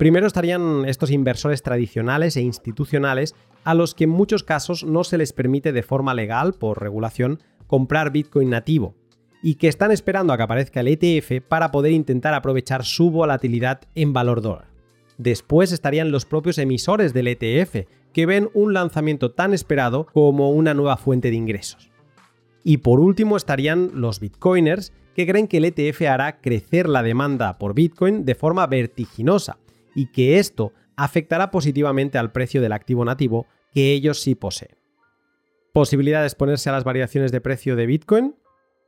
Primero 0.00 0.26
estarían 0.26 0.86
estos 0.86 1.10
inversores 1.10 1.62
tradicionales 1.62 2.34
e 2.38 2.40
institucionales 2.40 3.34
a 3.64 3.74
los 3.74 3.94
que 3.94 4.04
en 4.04 4.10
muchos 4.10 4.42
casos 4.42 4.82
no 4.82 5.04
se 5.04 5.18
les 5.18 5.34
permite 5.34 5.72
de 5.72 5.82
forma 5.82 6.14
legal, 6.14 6.54
por 6.54 6.80
regulación, 6.80 7.38
comprar 7.66 8.10
Bitcoin 8.10 8.48
nativo, 8.48 8.94
y 9.42 9.56
que 9.56 9.68
están 9.68 9.90
esperando 9.90 10.32
a 10.32 10.38
que 10.38 10.42
aparezca 10.42 10.80
el 10.80 10.88
ETF 10.88 11.46
para 11.46 11.70
poder 11.70 11.92
intentar 11.92 12.32
aprovechar 12.32 12.82
su 12.82 13.10
volatilidad 13.10 13.82
en 13.94 14.14
valor 14.14 14.40
dólar. 14.40 14.68
Después 15.18 15.70
estarían 15.70 16.12
los 16.12 16.24
propios 16.24 16.56
emisores 16.56 17.12
del 17.12 17.28
ETF, 17.28 17.86
que 18.14 18.24
ven 18.24 18.48
un 18.54 18.72
lanzamiento 18.72 19.32
tan 19.32 19.52
esperado 19.52 20.06
como 20.14 20.50
una 20.50 20.72
nueva 20.72 20.96
fuente 20.96 21.28
de 21.28 21.36
ingresos. 21.36 21.90
Y 22.64 22.78
por 22.78 23.00
último 23.00 23.36
estarían 23.36 23.90
los 23.92 24.18
bitcoiners, 24.18 24.94
que 25.14 25.26
creen 25.26 25.46
que 25.46 25.58
el 25.58 25.66
ETF 25.66 26.00
hará 26.08 26.40
crecer 26.40 26.88
la 26.88 27.02
demanda 27.02 27.58
por 27.58 27.74
Bitcoin 27.74 28.24
de 28.24 28.34
forma 28.34 28.66
vertiginosa 28.66 29.58
y 29.94 30.12
que 30.12 30.38
esto 30.38 30.72
afectará 30.96 31.50
positivamente 31.50 32.18
al 32.18 32.32
precio 32.32 32.60
del 32.60 32.72
activo 32.72 33.04
nativo 33.04 33.46
que 33.72 33.92
ellos 33.92 34.20
sí 34.20 34.34
poseen. 34.34 34.76
Posibilidad 35.72 36.20
de 36.20 36.26
exponerse 36.26 36.68
a 36.68 36.72
las 36.72 36.84
variaciones 36.84 37.32
de 37.32 37.40
precio 37.40 37.76
de 37.76 37.86
Bitcoin, 37.86 38.34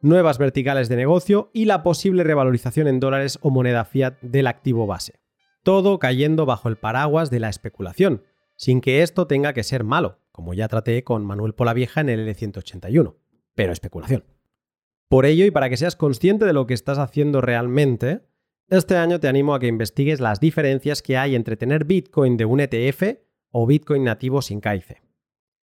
nuevas 0.01 0.39
verticales 0.39 0.89
de 0.89 0.97
negocio 0.97 1.51
y 1.55 1.65
la 1.65 1.83
posible 1.83 2.25
revalorización 2.25 2.89
en 2.89 3.01
dólares 3.01 3.39
o 3.41 3.51
moneda 3.51 3.85
fiat 3.85 4.21
del 4.21 4.49
activo 4.49 4.87
base. 4.87 5.21
Todo 5.63 5.99
cayendo 6.01 6.45
bajo 6.45 6.69
el 6.69 6.77
paraguas 6.77 7.31
de 7.31 7.39
la 7.39 7.49
especulación, 7.49 8.25
sin 8.57 8.81
que 8.81 9.03
esto 9.03 9.27
tenga 9.27 9.53
que 9.53 9.63
ser 9.63 9.85
malo, 9.85 10.19
como 10.33 10.55
ya 10.55 10.69
traté 10.69 11.05
con 11.05 11.25
Manuel 11.25 11.55
Polavieja 11.55 12.01
en 12.01 12.09
el 12.09 12.29
L181, 12.29 13.15
pero 13.55 13.73
especulación. 13.73 14.25
Por 15.09 15.27
ello, 15.27 15.45
y 15.45 15.51
para 15.51 15.69
que 15.69 15.77
seas 15.77 15.95
consciente 15.95 16.45
de 16.47 16.53
lo 16.53 16.67
que 16.67 16.75
estás 16.75 16.99
haciendo 16.99 17.41
realmente, 17.41 18.23
este 18.79 18.97
año 18.97 19.21
te 19.21 19.29
animo 19.29 19.55
a 19.55 19.61
que 19.61 19.67
investigues 19.67 20.19
las 20.19 20.41
diferencias 20.41 21.03
que 21.03 21.19
hay 21.19 21.35
entre 21.35 21.59
tener 21.59 21.85
Bitcoin 21.85 22.39
de 22.39 22.47
un 22.47 22.61
ETF 22.61 23.19
o 23.51 23.67
Bitcoin 23.67 24.05
nativo 24.05 24.41
sin 24.41 24.61
CAICE. 24.61 25.03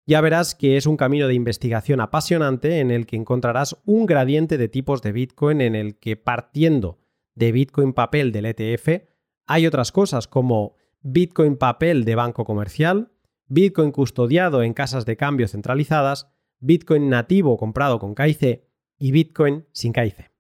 Ya 0.07 0.21
verás 0.21 0.55
que 0.55 0.77
es 0.77 0.87
un 0.87 0.97
camino 0.97 1.27
de 1.27 1.35
investigación 1.35 2.01
apasionante 2.01 2.79
en 2.79 2.91
el 2.91 3.07
que 3.07 3.17
encontrarás 3.17 3.77
un 3.85 4.07
gradiente 4.07 4.59
de 4.59 4.69
tipos 4.69 5.03
de 5.03 5.11
Bitcoin 5.13 5.61
en 5.61 5.75
el 5.75 5.99
que 5.99 6.17
partiendo 6.17 7.01
de 7.35 7.51
Bitcoin 7.51 7.95
papel 7.95 8.31
del 8.31 8.47
ETF 8.47 9.09
hay 9.47 9.67
otras 9.67 9.91
cosas 9.91 10.29
como 10.29 10.77
Bitcoin 11.01 11.57
papel 11.57 12.05
de 12.05 12.15
banco 12.15 12.45
comercial, 12.45 13.11
Bitcoin 13.47 13.91
custodiado 13.91 14.63
en 14.63 14.73
casas 14.73 15.05
de 15.05 15.17
cambio 15.17 15.49
centralizadas, 15.49 16.29
Bitcoin 16.61 17.09
nativo 17.09 17.57
comprado 17.57 17.99
con 17.99 18.15
KIC 18.15 18.63
y 18.99 19.11
Bitcoin 19.11 19.67
sin 19.73 19.93
KIC. 19.93 20.34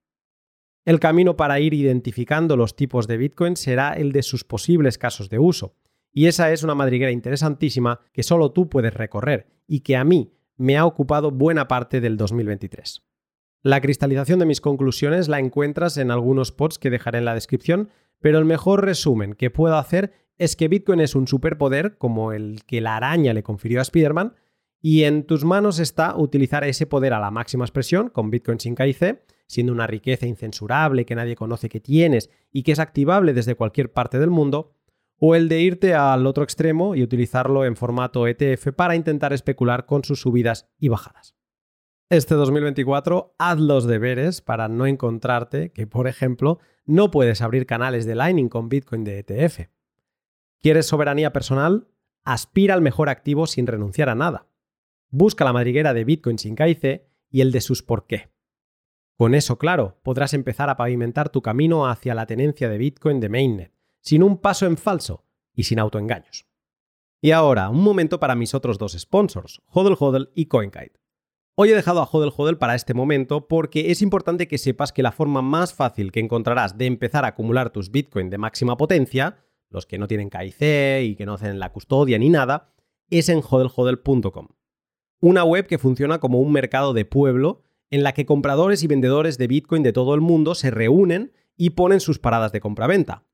El 0.85 1.01
camino 1.01 1.37
para 1.37 1.61
ir 1.61 1.73
identificando 1.73 2.57
los 2.57 2.77
tipos 2.77 3.07
de 3.07 3.17
Bitcoin 3.17 3.57
será 3.57 3.95
el 3.95 4.13
de 4.13 4.23
sus 4.23 4.45
posibles 4.45 4.99
casos 4.99 5.31
de 5.31 5.39
uso, 5.39 5.77
y 6.13 6.27
esa 6.27 6.53
es 6.53 6.63
una 6.63 6.75
madriguera 6.75 7.11
interesantísima 7.11 8.01
que 8.13 8.23
solo 8.23 8.53
tú 8.53 8.69
puedes 8.69 8.93
recorrer 8.93 9.47
y 9.67 9.81
que 9.81 9.97
a 9.97 10.05
mí 10.05 10.33
me 10.57 10.77
ha 10.77 10.85
ocupado 10.85 11.31
buena 11.31 11.69
parte 11.69 12.01
del 12.01 12.17
2023. 12.17 13.03
La 13.63 13.81
cristalización 13.81 14.39
de 14.39 14.47
mis 14.47 14.61
conclusiones 14.61 15.29
la 15.29 15.39
encuentras 15.39 15.97
en 15.97 16.11
algunos 16.11 16.53
posts 16.53 16.79
que 16.79 16.91
dejaré 16.91 17.19
en 17.19 17.25
la 17.25 17.35
descripción, 17.35 17.89
pero 18.21 18.39
el 18.39 18.45
mejor 18.45 18.85
resumen 18.85 19.33
que 19.33 19.51
puedo 19.51 19.77
hacer 19.79 20.13
es 20.37 20.55
que 20.55 20.69
Bitcoin 20.69 21.01
es 21.01 21.15
un 21.15 21.27
superpoder 21.27 21.97
como 21.97 22.33
el 22.33 22.63
que 22.67 22.83
la 22.83 22.97
araña 22.97 23.33
le 23.33 23.43
confirió 23.43 23.79
a 23.79 23.83
Spider-Man, 23.83 24.35
y 24.87 25.05
en 25.05 25.25
tus 25.25 25.47
manos 25.47 25.79
está 25.79 26.15
utilizar 26.15 26.63
ese 26.63 26.85
poder 26.85 27.15
a 27.15 27.19
la 27.19 27.31
máxima 27.31 27.65
expresión 27.65 28.11
con 28.11 28.31
Bitcoin 28.31 28.61
sin 28.61 28.75
KIC 28.75 29.19
siendo 29.47 29.73
una 29.73 29.87
riqueza 29.87 30.27
incensurable 30.27 31.07
que 31.07 31.15
nadie 31.15 31.37
conoce 31.37 31.71
que 31.71 31.81
tienes 31.81 32.29
y 32.53 32.65
que 32.65 32.73
es 32.73 32.79
activable 32.79 33.33
desde 33.33 33.55
cualquier 33.55 33.91
parte 33.91 34.19
del 34.19 34.29
mundo, 34.29 34.75
o 35.19 35.35
el 35.35 35.49
de 35.49 35.63
irte 35.63 35.95
al 35.95 36.27
otro 36.27 36.45
extremo 36.45 36.95
y 36.95 37.03
utilizarlo 37.03 37.65
en 37.65 37.77
formato 37.77 38.27
ETF 38.27 38.73
para 38.77 38.95
intentar 38.95 39.33
especular 39.33 39.87
con 39.87 40.05
sus 40.05 40.21
subidas 40.21 40.69
y 40.79 40.89
bajadas. 40.89 41.35
Este 42.11 42.35
2024 42.35 43.37
haz 43.39 43.59
los 43.59 43.87
deberes 43.87 44.43
para 44.43 44.69
no 44.69 44.87
encontrarte 44.87 45.73
que, 45.73 45.87
por 45.87 46.09
ejemplo, 46.09 46.59
no 46.85 47.11
puedes 47.11 47.41
abrir 47.41 47.65
canales 47.65 48.05
de 48.05 48.17
Lightning 48.17 48.51
con 48.51 48.69
Bitcoin 48.69 49.03
de 49.03 49.21
ETF. 49.21 49.71
¿Quieres 50.61 50.87
soberanía 50.87 51.33
personal? 51.33 51.89
Aspira 52.25 52.75
al 52.75 52.83
mejor 52.83 53.09
activo 53.09 53.47
sin 53.47 53.67
renunciar 53.67 54.11
a 54.11 54.15
nada. 54.15 54.47
Busca 55.17 55.45
la 55.45 55.53
madriguera 55.53 55.95
de 55.95 56.03
Bitcoin 56.03 56.41
sin 56.41 56.57
KIC 56.57 57.05
y 57.31 57.41
el 57.41 57.53
de 57.53 57.61
sus 57.61 57.85
por 57.85 58.09
qué. 58.09 58.33
Con 59.17 59.37
eso, 59.37 59.59
claro, 59.59 60.01
podrás 60.03 60.35
empezar 60.35 60.69
a 60.69 60.77
pavimentar 60.77 61.29
tu 61.29 61.41
camino 61.41 61.87
hacia 61.87 62.17
la 62.17 62.27
tenencia 62.27 62.69
de 62.69 62.79
Bitcoin 62.79 63.21
de 63.21 63.29
Mainnet, 63.29 63.73
sin 64.01 64.25
un 64.25 64.39
paso 64.39 64.67
en 64.67 64.77
falso 64.77 65.25
y 65.55 65.63
sin 65.63 65.79
autoengaños. 65.79 66.49
Y 67.21 67.31
ahora, 67.31 67.71
un 67.71 67.81
momento 67.85 68.19
para 68.19 68.35
mis 68.35 68.55
otros 68.55 68.77
dos 68.77 68.95
sponsors, 68.99 69.63
Hodl 69.67 69.95
Hodl 69.97 70.33
y 70.35 70.47
CoinKite. 70.47 70.99
Hoy 71.55 71.71
he 71.71 71.77
dejado 71.77 72.01
a 72.03 72.09
Hodl 72.11 72.33
Hodl 72.37 72.59
para 72.59 72.75
este 72.75 72.93
momento 72.93 73.47
porque 73.47 73.93
es 73.93 74.03
importante 74.03 74.49
que 74.49 74.59
sepas 74.59 74.93
que 74.93 75.05
la 75.05 75.13
forma 75.13 75.43
más 75.43 75.75
fácil 75.75 76.11
que 76.11 76.19
encontrarás 76.19 76.77
de 76.77 76.87
empezar 76.87 77.25
a 77.25 77.29
acumular 77.29 77.71
tus 77.71 77.93
Bitcoin 77.93 78.31
de 78.31 78.39
máxima 78.39 78.77
potencia, 78.77 79.45
los 79.71 79.87
que 79.87 79.97
no 79.97 80.09
tienen 80.09 80.29
KIC 80.29 81.05
y 81.05 81.15
que 81.15 81.25
no 81.25 81.35
hacen 81.35 81.61
la 81.61 81.71
custodia 81.71 82.19
ni 82.19 82.31
nada, 82.31 82.75
es 83.11 83.29
en 83.29 83.43
hodlhodl.com. 83.49 84.49
Una 85.25 85.43
web 85.43 85.67
que 85.67 85.79
funciona 85.79 86.19
como 86.19 86.39
un 86.39 86.53
mercado 86.53 86.93
de 86.93 87.07
pueblo 87.07 87.63
en 87.89 88.03
la 88.03 88.13
que 88.13 88.27
compradores 88.27 88.83
y 88.83 88.89
vendedores 88.89 89.39
de 89.39 89.47
Bitcoin 89.47 89.83
de 89.83 89.95
todo 89.95 90.15
el 90.15 90.21
mundo 90.21 90.55
se 90.55 90.71
reúnen 90.71 91.33
y 91.57 91.71
ponen 91.71 92.01
sus 92.01 92.19
paradas 92.19 92.53
de 92.53 92.61
compra-venta. 92.61 93.25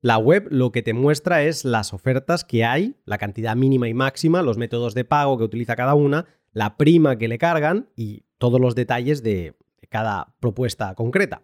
La 0.00 0.16
web 0.16 0.46
lo 0.52 0.70
que 0.70 0.82
te 0.82 0.94
muestra 0.94 1.42
es 1.42 1.64
las 1.64 1.92
ofertas 1.92 2.44
que 2.44 2.64
hay, 2.64 2.94
la 3.04 3.18
cantidad 3.18 3.56
mínima 3.56 3.88
y 3.88 3.94
máxima, 3.94 4.42
los 4.42 4.58
métodos 4.58 4.94
de 4.94 5.04
pago 5.04 5.36
que 5.36 5.42
utiliza 5.42 5.74
cada 5.74 5.94
una, 5.94 6.26
la 6.52 6.76
prima 6.76 7.18
que 7.18 7.26
le 7.26 7.38
cargan 7.38 7.90
y 7.96 8.26
todos 8.38 8.60
los 8.60 8.76
detalles 8.76 9.24
de, 9.24 9.56
cada 9.88 10.36
propuesta 10.38 10.94
concreta. 10.94 11.42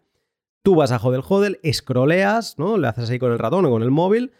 Tú 0.62 0.76
vas 0.76 0.92
a 0.92 0.98
Hodel 0.98 1.24
Hodel, 1.28 1.58
scrolleas, 1.68 2.60
¿no? 2.60 2.78
Le 2.78 2.86
haces 2.86 3.10
ahí 3.10 3.18
con 3.18 3.32
el 3.32 3.40
ratón 3.40 3.66
o 3.66 3.70
con 3.70 3.82
el 3.82 3.90
móvil, 3.90 4.30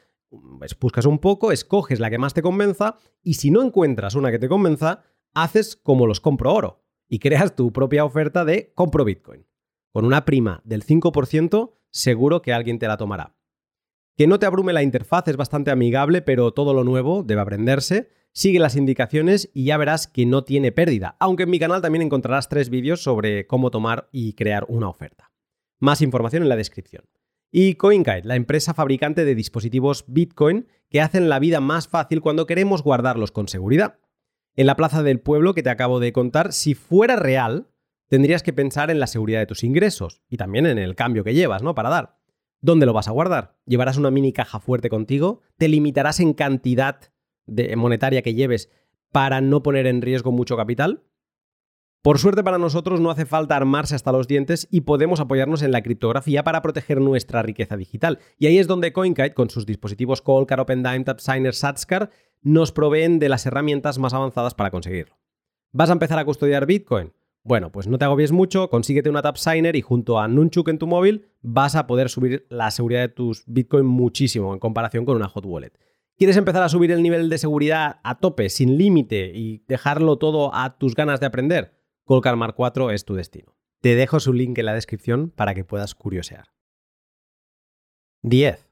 pues 0.61 0.78
buscas 0.78 1.07
un 1.07 1.18
poco, 1.18 1.51
escoges 1.51 1.98
la 1.98 2.09
que 2.09 2.18
más 2.18 2.34
te 2.34 2.42
convenza 2.42 2.94
y 3.24 3.34
si 3.34 3.51
no 3.51 3.62
encuentras 3.62 4.14
una 4.14 4.30
que 4.30 4.38
te 4.38 4.48
convenza, 4.48 5.03
haces 5.35 5.76
como 5.76 6.07
los 6.07 6.20
compro 6.20 6.53
oro 6.53 6.85
y 7.09 7.18
creas 7.18 7.55
tu 7.57 7.72
propia 7.72 8.05
oferta 8.05 8.45
de 8.45 8.72
compro 8.74 9.05
Bitcoin. 9.05 9.47
Con 9.93 10.05
una 10.05 10.24
prima 10.24 10.62
del 10.64 10.85
5%, 10.85 11.72
seguro 11.91 12.43
que 12.43 12.53
alguien 12.53 12.78
te 12.78 12.87
la 12.87 12.97
tomará. 12.97 13.37
Que 14.16 14.26
no 14.26 14.39
te 14.39 14.47
abrume 14.47 14.72
la 14.72 14.83
interfaz 14.83 15.26
es 15.28 15.37
bastante 15.37 15.70
amigable, 15.70 16.22
pero 16.22 16.53
todo 16.53 16.74
lo 16.74 16.85
nuevo 16.85 17.22
debe 17.22 17.41
aprenderse. 17.41 18.11
Sigue 18.33 18.61
las 18.61 18.76
indicaciones 18.76 19.51
y 19.53 19.64
ya 19.64 19.76
verás 19.76 20.07
que 20.07 20.26
no 20.26 20.45
tiene 20.45 20.70
pérdida, 20.70 21.16
aunque 21.18 21.45
en 21.45 21.51
mi 21.51 21.59
canal 21.59 21.83
también 21.83 22.03
encontrarás 22.03 22.49
tres 22.49 22.70
vídeos 22.70 23.03
sobre 23.03 23.47
cómo 23.47 23.72
tomar 23.72 24.09
y 24.12 24.35
crear 24.35 24.64
una 24.68 24.89
oferta. 24.89 25.33
Más 25.81 26.03
información 26.03 26.45
en 26.45 26.49
la 26.49 26.57
descripción. 26.57 27.05
Y 27.51 27.74
CoinKite, 27.74 28.22
la 28.24 28.37
empresa 28.37 28.74
fabricante 28.74 29.24
de 29.24 29.35
dispositivos 29.35 30.05
Bitcoin 30.07 30.68
que 30.89 31.01
hacen 31.01 31.28
la 31.28 31.41
vida 31.41 31.61
más 31.61 31.89
fácil 31.89 32.20
cuando 32.20 32.47
queremos 32.47 32.85
guardarlos 32.85 33.33
con 33.33 33.49
seguridad 33.49 33.99
en 34.57 34.66
la 34.66 34.76
plaza 34.76 35.03
del 35.03 35.20
pueblo 35.20 35.55
que 35.55 35.62
te 35.62 35.70
acabo 35.70 36.01
de 36.01 36.12
contar, 36.12 36.53
si 36.53 36.74
fuera 36.74 37.16
real, 37.16 37.68
tendrías 38.09 38.42
que 38.42 38.53
pensar 38.53 38.90
en 38.90 39.01
la 39.01 39.07
seguridad 39.07 39.40
de 39.40 39.46
tus 39.46 39.64
ingresos 39.64 40.22
y 40.28 40.36
también 40.36 40.66
en 40.66 40.78
el 40.78 40.94
cambio 40.94 41.24
que 41.24 41.34
llevas, 41.34 41.62
¿no? 41.62 41.74
Para 41.74 41.90
dar. 41.90 42.18
¿Dónde 42.61 42.84
lo 42.84 42.92
vas 42.92 43.09
a 43.09 43.12
guardar? 43.12 43.57
¿Llevarás 43.64 43.96
una 43.96 44.11
mini 44.11 44.32
caja 44.32 44.61
fuerte 44.61 44.90
contigo? 44.90 45.40
¿Te 45.57 45.68
limitarás 45.68 46.20
en 46.20 46.34
cantidad 46.34 47.01
de 47.46 47.74
monetaria 47.76 48.22
que 48.22 48.34
lleves 48.34 48.70
para 49.12 49.40
no 49.40 49.62
poner 49.62 49.86
en 49.86 50.03
riesgo 50.03 50.30
mucho 50.30 50.57
capital? 50.57 51.05
Por 52.03 52.18
suerte 52.18 52.42
para 52.42 52.57
nosotros 52.57 52.98
no 52.98 53.11
hace 53.11 53.26
falta 53.26 53.57
armarse 53.57 53.94
hasta 53.94 54.11
los 54.11 54.26
dientes 54.26 54.66
y 54.70 54.82
podemos 54.82 55.20
apoyarnos 55.20 55.61
en 55.61 55.70
la 55.70 55.82
criptografía 55.82 56.42
para 56.42 56.62
proteger 56.62 56.98
nuestra 56.98 57.42
riqueza 57.42 57.76
digital. 57.76 58.20
Y 58.38 58.46
ahí 58.46 58.57
es 58.57 58.66
donde 58.66 58.94
CoinKite, 58.94 59.34
con 59.34 59.51
sus 59.51 59.66
dispositivos 59.66 60.22
Coldcard, 60.22 60.61
OpenDime, 60.61 61.05
TapSigner, 61.05 61.55
SatsCard, 61.55 62.09
nos 62.40 62.72
proveen 62.72 63.18
de 63.18 63.28
las 63.28 63.44
herramientas 63.44 63.98
más 63.98 64.14
avanzadas 64.14 64.55
para 64.55 64.70
conseguirlo. 64.70 65.18
¿Vas 65.72 65.90
a 65.90 65.92
empezar 65.92 66.18
a 66.18 66.24
custodiar 66.24 66.64
Bitcoin? 66.64 67.12
Bueno, 67.44 67.70
pues 67.70 67.86
no 67.86 67.98
te 67.98 68.07
agobies 68.07 68.32
mucho, 68.32 68.70
consíguete 68.70 69.11
una 69.11 69.20
TapSigner 69.20 69.76
y 69.76 69.82
junto 69.82 70.18
a 70.18 70.26
Nunchuk 70.26 70.68
en 70.68 70.78
tu 70.78 70.86
móvil 70.86 71.26
vas 71.42 71.76
a 71.76 71.86
poder 71.86 72.09
subir 72.09 72.46
la 72.48 72.70
seguridad 72.70 73.03
de 73.03 73.09
tus 73.09 73.44
Bitcoin 73.46 73.84
muchísimo 73.84 74.55
en 74.55 74.59
comparación 74.59 75.05
con 75.05 75.16
una 75.16 75.28
hot 75.28 75.44
wallet. 75.44 75.72
¿Quieres 76.16 76.38
empezar 76.38 76.62
a 76.62 76.70
subir 76.70 76.92
el 76.92 77.03
nivel 77.03 77.28
de 77.28 77.36
seguridad 77.36 78.01
a 78.03 78.20
tope, 78.20 78.48
sin 78.48 78.78
límite 78.78 79.32
y 79.34 79.64
dejarlo 79.68 80.16
todo 80.16 80.55
a 80.55 80.78
tus 80.78 80.94
ganas 80.94 81.20
de 81.20 81.26
aprender? 81.26 81.80
Golcar 82.11 82.34
Mark 82.34 82.56
4 82.56 82.90
es 82.90 83.04
tu 83.04 83.14
destino. 83.14 83.54
Te 83.80 83.94
dejo 83.94 84.18
su 84.18 84.32
link 84.32 84.58
en 84.58 84.66
la 84.66 84.74
descripción 84.74 85.30
para 85.30 85.54
que 85.54 85.62
puedas 85.62 85.94
curiosear. 85.94 86.46
10. 88.22 88.68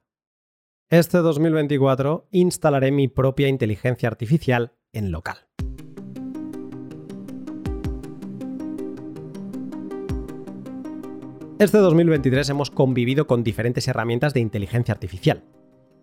Este 0.90 1.18
2024 1.18 2.26
instalaré 2.32 2.90
mi 2.90 3.06
propia 3.06 3.46
inteligencia 3.46 4.08
artificial 4.08 4.72
en 4.92 5.12
local. 5.12 5.36
Este 11.60 11.78
2023 11.78 12.50
hemos 12.50 12.72
convivido 12.72 13.28
con 13.28 13.44
diferentes 13.44 13.86
herramientas 13.86 14.34
de 14.34 14.40
inteligencia 14.40 14.92
artificial. 14.92 15.44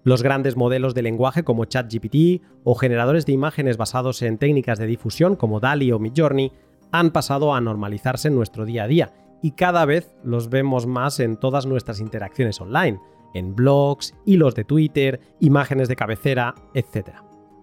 Los 0.06 0.24
grandes 0.24 0.56
modelos 0.56 0.94
de 0.94 1.02
lenguaje 1.02 1.44
como 1.44 1.66
ChatGPT 1.66 2.44
o 2.64 2.76
generadores 2.76 3.26
de 3.26 3.34
imágenes 3.34 3.76
basados 3.76 4.22
en 4.22 4.38
técnicas 4.38 4.80
de 4.80 4.86
difusión 4.86 5.36
como 5.36 5.60
DALI 5.60 5.92
o 5.92 6.00
Midjourney 6.00 6.54
han 7.00 7.12
pasado 7.12 7.54
a 7.54 7.62
normalizarse 7.62 8.28
en 8.28 8.36
nuestro 8.36 8.66
día 8.66 8.84
a 8.84 8.88
día 8.88 9.14
y 9.42 9.52
cada 9.52 9.86
vez 9.86 10.16
los 10.24 10.50
vemos 10.50 10.88
más 10.88 11.20
en 11.20 11.38
todas 11.38 11.66
nuestras 11.66 12.00
interacciones 12.00 12.60
online, 12.62 13.00
en 13.34 13.56
blogs, 13.56 14.16
hilos 14.26 14.56
de 14.56 14.64
Twitter, 14.64 15.20
imágenes 15.40 15.88
de 15.88 15.96
cabecera, 15.96 16.56
etc. 16.74 17.10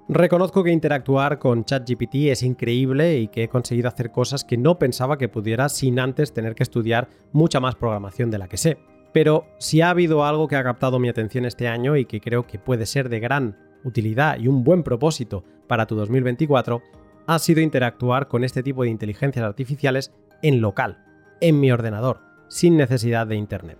Reconozco 0.08 0.62
que 0.62 0.70
interactuar 0.70 1.38
con 1.38 1.64
ChatGPT 1.64 2.14
es 2.26 2.42
increíble 2.42 3.18
y 3.18 3.28
que 3.28 3.44
he 3.44 3.48
conseguido 3.48 3.88
hacer 3.88 4.10
cosas 4.10 4.44
que 4.44 4.58
no 4.58 4.78
pensaba 4.78 5.16
que 5.16 5.28
pudiera 5.28 5.68
sin 5.68 5.98
antes 5.98 6.34
tener 6.34 6.54
que 6.54 6.62
estudiar 6.62 7.08
mucha 7.32 7.60
más 7.60 7.76
programación 7.76 8.30
de 8.30 8.38
la 8.38 8.48
que 8.48 8.58
sé. 8.58 8.78
Pero 9.12 9.46
si 9.58 9.80
ha 9.80 9.90
habido 9.90 10.24
algo 10.24 10.48
que 10.48 10.56
ha 10.56 10.64
captado 10.64 10.98
mi 10.98 11.08
atención 11.08 11.44
este 11.44 11.68
año 11.68 11.96
y 11.96 12.04
que 12.04 12.20
creo 12.20 12.46
que 12.46 12.58
puede 12.58 12.86
ser 12.86 13.08
de 13.08 13.20
gran 13.20 13.56
utilidad 13.84 14.38
y 14.38 14.48
un 14.48 14.64
buen 14.64 14.82
propósito 14.82 15.44
para 15.66 15.86
tu 15.86 15.94
2024, 15.96 16.82
ha 17.26 17.38
sido 17.38 17.60
interactuar 17.60 18.28
con 18.28 18.44
este 18.44 18.62
tipo 18.62 18.82
de 18.82 18.90
inteligencias 18.90 19.44
artificiales 19.44 20.12
en 20.42 20.60
local, 20.60 21.04
en 21.40 21.60
mi 21.60 21.70
ordenador, 21.70 22.20
sin 22.48 22.76
necesidad 22.76 23.26
de 23.26 23.36
Internet. 23.36 23.78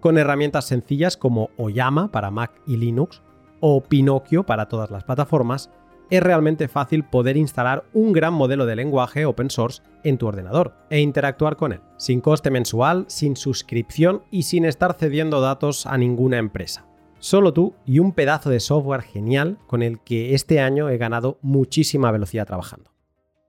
Con 0.00 0.18
herramientas 0.18 0.66
sencillas 0.66 1.16
como 1.16 1.50
Oyama 1.56 2.10
para 2.10 2.30
Mac 2.30 2.52
y 2.66 2.76
Linux 2.76 3.22
o 3.60 3.82
Pinocchio 3.82 4.44
para 4.44 4.68
todas 4.68 4.90
las 4.90 5.04
plataformas, 5.04 5.70
es 6.10 6.22
realmente 6.22 6.68
fácil 6.68 7.04
poder 7.04 7.36
instalar 7.36 7.84
un 7.92 8.12
gran 8.12 8.32
modelo 8.32 8.64
de 8.64 8.76
lenguaje 8.76 9.26
open 9.26 9.50
source 9.50 9.82
en 10.04 10.16
tu 10.16 10.26
ordenador 10.26 10.74
e 10.88 11.00
interactuar 11.00 11.56
con 11.56 11.72
él, 11.72 11.80
sin 11.98 12.20
coste 12.20 12.50
mensual, 12.50 13.04
sin 13.08 13.36
suscripción 13.36 14.22
y 14.30 14.44
sin 14.44 14.64
estar 14.64 14.94
cediendo 14.94 15.40
datos 15.40 15.86
a 15.86 15.98
ninguna 15.98 16.38
empresa. 16.38 16.86
Solo 17.20 17.52
tú 17.52 17.74
y 17.84 17.98
un 17.98 18.12
pedazo 18.12 18.48
de 18.48 18.60
software 18.60 19.02
genial 19.02 19.58
con 19.66 19.82
el 19.82 20.00
que 20.00 20.34
este 20.34 20.60
año 20.60 20.88
he 20.88 20.98
ganado 20.98 21.38
muchísima 21.42 22.12
velocidad 22.12 22.46
trabajando. 22.46 22.92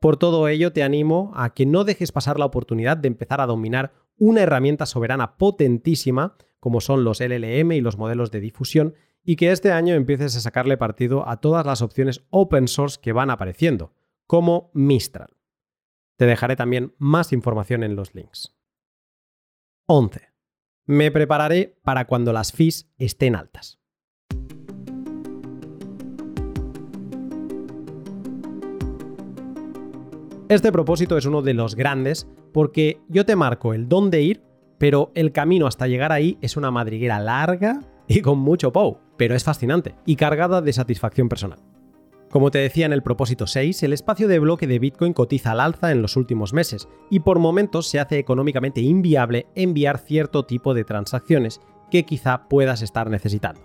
Por 0.01 0.17
todo 0.17 0.47
ello 0.47 0.74
te 0.74 0.82
animo 0.82 1.32
a 1.36 1.53
que 1.53 1.65
no 1.65 1.84
dejes 1.84 2.11
pasar 2.11 2.39
la 2.39 2.45
oportunidad 2.45 2.97
de 2.97 3.09
empezar 3.09 3.41
a 3.41 3.45
dominar 3.45 3.93
una 4.17 4.41
herramienta 4.41 4.86
soberana 4.86 5.38
potentísima 5.38 6.36
como 6.59 6.82
son 6.82 7.03
los 7.03 7.22
LLM 7.22 7.72
y 7.74 7.82
los 7.82 7.97
modelos 7.97 8.32
de 8.32 8.39
difusión 8.39 8.95
y 9.24 9.36
que 9.36 9.51
este 9.51 9.72
año 9.72 9.93
empieces 9.95 10.36
a 10.36 10.41
sacarle 10.41 10.78
partido 10.78 11.28
a 11.28 11.38
todas 11.38 11.65
las 11.65 11.82
opciones 11.82 12.26
open 12.30 12.67
source 12.67 12.99
que 13.01 13.13
van 13.13 13.30
apareciendo, 13.30 13.93
como 14.26 14.72
Mistral. 14.74 15.36
Te 16.17 16.26
dejaré 16.26 16.55
también 16.55 16.95
más 16.97 17.32
información 17.32 17.84
en 17.84 17.95
los 17.95 18.13
links. 18.15 18.55
11. 19.86 20.28
Me 20.91 21.11
prepararé 21.11 21.77
para 21.83 22.07
cuando 22.07 22.33
las 22.33 22.51
fees 22.51 22.89
estén 22.97 23.35
altas. 23.35 23.77
Este 30.47 30.71
propósito 30.71 31.15
es 31.15 31.27
uno 31.27 31.43
de 31.43 31.53
los 31.53 31.75
grandes 31.75 32.27
porque 32.51 33.01
yo 33.07 33.23
te 33.23 33.35
marco 33.35 33.75
el 33.75 33.87
dónde 33.87 34.23
ir, 34.23 34.41
pero 34.79 35.11
el 35.13 35.31
camino 35.31 35.67
hasta 35.67 35.85
llegar 35.85 36.11
ahí 36.11 36.39
es 36.41 36.57
una 36.57 36.71
madriguera 36.71 37.19
larga 37.19 37.81
y 38.07 38.21
con 38.21 38.39
mucho 38.39 38.73
POW, 38.73 38.97
pero 39.15 39.35
es 39.35 39.43
fascinante 39.43 39.93
y 40.07 40.15
cargada 40.15 40.59
de 40.59 40.73
satisfacción 40.73 41.29
personal. 41.29 41.59
Como 42.30 42.51
te 42.51 42.59
decía 42.59 42.86
en 42.86 42.93
el 42.93 43.01
propósito 43.01 43.47
6, 43.47 43.82
el 43.82 43.93
espacio 43.93 44.27
de 44.27 44.38
bloque 44.38 44.67
de 44.67 44.77
Bitcoin 44.77 45.13
cotiza 45.13 45.51
al 45.51 45.59
alza 45.59 45.91
en 45.91 46.03
los 46.03 46.15
últimos 46.15 46.53
meses 46.53 46.88
y 47.09 47.21
por 47.21 47.39
momentos 47.39 47.88
se 47.88 47.99
hace 47.99 48.19
económicamente 48.19 48.82
inviable 48.82 49.47
enviar 49.55 49.97
cierto 49.97 50.45
tipo 50.45 50.75
de 50.75 50.84
transacciones 50.84 51.59
que 51.89 52.05
quizá 52.05 52.47
puedas 52.47 52.84
estar 52.84 53.09
necesitando. 53.09 53.61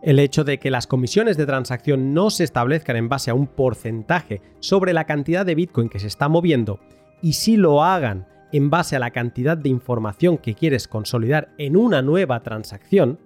El 0.00 0.18
hecho 0.18 0.44
de 0.44 0.58
que 0.58 0.70
las 0.70 0.86
comisiones 0.86 1.36
de 1.36 1.44
transacción 1.44 2.14
no 2.14 2.30
se 2.30 2.44
establezcan 2.44 2.96
en 2.96 3.10
base 3.10 3.30
a 3.30 3.34
un 3.34 3.46
porcentaje 3.46 4.40
sobre 4.60 4.94
la 4.94 5.04
cantidad 5.04 5.44
de 5.44 5.54
Bitcoin 5.54 5.90
que 5.90 5.98
se 5.98 6.06
está 6.06 6.28
moviendo 6.30 6.80
y 7.20 7.34
si 7.34 7.58
lo 7.58 7.84
hagan 7.84 8.26
en 8.52 8.70
base 8.70 8.96
a 8.96 8.98
la 8.98 9.10
cantidad 9.10 9.58
de 9.58 9.68
información 9.68 10.38
que 10.38 10.54
quieres 10.54 10.88
consolidar 10.88 11.52
en 11.58 11.76
una 11.76 12.00
nueva 12.00 12.42
transacción, 12.42 13.18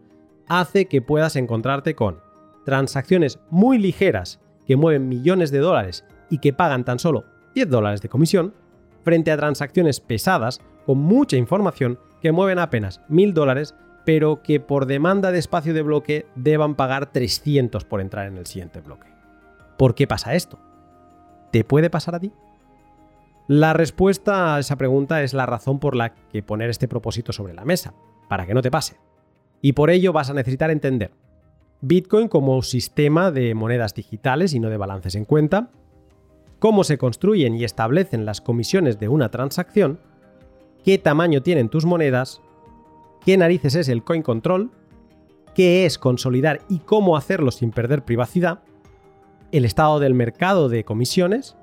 hace 0.49 0.87
que 0.87 1.01
puedas 1.01 1.37
encontrarte 1.37 1.95
con 1.95 2.19
transacciones 2.65 3.39
muy 3.51 3.79
ligeras 3.79 4.41
que 4.69 4.77
mueven 4.77 5.09
millones 5.09 5.51
de 5.51 5.59
dólares 5.59 6.05
y 6.29 6.39
que 6.39 6.53
pagan 6.53 6.85
tan 6.85 6.99
solo 6.99 7.25
10 7.55 7.71
dólares 7.71 8.03
de 8.03 8.11
comisión, 8.11 8.55
frente 9.03 9.33
a 9.33 9.37
transacciones 9.39 9.99
pesadas 10.01 10.61
con 10.85 10.99
mucha 10.99 11.37
información 11.37 11.99
que 12.21 12.33
mueven 12.33 12.59
apenas 12.59 13.01
1000 13.09 13.33
dólares, 13.33 13.75
pero 14.05 14.43
que 14.43 14.61
por 14.61 14.85
demanda 14.87 15.33
de 15.33 15.39
espacio 15.39 15.73
de 15.73 15.83
bloque 15.83 16.27
deban 16.35 16.75
pagar 16.75 17.11
300 17.11 17.85
por 17.87 18.03
entrar 18.03 18.27
en 18.27 18.37
el 18.37 18.47
siguiente 18.47 18.81
bloque. 18.81 19.09
¿Por 19.79 19.95
qué 19.95 20.07
pasa 20.07 20.35
esto? 20.35 20.59
¿Te 21.51 21.65
puede 21.65 21.89
pasar 21.89 22.15
a 22.15 22.21
ti? 22.21 22.33
La 23.47 23.73
respuesta 23.73 24.55
a 24.55 24.59
esa 24.59 24.77
pregunta 24.77 25.23
es 25.23 25.33
la 25.33 25.47
razón 25.47 25.79
por 25.79 25.97
la 25.97 26.15
que 26.15 26.43
poner 26.43 26.69
este 26.69 26.89
propósito 26.89 27.33
sobre 27.33 27.55
la 27.55 27.65
mesa, 27.65 27.95
para 28.29 28.45
que 28.45 28.53
no 28.53 28.61
te 28.61 28.71
pase. 28.71 28.99
Y 29.63 29.73
por 29.73 29.89
ello 29.89 30.13
vas 30.13 30.29
a 30.29 30.35
necesitar 30.35 30.71
entender 30.71 31.13
Bitcoin 31.81 32.29
como 32.29 32.61
sistema 32.63 33.31
de 33.31 33.55
monedas 33.55 33.95
digitales 33.95 34.53
y 34.53 34.61
no 34.61 34.69
de 34.69 34.77
balances 34.77 35.15
en 35.15 35.25
cuenta, 35.25 35.71
cómo 36.59 36.83
se 36.83 36.99
construyen 36.99 37.55
y 37.55 37.65
establecen 37.65 38.25
las 38.25 38.41
comisiones 38.41 38.99
de 38.99 39.09
una 39.09 39.31
transacción, 39.31 40.01
qué 40.85 40.99
tamaño 40.99 41.43
tienen 41.43 41.69
tus 41.69 41.85
monedas, 41.85 42.41
qué 43.25 43.37
narices 43.37 43.77
es 43.77 43.89
el 43.89 44.03
coin 44.03 44.23
control, 44.23 44.71
qué 45.55 45.87
es 45.87 45.99
consolidar 45.99 46.63
y 46.69 46.81
cómo 46.81 47.17
hacerlo 47.17 47.53
sin 47.53 47.71
perder 47.71 48.05
privacidad, 48.05 48.61
el 49.53 49.65
estado 49.65 50.01
del 50.01 50.15
mercado 50.15 50.69
de 50.69 50.85
comisiones 50.85 51.57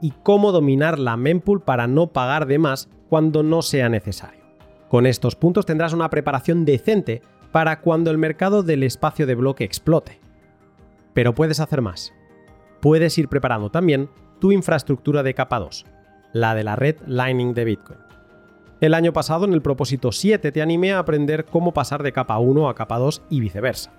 y 0.00 0.12
cómo 0.22 0.52
dominar 0.52 0.98
la 0.98 1.16
mempool 1.16 1.60
para 1.60 1.86
no 1.86 2.08
pagar 2.08 2.46
de 2.46 2.58
más 2.58 2.88
cuando 3.08 3.42
no 3.42 3.62
sea 3.62 3.88
necesario. 3.88 4.44
Con 4.88 5.06
estos 5.06 5.34
puntos 5.34 5.66
tendrás 5.66 5.92
una 5.92 6.10
preparación 6.10 6.64
decente 6.64 7.22
para 7.52 7.80
cuando 7.80 8.10
el 8.10 8.18
mercado 8.18 8.62
del 8.62 8.82
espacio 8.82 9.26
de 9.26 9.34
bloque 9.34 9.64
explote. 9.64 10.20
Pero 11.14 11.34
puedes 11.34 11.60
hacer 11.60 11.82
más. 11.82 12.12
Puedes 12.80 13.16
ir 13.18 13.28
preparando 13.28 13.70
también 13.70 14.10
tu 14.38 14.52
infraestructura 14.52 15.22
de 15.22 15.34
capa 15.34 15.58
2, 15.58 15.86
la 16.32 16.54
de 16.54 16.64
la 16.64 16.76
red 16.76 16.96
Lightning 17.06 17.54
de 17.54 17.64
Bitcoin. 17.64 17.98
El 18.80 18.92
año 18.92 19.14
pasado 19.14 19.46
en 19.46 19.54
el 19.54 19.62
propósito 19.62 20.12
7 20.12 20.52
te 20.52 20.60
animé 20.60 20.92
a 20.92 20.98
aprender 20.98 21.46
cómo 21.46 21.72
pasar 21.72 22.02
de 22.02 22.12
capa 22.12 22.38
1 22.38 22.68
a 22.68 22.74
capa 22.74 22.98
2 22.98 23.22
y 23.30 23.40
viceversa. 23.40 23.92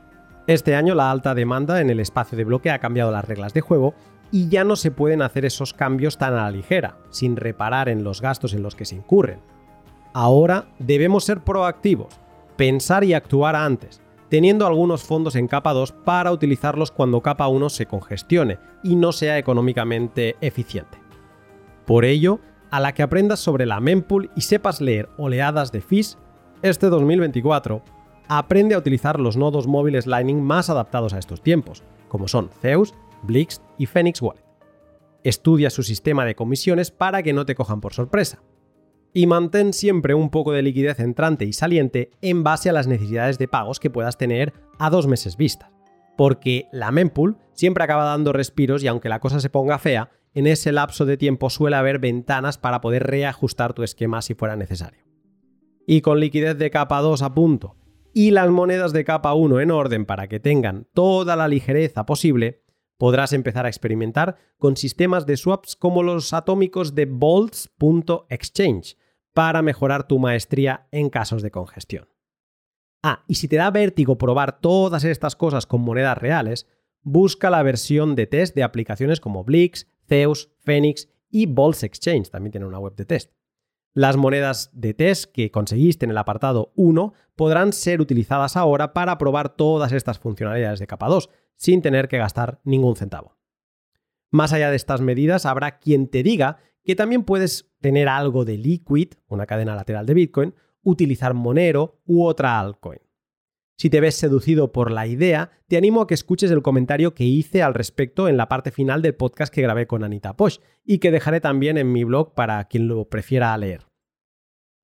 Este 0.46 0.76
año 0.76 0.94
la 0.94 1.10
alta 1.10 1.34
demanda 1.34 1.82
en 1.82 1.90
el 1.90 2.00
espacio 2.00 2.38
de 2.38 2.44
bloque 2.44 2.70
ha 2.70 2.80
cambiado 2.80 3.12
las 3.12 3.26
reglas 3.26 3.54
de 3.54 3.62
juego 3.62 3.96
y 4.32 4.50
ya 4.50 4.64
no 4.64 4.76
se 4.76 4.92
pueden 4.92 5.22
hacer 5.22 5.46
esos 5.46 5.74
cambios 5.74 6.18
tan 6.18 6.34
a 6.34 6.44
la 6.44 6.52
ligera, 6.52 6.98
sin 7.10 7.36
reparar 7.36 7.90
en 7.90 8.04
los 8.04 8.22
gastos 8.22 8.54
en 8.54 8.62
los 8.62 8.76
que 8.76 8.86
se 8.86 8.96
incurren. 8.96 9.40
Ahora 10.14 10.68
debemos 10.80 11.24
ser 11.24 11.42
proactivos 11.42 12.20
pensar 12.58 13.04
y 13.04 13.14
actuar 13.14 13.56
antes, 13.56 14.02
teniendo 14.30 14.66
algunos 14.66 15.04
fondos 15.04 15.36
en 15.36 15.48
capa 15.48 15.74
2 15.74 15.92
para 15.92 16.32
utilizarlos 16.32 16.92
cuando 16.92 17.22
capa 17.22 17.48
1 17.48 17.70
se 17.70 17.86
congestione 17.86 18.58
y 18.84 18.96
no 18.96 19.12
sea 19.12 19.38
económicamente 19.38 20.36
eficiente. 20.42 20.98
Por 21.86 22.04
ello, 22.04 22.40
a 22.72 22.80
la 22.80 22.94
que 22.94 23.04
aprendas 23.04 23.40
sobre 23.40 23.66
la 23.66 23.80
mempool 23.80 24.30
y 24.36 24.42
sepas 24.42 24.82
leer 24.82 25.08
oleadas 25.18 25.72
de 25.72 25.82
fees, 25.82 26.18
este 26.62 26.88
2024 26.88 27.82
aprende 28.28 28.76
a 28.76 28.80
utilizar 28.80 29.20
los 29.20 29.38
nodos 29.38 29.68
móviles 29.68 30.06
Lightning 30.08 30.42
más 30.42 30.70
adaptados 30.70 31.14
a 31.14 31.20
estos 31.20 31.42
tiempos, 31.42 31.84
como 32.10 32.28
son 32.28 32.50
Zeus, 32.62 32.94
Blix 33.22 33.62
y 33.78 33.86
Phoenix 33.86 34.22
Wallet. 34.22 34.44
Estudia 35.24 35.70
su 35.70 35.84
sistema 35.84 36.26
de 36.26 36.36
comisiones 36.36 36.92
para 36.92 37.24
que 37.24 37.34
no 37.34 37.46
te 37.46 37.56
cojan 37.56 37.80
por 37.80 37.94
sorpresa 37.94 38.42
y 39.18 39.26
mantén 39.26 39.74
siempre 39.74 40.14
un 40.14 40.30
poco 40.30 40.52
de 40.52 40.62
liquidez 40.62 41.00
entrante 41.00 41.44
y 41.44 41.52
saliente 41.52 42.12
en 42.22 42.44
base 42.44 42.70
a 42.70 42.72
las 42.72 42.86
necesidades 42.86 43.40
de 43.40 43.48
pagos 43.48 43.80
que 43.80 43.90
puedas 43.90 44.16
tener 44.16 44.54
a 44.78 44.92
dos 44.92 45.08
meses 45.08 45.38
vista. 45.38 45.72
Porque 46.16 46.68
la 46.72 46.92
mempool 46.92 47.36
siempre 47.54 47.84
acaba 47.84 48.04
dando 48.04 48.32
respiros 48.32 48.84
y 48.84 48.88
aunque 48.88 49.10
la 49.10 49.20
cosa 49.20 49.40
se 49.40 49.50
ponga 49.50 49.80
fea, 49.80 50.12
en 50.36 50.46
ese 50.46 50.72
lapso 50.72 51.08
de 51.08 51.18
tiempo 51.18 51.50
suele 51.50 51.78
haber 51.78 51.98
ventanas 51.98 52.60
para 52.60 52.80
poder 52.80 53.08
reajustar 53.08 53.74
tu 53.74 53.82
esquema 53.82 54.22
si 54.22 54.36
fuera 54.36 54.56
necesario. 54.56 55.02
Y 55.88 56.02
con 56.02 56.20
liquidez 56.20 56.56
de 56.60 56.70
capa 56.70 57.02
2 57.02 57.24
a 57.24 57.34
punto 57.34 57.76
y 58.14 58.30
las 58.30 58.52
monedas 58.52 58.94
de 58.94 59.04
capa 59.04 59.34
1 59.34 59.62
en 59.62 59.72
orden 59.72 60.06
para 60.06 60.28
que 60.28 60.40
tengan 60.40 60.86
toda 60.94 61.36
la 61.36 61.48
ligereza 61.48 62.06
posible, 62.06 62.62
podrás 63.00 63.34
empezar 63.34 63.66
a 63.66 63.70
experimentar 63.70 64.36
con 64.60 64.78
sistemas 64.78 65.26
de 65.26 65.38
swaps 65.38 65.76
como 65.76 66.04
los 66.04 66.34
atómicos 66.34 66.94
de 66.94 67.08
bolts.exchange 67.08 68.96
para 69.38 69.62
mejorar 69.62 70.08
tu 70.08 70.18
maestría 70.18 70.88
en 70.90 71.12
casos 71.12 71.44
de 71.44 71.52
congestión. 71.52 72.10
Ah, 73.04 73.24
y 73.28 73.36
si 73.36 73.48
te 73.48 73.58
da 73.58 73.70
vértigo 73.70 74.18
probar 74.18 74.60
todas 74.62 75.04
estas 75.04 75.36
cosas 75.36 75.68
con 75.68 75.82
monedas 75.82 76.18
reales, 76.18 76.66
busca 77.04 77.52
la 77.52 77.62
versión 77.62 78.16
de 78.16 78.26
test 78.26 78.56
de 78.56 78.64
aplicaciones 78.64 79.20
como 79.20 79.44
Blix, 79.44 79.86
Zeus, 80.08 80.50
Phoenix 80.58 81.08
y 81.30 81.46
Bolts 81.46 81.84
Exchange, 81.84 82.32
también 82.32 82.50
tiene 82.50 82.66
una 82.66 82.80
web 82.80 82.96
de 82.96 83.06
test. 83.06 83.32
Las 83.94 84.18
monedas 84.18 84.72
de 84.74 84.96
test 84.96 85.32
que 85.32 85.52
conseguiste 85.52 86.06
en 86.06 86.12
el 86.12 86.18
apartado 86.18 86.74
1 86.76 87.14
podrán 87.36 87.74
ser 87.74 88.02
utilizadas 88.02 88.58
ahora 88.58 88.92
para 88.92 89.20
probar 89.20 89.56
todas 89.56 89.92
estas 89.92 90.18
funcionalidades 90.18 90.80
de 90.80 90.88
capa 90.88 91.10
2, 91.10 91.30
sin 91.56 91.84
tener 91.84 92.08
que 92.08 92.18
gastar 92.18 92.60
ningún 92.64 92.96
centavo. 92.96 93.38
Más 94.32 94.52
allá 94.52 94.72
de 94.72 94.78
estas 94.78 95.02
medidas, 95.02 95.46
habrá 95.46 95.78
quien 95.78 96.08
te 96.08 96.24
diga 96.24 96.58
que 96.88 96.96
también 96.96 97.24
puedes 97.24 97.70
tener 97.82 98.08
algo 98.08 98.46
de 98.46 98.58
Liquid, 98.58 99.10
una 99.28 99.46
cadena 99.46 99.76
lateral 99.76 100.06
de 100.06 100.14
Bitcoin, 100.14 100.56
utilizar 100.84 101.34
Monero 101.34 102.00
u 102.06 102.24
otra 102.24 102.62
altcoin. 102.62 103.02
Si 103.78 103.90
te 103.90 104.00
ves 104.00 104.16
seducido 104.16 104.72
por 104.72 104.90
la 104.90 105.06
idea, 105.06 105.52
te 105.68 105.76
animo 105.76 106.02
a 106.02 106.08
que 106.08 106.14
escuches 106.14 106.50
el 106.50 106.62
comentario 106.62 107.14
que 107.14 107.26
hice 107.26 107.62
al 107.62 107.74
respecto 107.74 108.30
en 108.30 108.38
la 108.38 108.48
parte 108.48 108.72
final 108.72 109.02
del 109.02 109.16
podcast 109.16 109.54
que 109.54 109.62
grabé 109.62 109.86
con 109.86 110.06
Anita 110.06 110.38
Posh 110.38 110.60
y 110.86 111.00
que 111.00 111.12
dejaré 111.12 111.42
también 111.42 111.78
en 111.78 111.92
mi 111.92 112.06
blog 112.06 112.34
para 112.34 112.64
quien 112.70 112.88
lo 112.88 113.10
prefiera 113.10 113.58
leer. 113.58 113.86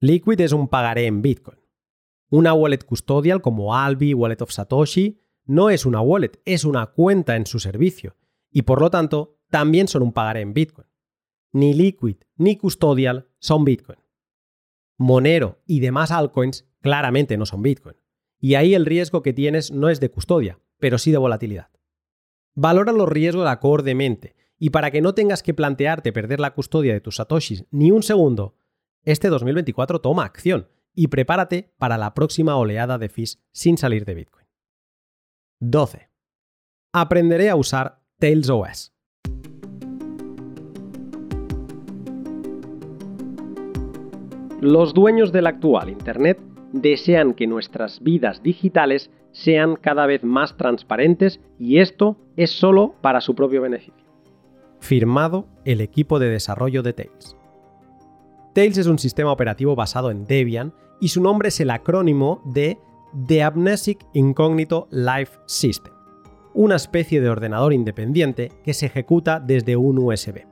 Liquid 0.01 0.41
es 0.41 0.51
un 0.51 0.67
pagaré 0.67 1.05
en 1.05 1.21
Bitcoin. 1.21 1.59
Una 2.29 2.53
wallet 2.53 2.83
custodial 2.85 3.41
como 3.41 3.77
Albi, 3.77 4.13
Wallet 4.13 4.41
of 4.41 4.51
Satoshi, 4.51 5.21
no 5.45 5.69
es 5.69 5.85
una 5.85 6.01
wallet, 6.01 6.41
es 6.43 6.65
una 6.65 6.85
cuenta 6.87 7.37
en 7.37 7.45
su 7.45 7.59
servicio 7.59 8.17
y 8.51 8.63
por 8.63 8.81
lo 8.81 8.89
tanto 8.89 9.39
también 9.49 9.87
son 9.87 10.03
un 10.03 10.11
pagaré 10.11 10.41
en 10.41 10.53
Bitcoin. 10.53 10.87
Ni 11.53 11.73
Liquid 11.73 12.17
ni 12.35 12.57
Custodial 12.57 13.29
son 13.39 13.63
Bitcoin. 13.63 13.99
Monero 14.97 15.61
y 15.65 15.79
demás 15.79 16.11
altcoins 16.11 16.67
claramente 16.81 17.37
no 17.37 17.45
son 17.45 17.61
Bitcoin 17.61 17.95
y 18.39 18.55
ahí 18.55 18.75
el 18.75 18.85
riesgo 18.85 19.21
que 19.23 19.31
tienes 19.31 19.71
no 19.71 19.89
es 19.89 20.01
de 20.01 20.11
custodia, 20.11 20.59
pero 20.77 20.97
sí 20.97 21.11
de 21.11 21.17
volatilidad. 21.17 21.69
Valora 22.55 22.91
los 22.91 23.07
riesgos 23.07 23.47
acordemente 23.47 24.35
y 24.59 24.71
para 24.71 24.91
que 24.91 25.01
no 25.01 25.13
tengas 25.13 25.43
que 25.43 25.53
plantearte 25.53 26.11
perder 26.11 26.41
la 26.41 26.53
custodia 26.53 26.91
de 26.91 26.99
tus 26.99 27.15
satoshis 27.15 27.65
ni 27.71 27.91
un 27.91 28.03
segundo, 28.03 28.57
este 29.03 29.29
2024 29.29 30.01
toma 30.01 30.25
acción 30.25 30.67
y 30.93 31.07
prepárate 31.07 31.73
para 31.77 31.97
la 31.97 32.13
próxima 32.13 32.57
oleada 32.57 32.97
de 32.97 33.09
fees 33.09 33.41
sin 33.51 33.77
salir 33.77 34.05
de 34.05 34.15
Bitcoin. 34.15 34.47
12. 35.59 36.09
Aprenderé 36.91 37.49
a 37.49 37.55
usar 37.55 38.03
Tails 38.19 38.49
Los 44.63 44.93
dueños 44.93 45.33
del 45.33 45.47
actual 45.47 45.89
Internet 45.89 46.39
desean 46.71 47.33
que 47.33 47.47
nuestras 47.47 48.01
vidas 48.01 48.41
digitales 48.41 49.11
sean 49.33 49.75
cada 49.75 50.05
vez 50.05 50.23
más 50.23 50.55
transparentes 50.55 51.41
y 51.59 51.79
esto 51.79 52.15
es 52.37 52.51
solo 52.51 52.95
para 53.01 53.19
su 53.19 53.35
propio 53.35 53.61
beneficio. 53.61 54.05
Firmado 54.79 55.47
el 55.65 55.81
equipo 55.81 56.17
de 56.17 56.29
desarrollo 56.29 56.81
de 56.81 56.93
Tails. 56.93 57.35
Tails 58.53 58.77
es 58.77 58.87
un 58.87 58.99
sistema 58.99 59.33
operativo 59.33 59.75
basado 59.75 60.11
en 60.11 60.23
Debian 60.23 60.71
y 61.01 61.09
su 61.09 61.21
nombre 61.21 61.49
es 61.49 61.59
el 61.59 61.69
acrónimo 61.69 62.41
de 62.45 62.77
The 63.27 63.43
Amnesic 63.43 64.05
Incognito 64.13 64.87
Life 64.91 65.39
System, 65.45 65.91
una 66.53 66.77
especie 66.77 67.19
de 67.19 67.27
ordenador 67.27 67.73
independiente 67.73 68.49
que 68.63 68.73
se 68.73 68.85
ejecuta 68.85 69.41
desde 69.41 69.75
un 69.75 69.97
USB. 69.97 70.45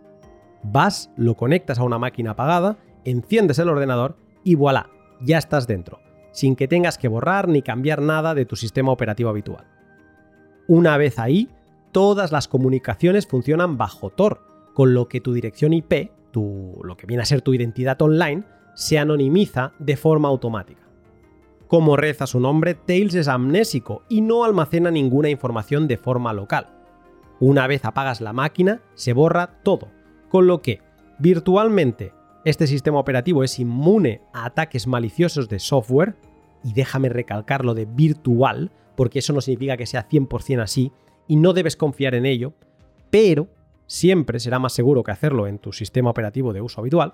Vas, 0.64 1.12
lo 1.16 1.36
conectas 1.36 1.80
a 1.80 1.84
una 1.84 1.97
máquina 1.97 2.32
apagada, 2.32 2.78
enciendes 3.06 3.60
el 3.60 3.70
ordenador 3.70 4.16
y 4.43 4.56
voilà, 4.56 4.89
ya 5.22 5.38
estás 5.38 5.68
dentro 5.68 5.99
sin 6.32 6.56
que 6.56 6.68
tengas 6.68 6.97
que 6.97 7.08
borrar 7.08 7.47
ni 7.47 7.62
cambiar 7.62 8.02
nada 8.02 8.34
de 8.34 8.45
tu 8.45 8.56
sistema 8.56 8.91
operativo 8.91 9.30
habitual. 9.30 9.66
Una 10.68 10.97
vez 10.97 11.20
ahí, 11.20 11.49
todas 11.91 12.32
las 12.32 12.47
comunicaciones 12.47 13.28
funcionan 13.28 13.78
bajo 13.78 14.10
Tor, 14.10 14.41
con 14.74 14.93
lo 14.93 15.08
que 15.08 15.22
tu 15.22 15.34
dirección 15.34 15.74
IP, 15.74 16.12
lo 16.34 16.95
que 16.95 17.06
viene 17.06 17.24
a 17.24 17.26
ser 17.26 17.41
tu 17.41 17.54
identidad 17.54 18.02
online, 18.02 18.43
se 18.74 18.97
anonimiza 18.97 19.74
de 19.80 19.97
forma 19.97 20.30
automática. 20.30 20.82
Como 21.68 21.97
reza 21.97 22.28
su 22.28 22.39
nombre, 22.39 22.74
Tails 22.74 23.16
es 23.16 23.28
amnésico 23.28 24.04
y 24.08 24.22
no 24.22 24.43
almacena 24.43 24.91
ninguna 24.91 25.30
información 25.30 25.88
de 25.88 25.97
forma 25.97 26.34
local. 26.34 26.68
Una 27.39 27.68
vez 27.68 27.84
apagas 27.86 28.22
la 28.22 28.34
máquina, 28.34 28.82
se 28.93 29.14
borra 29.14 29.62
todo, 29.64 29.88
con 30.30 30.47
lo 30.47 30.62
que, 30.62 30.82
virtualmente, 31.20 32.14
este 32.44 32.68
sistema 32.68 33.00
operativo 33.00 33.44
es 33.44 33.60
inmune 33.60 34.22
a 34.34 34.46
ataques 34.46 34.88
maliciosos 34.88 35.48
de 35.48 35.60
software, 35.60 36.16
y 36.64 36.74
déjame 36.74 37.10
recalcarlo 37.10 37.74
de 37.74 37.86
virtual, 37.86 38.72
porque 38.96 39.20
eso 39.20 39.34
no 39.34 39.42
significa 39.42 39.78
que 39.78 39.86
sea 39.86 40.08
100% 40.08 40.62
así, 40.62 40.92
y 41.28 41.36
no 41.36 41.54
debes 41.54 41.76
confiar 41.76 42.16
en 42.16 42.26
ello, 42.26 42.54
pero 43.10 43.48
siempre 43.86 44.39
será 44.39 44.60
más 44.60 44.74
seguro 44.74 45.04
que 45.04 45.12
hacerlo 45.12 45.48
en 45.48 45.60
tu 45.60 45.72
sistema 45.72 46.10
operativo 46.10 46.54
de 46.54 46.62
uso 46.62 46.82
habitual. 46.82 47.14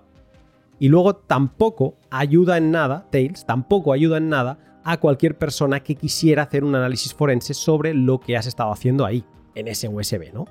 Y 0.80 0.90
luego 0.90 1.16
tampoco 1.16 1.96
ayuda 2.10 2.58
en 2.58 2.72
nada, 2.72 3.08
Tails, 3.10 3.46
tampoco 3.46 3.94
ayuda 3.94 4.18
en 4.18 4.30
nada 4.30 4.80
a 4.84 4.98
cualquier 4.98 5.38
persona 5.38 5.82
que 5.82 5.96
quisiera 5.96 6.44
hacer 6.44 6.64
un 6.64 6.76
análisis 6.76 7.14
forense 7.14 7.54
sobre 7.54 7.94
lo 7.94 8.20
que 8.20 8.38
has 8.38 8.46
estado 8.46 8.72
haciendo 8.72 9.06
ahí, 9.06 9.26
en 9.56 9.68
ese 9.68 9.90
USB, 9.90 10.32
¿no? 10.34 10.46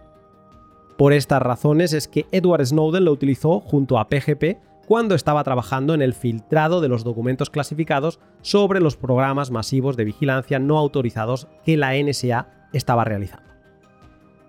Por 0.97 1.13
estas 1.13 1.43
razones 1.43 1.93
es 1.93 2.09
que 2.09 2.27
Edward 2.33 2.65
Snowden 2.65 3.05
lo 3.05 3.13
utilizó 3.13 3.61
junto 3.61 3.99
a 3.99 4.09
PGP 4.09 4.59
cuando 4.87 5.15
estaba 5.15 5.45
trabajando 5.45 5.93
en 5.95 6.01
el 6.01 6.15
filtrado 6.15 6.81
de 6.81 6.89
los 6.89 7.05
documentos 7.05 7.51
clasificados 7.51 8.21
sobre 8.41 8.81
los 8.81 8.97
programas 8.97 9.51
masivos 9.51 9.97
de 9.97 10.05
vigilancia 10.05 10.59
no 10.59 10.79
autorizados 10.79 11.49
que 11.65 11.77
la 11.77 11.93
NSA 11.95 12.49
estaba 12.73 13.05
realizando. 13.05 13.47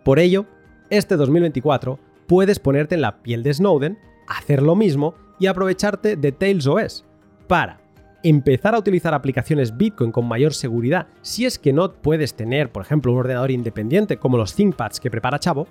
Por 0.04 0.20
ello, 0.20 0.45
este 0.89 1.18
2024 1.18 2.00
puedes 2.28 2.60
ponerte 2.60 2.95
en 2.95 3.02
la 3.02 3.18
piel 3.18 3.43
de 3.43 3.54
Snowden, 3.54 3.98
hacer 4.28 4.62
lo 4.62 4.76
mismo 4.76 5.16
y 5.39 5.48
aprovecharte 5.48 6.16
de 6.16 6.32
Tails 6.32 6.68
OS 6.68 7.04
para 7.48 7.80
empezar 8.24 8.74
a 8.74 8.80
utilizar 8.80 9.14
aplicaciones 9.14 9.76
Bitcoin 9.76 10.12
con 10.12 10.28
mayor 10.28 10.54
seguridad 10.54 11.08
si 11.22 11.45
es 11.45 11.60
que 11.60 11.74
no 11.74 11.91
puedes 11.91 12.36
tener, 12.36 12.72
por 12.72 12.84
ejemplo, 12.84 13.12
un 13.12 13.20
ordenador 13.20 13.52
independiente 13.52 14.18
como 14.18 14.38
los 14.38 14.54
ThinkPads 14.56 15.00
que 15.00 15.12
prepara 15.12 15.39
Chavo, 15.39 15.68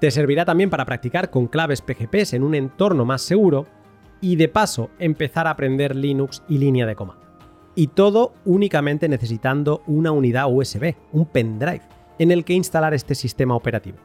te 0.00 0.10
servirá 0.10 0.44
también 0.44 0.70
para 0.70 0.84
practicar 0.84 1.30
con 1.30 1.46
claves 1.46 1.82
PGPs 1.82 2.34
en 2.34 2.42
un 2.42 2.54
entorno 2.54 3.04
más 3.04 3.22
seguro 3.22 3.66
y 4.20 4.36
de 4.36 4.48
paso 4.48 4.90
empezar 4.98 5.46
a 5.46 5.50
aprender 5.50 5.96
Linux 5.96 6.42
y 6.48 6.58
línea 6.58 6.86
de 6.86 6.96
comando. 6.96 7.24
Y 7.74 7.88
todo 7.88 8.32
únicamente 8.44 9.08
necesitando 9.08 9.82
una 9.86 10.10
unidad 10.10 10.50
USB, 10.50 10.94
un 11.12 11.26
pendrive, 11.26 11.82
en 12.18 12.30
el 12.30 12.44
que 12.44 12.54
instalar 12.54 12.94
este 12.94 13.14
sistema 13.14 13.54
operativo. 13.54 13.98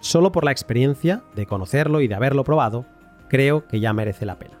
Solo 0.00 0.30
por 0.30 0.44
la 0.44 0.52
experiencia 0.52 1.22
de 1.34 1.46
conocerlo 1.46 2.00
y 2.00 2.08
de 2.08 2.14
haberlo 2.14 2.44
probado, 2.44 2.86
creo 3.28 3.66
que 3.66 3.80
ya 3.80 3.92
merece 3.92 4.26
la 4.26 4.38
pena. 4.38 4.55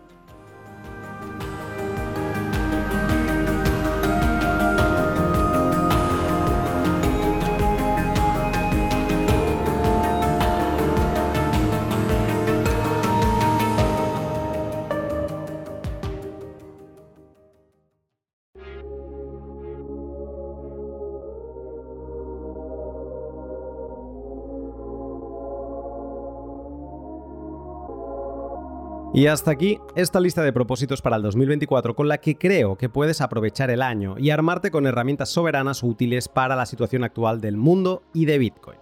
Y 29.16 29.28
hasta 29.28 29.50
aquí 29.50 29.80
esta 29.94 30.20
lista 30.20 30.42
de 30.42 30.52
propósitos 30.52 31.00
para 31.00 31.16
el 31.16 31.22
2024 31.22 31.96
con 31.96 32.06
la 32.06 32.18
que 32.18 32.36
creo 32.36 32.76
que 32.76 32.90
puedes 32.90 33.22
aprovechar 33.22 33.70
el 33.70 33.80
año 33.80 34.16
y 34.18 34.28
armarte 34.28 34.70
con 34.70 34.86
herramientas 34.86 35.30
soberanas 35.30 35.82
útiles 35.82 36.28
para 36.28 36.54
la 36.54 36.66
situación 36.66 37.02
actual 37.02 37.40
del 37.40 37.56
mundo 37.56 38.02
y 38.12 38.26
de 38.26 38.36
Bitcoin. 38.36 38.78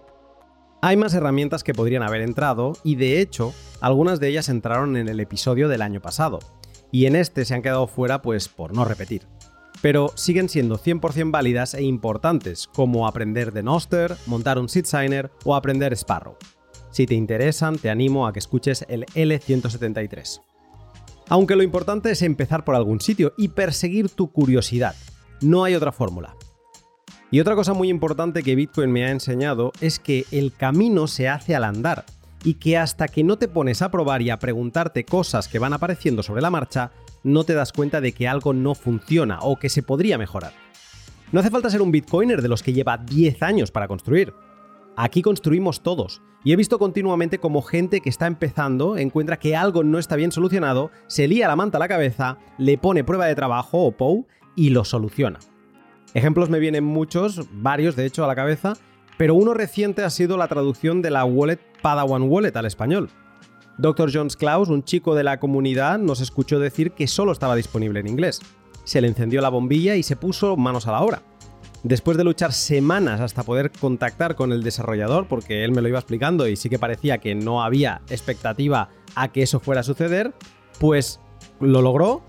Hay 0.81 0.97
más 0.97 1.13
herramientas 1.13 1.63
que 1.63 1.73
podrían 1.73 2.03
haber 2.03 2.19
entrado 2.19 2.73
y 2.83 2.97
de 2.97 3.21
hecho 3.21 3.53
algunas 3.79 4.19
de 4.19 4.27
ellas 4.27 4.49
entraron 4.49 4.97
en 4.97 5.07
el 5.07 5.21
episodio 5.21 5.69
del 5.69 5.81
año 5.81 6.01
pasado 6.01 6.39
y 6.91 7.05
en 7.05 7.15
este 7.15 7.45
se 7.45 7.53
han 7.53 7.61
quedado 7.61 7.87
fuera 7.87 8.21
pues 8.21 8.49
por 8.49 8.73
no 8.73 8.83
repetir. 8.83 9.21
Pero 9.81 10.11
siguen 10.15 10.49
siendo 10.49 10.77
100% 10.77 11.31
válidas 11.31 11.75
e 11.75 11.83
importantes 11.83 12.67
como 12.67 13.07
aprender 13.07 13.53
de 13.53 13.63
Noster, 13.63 14.17
montar 14.25 14.59
un 14.59 14.67
seed 14.67 14.83
signer 14.83 15.31
o 15.45 15.55
aprender 15.55 15.93
Sparrow. 15.93 16.35
Si 16.95 17.05
te 17.05 17.13
interesan, 17.13 17.77
te 17.77 17.89
animo 17.89 18.25
a 18.25 18.31
que 18.31 18.39
escuches 18.39 18.85
el 18.87 19.05
L173. 19.07 20.39
Aunque 21.27 21.57
lo 21.57 21.63
importante 21.63 22.09
es 22.09 22.21
empezar 22.21 22.63
por 22.63 22.73
algún 22.73 23.01
sitio 23.01 23.33
y 23.37 23.49
perseguir 23.49 24.07
tu 24.07 24.31
curiosidad. 24.31 24.95
No 25.41 25.65
hay 25.65 25.75
otra 25.75 25.91
fórmula. 25.91 26.37
Y 27.31 27.41
otra 27.41 27.53
cosa 27.55 27.73
muy 27.73 27.89
importante 27.89 28.43
que 28.43 28.55
Bitcoin 28.55 28.93
me 28.93 29.03
ha 29.03 29.11
enseñado 29.11 29.73
es 29.81 29.99
que 29.99 30.23
el 30.31 30.53
camino 30.53 31.07
se 31.07 31.27
hace 31.27 31.53
al 31.53 31.65
andar 31.65 32.05
y 32.45 32.53
que 32.53 32.77
hasta 32.77 33.09
que 33.09 33.25
no 33.25 33.37
te 33.37 33.49
pones 33.49 33.81
a 33.81 33.91
probar 33.91 34.21
y 34.21 34.29
a 34.29 34.39
preguntarte 34.39 35.03
cosas 35.03 35.49
que 35.49 35.59
van 35.59 35.73
apareciendo 35.73 36.23
sobre 36.23 36.41
la 36.41 36.49
marcha, 36.49 36.93
no 37.23 37.43
te 37.43 37.55
das 37.55 37.73
cuenta 37.73 37.99
de 37.99 38.13
que 38.13 38.29
algo 38.29 38.53
no 38.53 38.73
funciona 38.73 39.39
o 39.41 39.59
que 39.59 39.67
se 39.67 39.83
podría 39.83 40.17
mejorar. 40.17 40.53
No 41.33 41.41
hace 41.41 41.49
falta 41.49 41.69
ser 41.69 41.81
un 41.81 41.91
bitcoiner 41.91 42.41
de 42.41 42.47
los 42.47 42.63
que 42.63 42.71
lleva 42.71 42.97
10 42.97 43.43
años 43.43 43.69
para 43.69 43.89
construir. 43.89 44.33
Aquí 44.97 45.21
construimos 45.21 45.81
todos. 45.81 46.21
Y 46.43 46.53
he 46.53 46.55
visto 46.55 46.79
continuamente 46.79 47.39
como 47.39 47.61
gente 47.61 48.01
que 48.01 48.09
está 48.09 48.27
empezando 48.27 48.97
encuentra 48.97 49.39
que 49.39 49.55
algo 49.55 49.83
no 49.83 49.97
está 49.97 50.15
bien 50.15 50.31
solucionado, 50.31 50.91
se 51.07 51.27
lía 51.27 51.47
la 51.47 51.55
manta 51.55 51.77
a 51.77 51.79
la 51.79 51.87
cabeza, 51.87 52.37
le 52.57 52.77
pone 52.77 53.03
prueba 53.03 53.25
de 53.25 53.35
trabajo 53.35 53.83
o 53.83 53.91
POU 53.91 54.27
y 54.55 54.69
lo 54.69 54.85
soluciona. 54.85 55.39
Ejemplos 56.13 56.49
me 56.49 56.59
vienen 56.59 56.83
muchos, 56.85 57.41
varios 57.51 57.95
de 57.95 58.05
hecho 58.05 58.23
a 58.23 58.27
la 58.27 58.35
cabeza, 58.35 58.73
pero 59.17 59.35
uno 59.35 59.53
reciente 59.53 60.03
ha 60.03 60.09
sido 60.09 60.37
la 60.37 60.47
traducción 60.47 61.01
de 61.01 61.11
la 61.11 61.25
wallet 61.25 61.59
Padawan 61.81 62.23
Wallet 62.23 62.55
al 62.55 62.65
español. 62.65 63.09
Dr. 63.77 64.09
Jones 64.13 64.37
Klaus, 64.37 64.69
un 64.69 64.83
chico 64.83 65.15
de 65.15 65.23
la 65.23 65.39
comunidad, 65.39 65.99
nos 65.99 66.21
escuchó 66.21 66.59
decir 66.59 66.91
que 66.91 67.07
solo 67.07 67.33
estaba 67.33 67.55
disponible 67.55 67.99
en 67.99 68.07
inglés. 68.07 68.39
Se 68.85 69.01
le 69.01 69.07
encendió 69.07 69.41
la 69.41 69.49
bombilla 69.49 69.95
y 69.95 70.03
se 70.03 70.15
puso 70.15 70.55
manos 70.55 70.87
a 70.87 70.91
la 70.91 71.01
obra. 71.01 71.21
Después 71.85 72.17
de 72.17 72.23
luchar 72.23 72.51
semanas 72.51 73.21
hasta 73.21 73.43
poder 73.43 73.71
contactar 73.71 74.33
con 74.33 74.51
el 74.51 74.63
desarrollador, 74.63 75.27
porque 75.27 75.63
él 75.63 75.71
me 75.71 75.83
lo 75.83 75.87
iba 75.87 75.99
explicando 75.99 76.47
y 76.47 76.55
sí 76.55 76.67
que 76.67 76.79
parecía 76.79 77.19
que 77.19 77.35
no 77.35 77.61
había 77.61 78.01
expectativa 78.09 78.89
a 79.13 79.31
que 79.31 79.43
eso 79.43 79.59
fuera 79.59 79.81
a 79.81 79.83
suceder, 79.83 80.33
pues 80.79 81.19
lo 81.59 81.83
logró, 81.83 82.23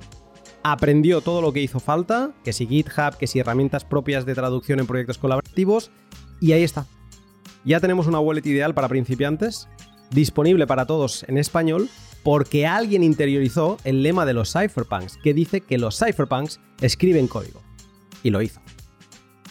aprendió 0.63 1.23
todo 1.23 1.41
lo 1.41 1.55
que 1.55 1.63
hizo 1.63 1.81
falta, 1.81 2.33
que 2.45 2.53
si 2.53 2.67
GitHub, 2.67 3.17
que 3.17 3.27
si 3.27 3.39
herramientas 3.39 3.87
propias 3.87 4.27
de 4.27 4.35
traducción 4.35 4.79
en 4.79 4.87
proyectos 4.87 5.17
colaborativos, 5.17 5.91
y 6.39 6.53
ahí 6.53 6.63
está. 6.63 6.85
Ya 7.65 7.81
tenemos 7.81 8.07
una 8.07 8.21
wallet 8.21 8.45
ideal 8.45 8.75
para 8.75 8.89
principiantes 8.89 9.71
disponible 10.11 10.67
para 10.67 10.85
todos 10.85 11.25
en 11.29 11.39
español 11.39 11.89
porque 12.23 12.67
alguien 12.67 13.03
interiorizó 13.03 13.79
el 13.85 14.03
lema 14.03 14.27
de 14.27 14.35
los 14.35 14.53
cypherpunks, 14.53 15.17
que 15.17 15.33
dice 15.33 15.63
que 15.63 15.79
los 15.79 15.99
cypherpunks 15.99 16.61
escriben 16.83 17.27
código. 17.27 17.63
Y 18.23 18.29
lo 18.29 18.43
hizo. 18.43 18.61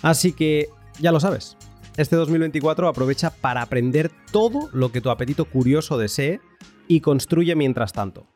Así 0.02 0.34
que 0.34 0.70
ya 1.00 1.12
lo 1.12 1.20
sabes. 1.20 1.58
Este 1.98 2.16
2024 2.16 2.88
aprovecha 2.88 3.30
para 3.30 3.62
aprender 3.62 4.12
todo 4.32 4.70
lo 4.74 4.92
que 4.92 5.02
tu 5.02 5.10
apetito 5.10 5.46
curioso 5.46 5.98
desee 5.98 6.42
y 6.88 7.00
construye 7.00 7.56
mientras 7.56 7.94
tanto. 7.94 8.28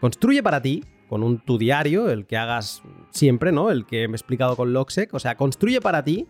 Construye 0.00 0.42
para 0.42 0.60
ti, 0.60 0.84
con 1.08 1.22
un 1.22 1.38
tu 1.38 1.56
diario, 1.56 2.10
el 2.10 2.26
que 2.26 2.36
hagas 2.36 2.82
siempre, 3.10 3.52
¿no? 3.52 3.70
El 3.70 3.86
que 3.86 4.08
me 4.08 4.12
he 4.12 4.16
explicado 4.16 4.56
con 4.56 4.72
Logsec. 4.72 5.14
O 5.14 5.18
sea, 5.18 5.36
construye 5.36 5.80
para 5.80 6.04
ti 6.04 6.26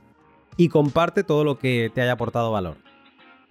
y 0.57 0.69
comparte 0.69 1.25
todo 1.25 1.45
lo 1.45 1.59
que 1.59 1.91
te 1.93 2.03
haya 2.03 2.13
aportado 2.13 2.53
valor. 2.53 2.77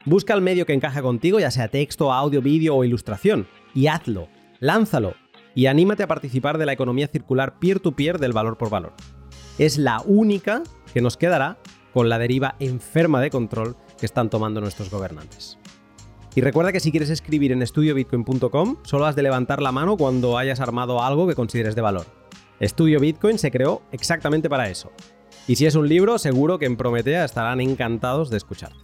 Busca 0.06 0.34
el 0.34 0.42
medio 0.42 0.66
que 0.66 0.74
encaje 0.74 1.02
contigo, 1.02 1.40
ya 1.40 1.52
sea 1.52 1.68
texto, 1.68 2.14
audio, 2.14 2.42
vídeo 2.42 2.76
o 2.76 2.84
ilustración, 2.84 3.48
y 3.74 3.88
hazlo, 3.88 4.28
lánzalo, 4.60 5.16
y 5.56 5.66
anímate 5.66 6.04
a 6.04 6.08
participar 6.08 6.58
de 6.58 6.68
la 6.68 6.74
economía 6.74 7.08
circular 7.08 7.58
peer-to-peer 7.60 8.20
del 8.20 8.34
valor 8.34 8.58
por 8.58 8.70
valor. 8.70 8.94
Es 9.58 9.78
la 9.78 10.02
única 10.06 10.62
que 10.96 11.02
nos 11.02 11.18
quedará 11.18 11.58
con 11.94 12.08
la 12.08 12.18
deriva 12.18 12.56
enferma 12.60 13.20
de 13.20 13.30
control 13.30 13.76
que 14.00 14.06
están 14.06 14.30
tomando 14.30 14.62
nuestros 14.62 14.90
gobernantes. 14.90 15.60
Y 16.36 16.40
recuerda 16.40 16.72
que 16.72 16.80
si 16.80 16.90
quieres 16.90 17.10
escribir 17.10 17.52
en 17.52 17.62
estudiobitcoin.com, 17.62 18.78
solo 18.84 19.06
has 19.06 19.18
de 19.18 19.24
levantar 19.24 19.62
la 19.62 19.74
mano 19.74 19.98
cuando 19.98 20.38
hayas 20.38 20.62
armado 20.62 21.04
algo 21.04 21.28
que 21.28 21.36
consideres 21.36 21.76
de 21.76 21.82
valor. 21.82 22.06
Estudio 22.62 23.02
Bitcoin 23.02 23.38
se 23.38 23.52
creó 23.52 23.82
exactamente 23.92 24.50
para 24.50 24.70
eso. 24.70 24.90
Y 25.50 25.58
si 25.58 25.66
es 25.66 25.76
un 25.76 25.90
libro, 25.90 26.18
seguro 26.18 26.60
que 26.60 26.66
en 26.66 26.78
Prometea 26.78 27.26
estarán 27.26 27.60
encantados 27.60 28.30
de 28.30 28.38
escucharte. 28.38 28.80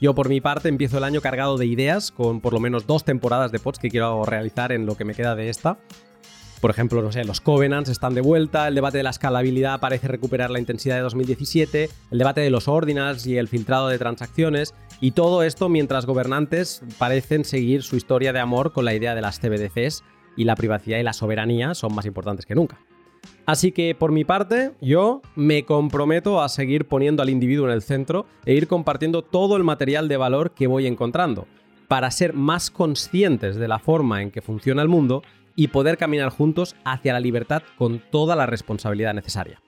Yo 0.00 0.14
por 0.14 0.30
mi 0.30 0.40
parte 0.40 0.70
empiezo 0.70 0.96
el 0.96 1.04
año 1.04 1.20
cargado 1.20 1.58
de 1.58 1.66
ideas, 1.66 2.10
con 2.12 2.40
por 2.40 2.54
lo 2.54 2.60
menos 2.60 2.86
dos 2.86 3.04
temporadas 3.04 3.52
de 3.52 3.58
pods 3.58 3.78
que 3.78 3.90
quiero 3.90 4.24
realizar 4.24 4.72
en 4.72 4.86
lo 4.86 4.96
que 4.96 5.04
me 5.04 5.14
queda 5.14 5.34
de 5.34 5.50
esta. 5.50 5.76
Por 6.60 6.70
ejemplo, 6.70 7.00
no 7.00 7.10
sé, 7.10 7.24
los 7.24 7.40
Covenants 7.40 7.88
están 7.88 8.14
de 8.14 8.20
vuelta, 8.20 8.68
el 8.68 8.74
debate 8.74 8.98
de 8.98 9.02
la 9.02 9.10
escalabilidad 9.10 9.80
parece 9.80 10.08
recuperar 10.08 10.50
la 10.50 10.58
intensidad 10.58 10.96
de 10.96 11.00
2017, 11.00 11.88
el 12.10 12.18
debate 12.18 12.42
de 12.42 12.50
los 12.50 12.68
ordinals 12.68 13.26
y 13.26 13.38
el 13.38 13.48
filtrado 13.48 13.88
de 13.88 13.98
transacciones, 13.98 14.74
y 15.00 15.12
todo 15.12 15.42
esto 15.42 15.70
mientras 15.70 16.04
gobernantes 16.04 16.82
parecen 16.98 17.46
seguir 17.46 17.82
su 17.82 17.96
historia 17.96 18.34
de 18.34 18.40
amor 18.40 18.72
con 18.72 18.84
la 18.84 18.94
idea 18.94 19.14
de 19.14 19.22
las 19.22 19.40
CBDCs 19.40 20.04
y 20.36 20.44
la 20.44 20.54
privacidad 20.54 20.98
y 20.98 21.02
la 21.02 21.14
soberanía 21.14 21.74
son 21.74 21.94
más 21.94 22.04
importantes 22.04 22.44
que 22.44 22.54
nunca. 22.54 22.78
Así 23.46 23.72
que 23.72 23.94
por 23.94 24.12
mi 24.12 24.24
parte, 24.24 24.72
yo 24.82 25.22
me 25.36 25.64
comprometo 25.64 26.42
a 26.42 26.50
seguir 26.50 26.86
poniendo 26.86 27.22
al 27.22 27.30
individuo 27.30 27.66
en 27.66 27.72
el 27.72 27.82
centro 27.82 28.26
e 28.44 28.52
ir 28.52 28.68
compartiendo 28.68 29.22
todo 29.22 29.56
el 29.56 29.64
material 29.64 30.08
de 30.08 30.18
valor 30.18 30.52
que 30.52 30.66
voy 30.66 30.86
encontrando, 30.86 31.46
para 31.88 32.10
ser 32.10 32.34
más 32.34 32.70
conscientes 32.70 33.56
de 33.56 33.66
la 33.66 33.78
forma 33.78 34.22
en 34.22 34.30
que 34.30 34.42
funciona 34.42 34.82
el 34.82 34.88
mundo 34.88 35.22
y 35.56 35.68
poder 35.68 35.98
caminar 35.98 36.30
juntos 36.30 36.76
hacia 36.84 37.12
la 37.12 37.20
libertad 37.20 37.62
con 37.76 38.02
toda 38.10 38.36
la 38.36 38.46
responsabilidad 38.46 39.14
necesaria. 39.14 39.60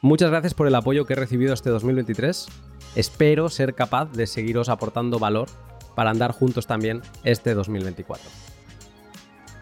Muchas 0.00 0.30
gracias 0.30 0.54
por 0.54 0.66
el 0.66 0.74
apoyo 0.74 1.06
que 1.06 1.14
he 1.14 1.16
recibido 1.16 1.54
este 1.54 1.70
2023. 1.70 2.46
Espero 2.94 3.48
ser 3.48 3.74
capaz 3.74 4.12
de 4.12 4.26
seguiros 4.26 4.68
aportando 4.68 5.18
valor 5.18 5.48
para 5.94 6.10
andar 6.10 6.32
juntos 6.32 6.66
también 6.66 7.00
este 7.24 7.54
2024. 7.54 8.28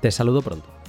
Te 0.01 0.11
saludo 0.11 0.43
pronto. 0.43 0.82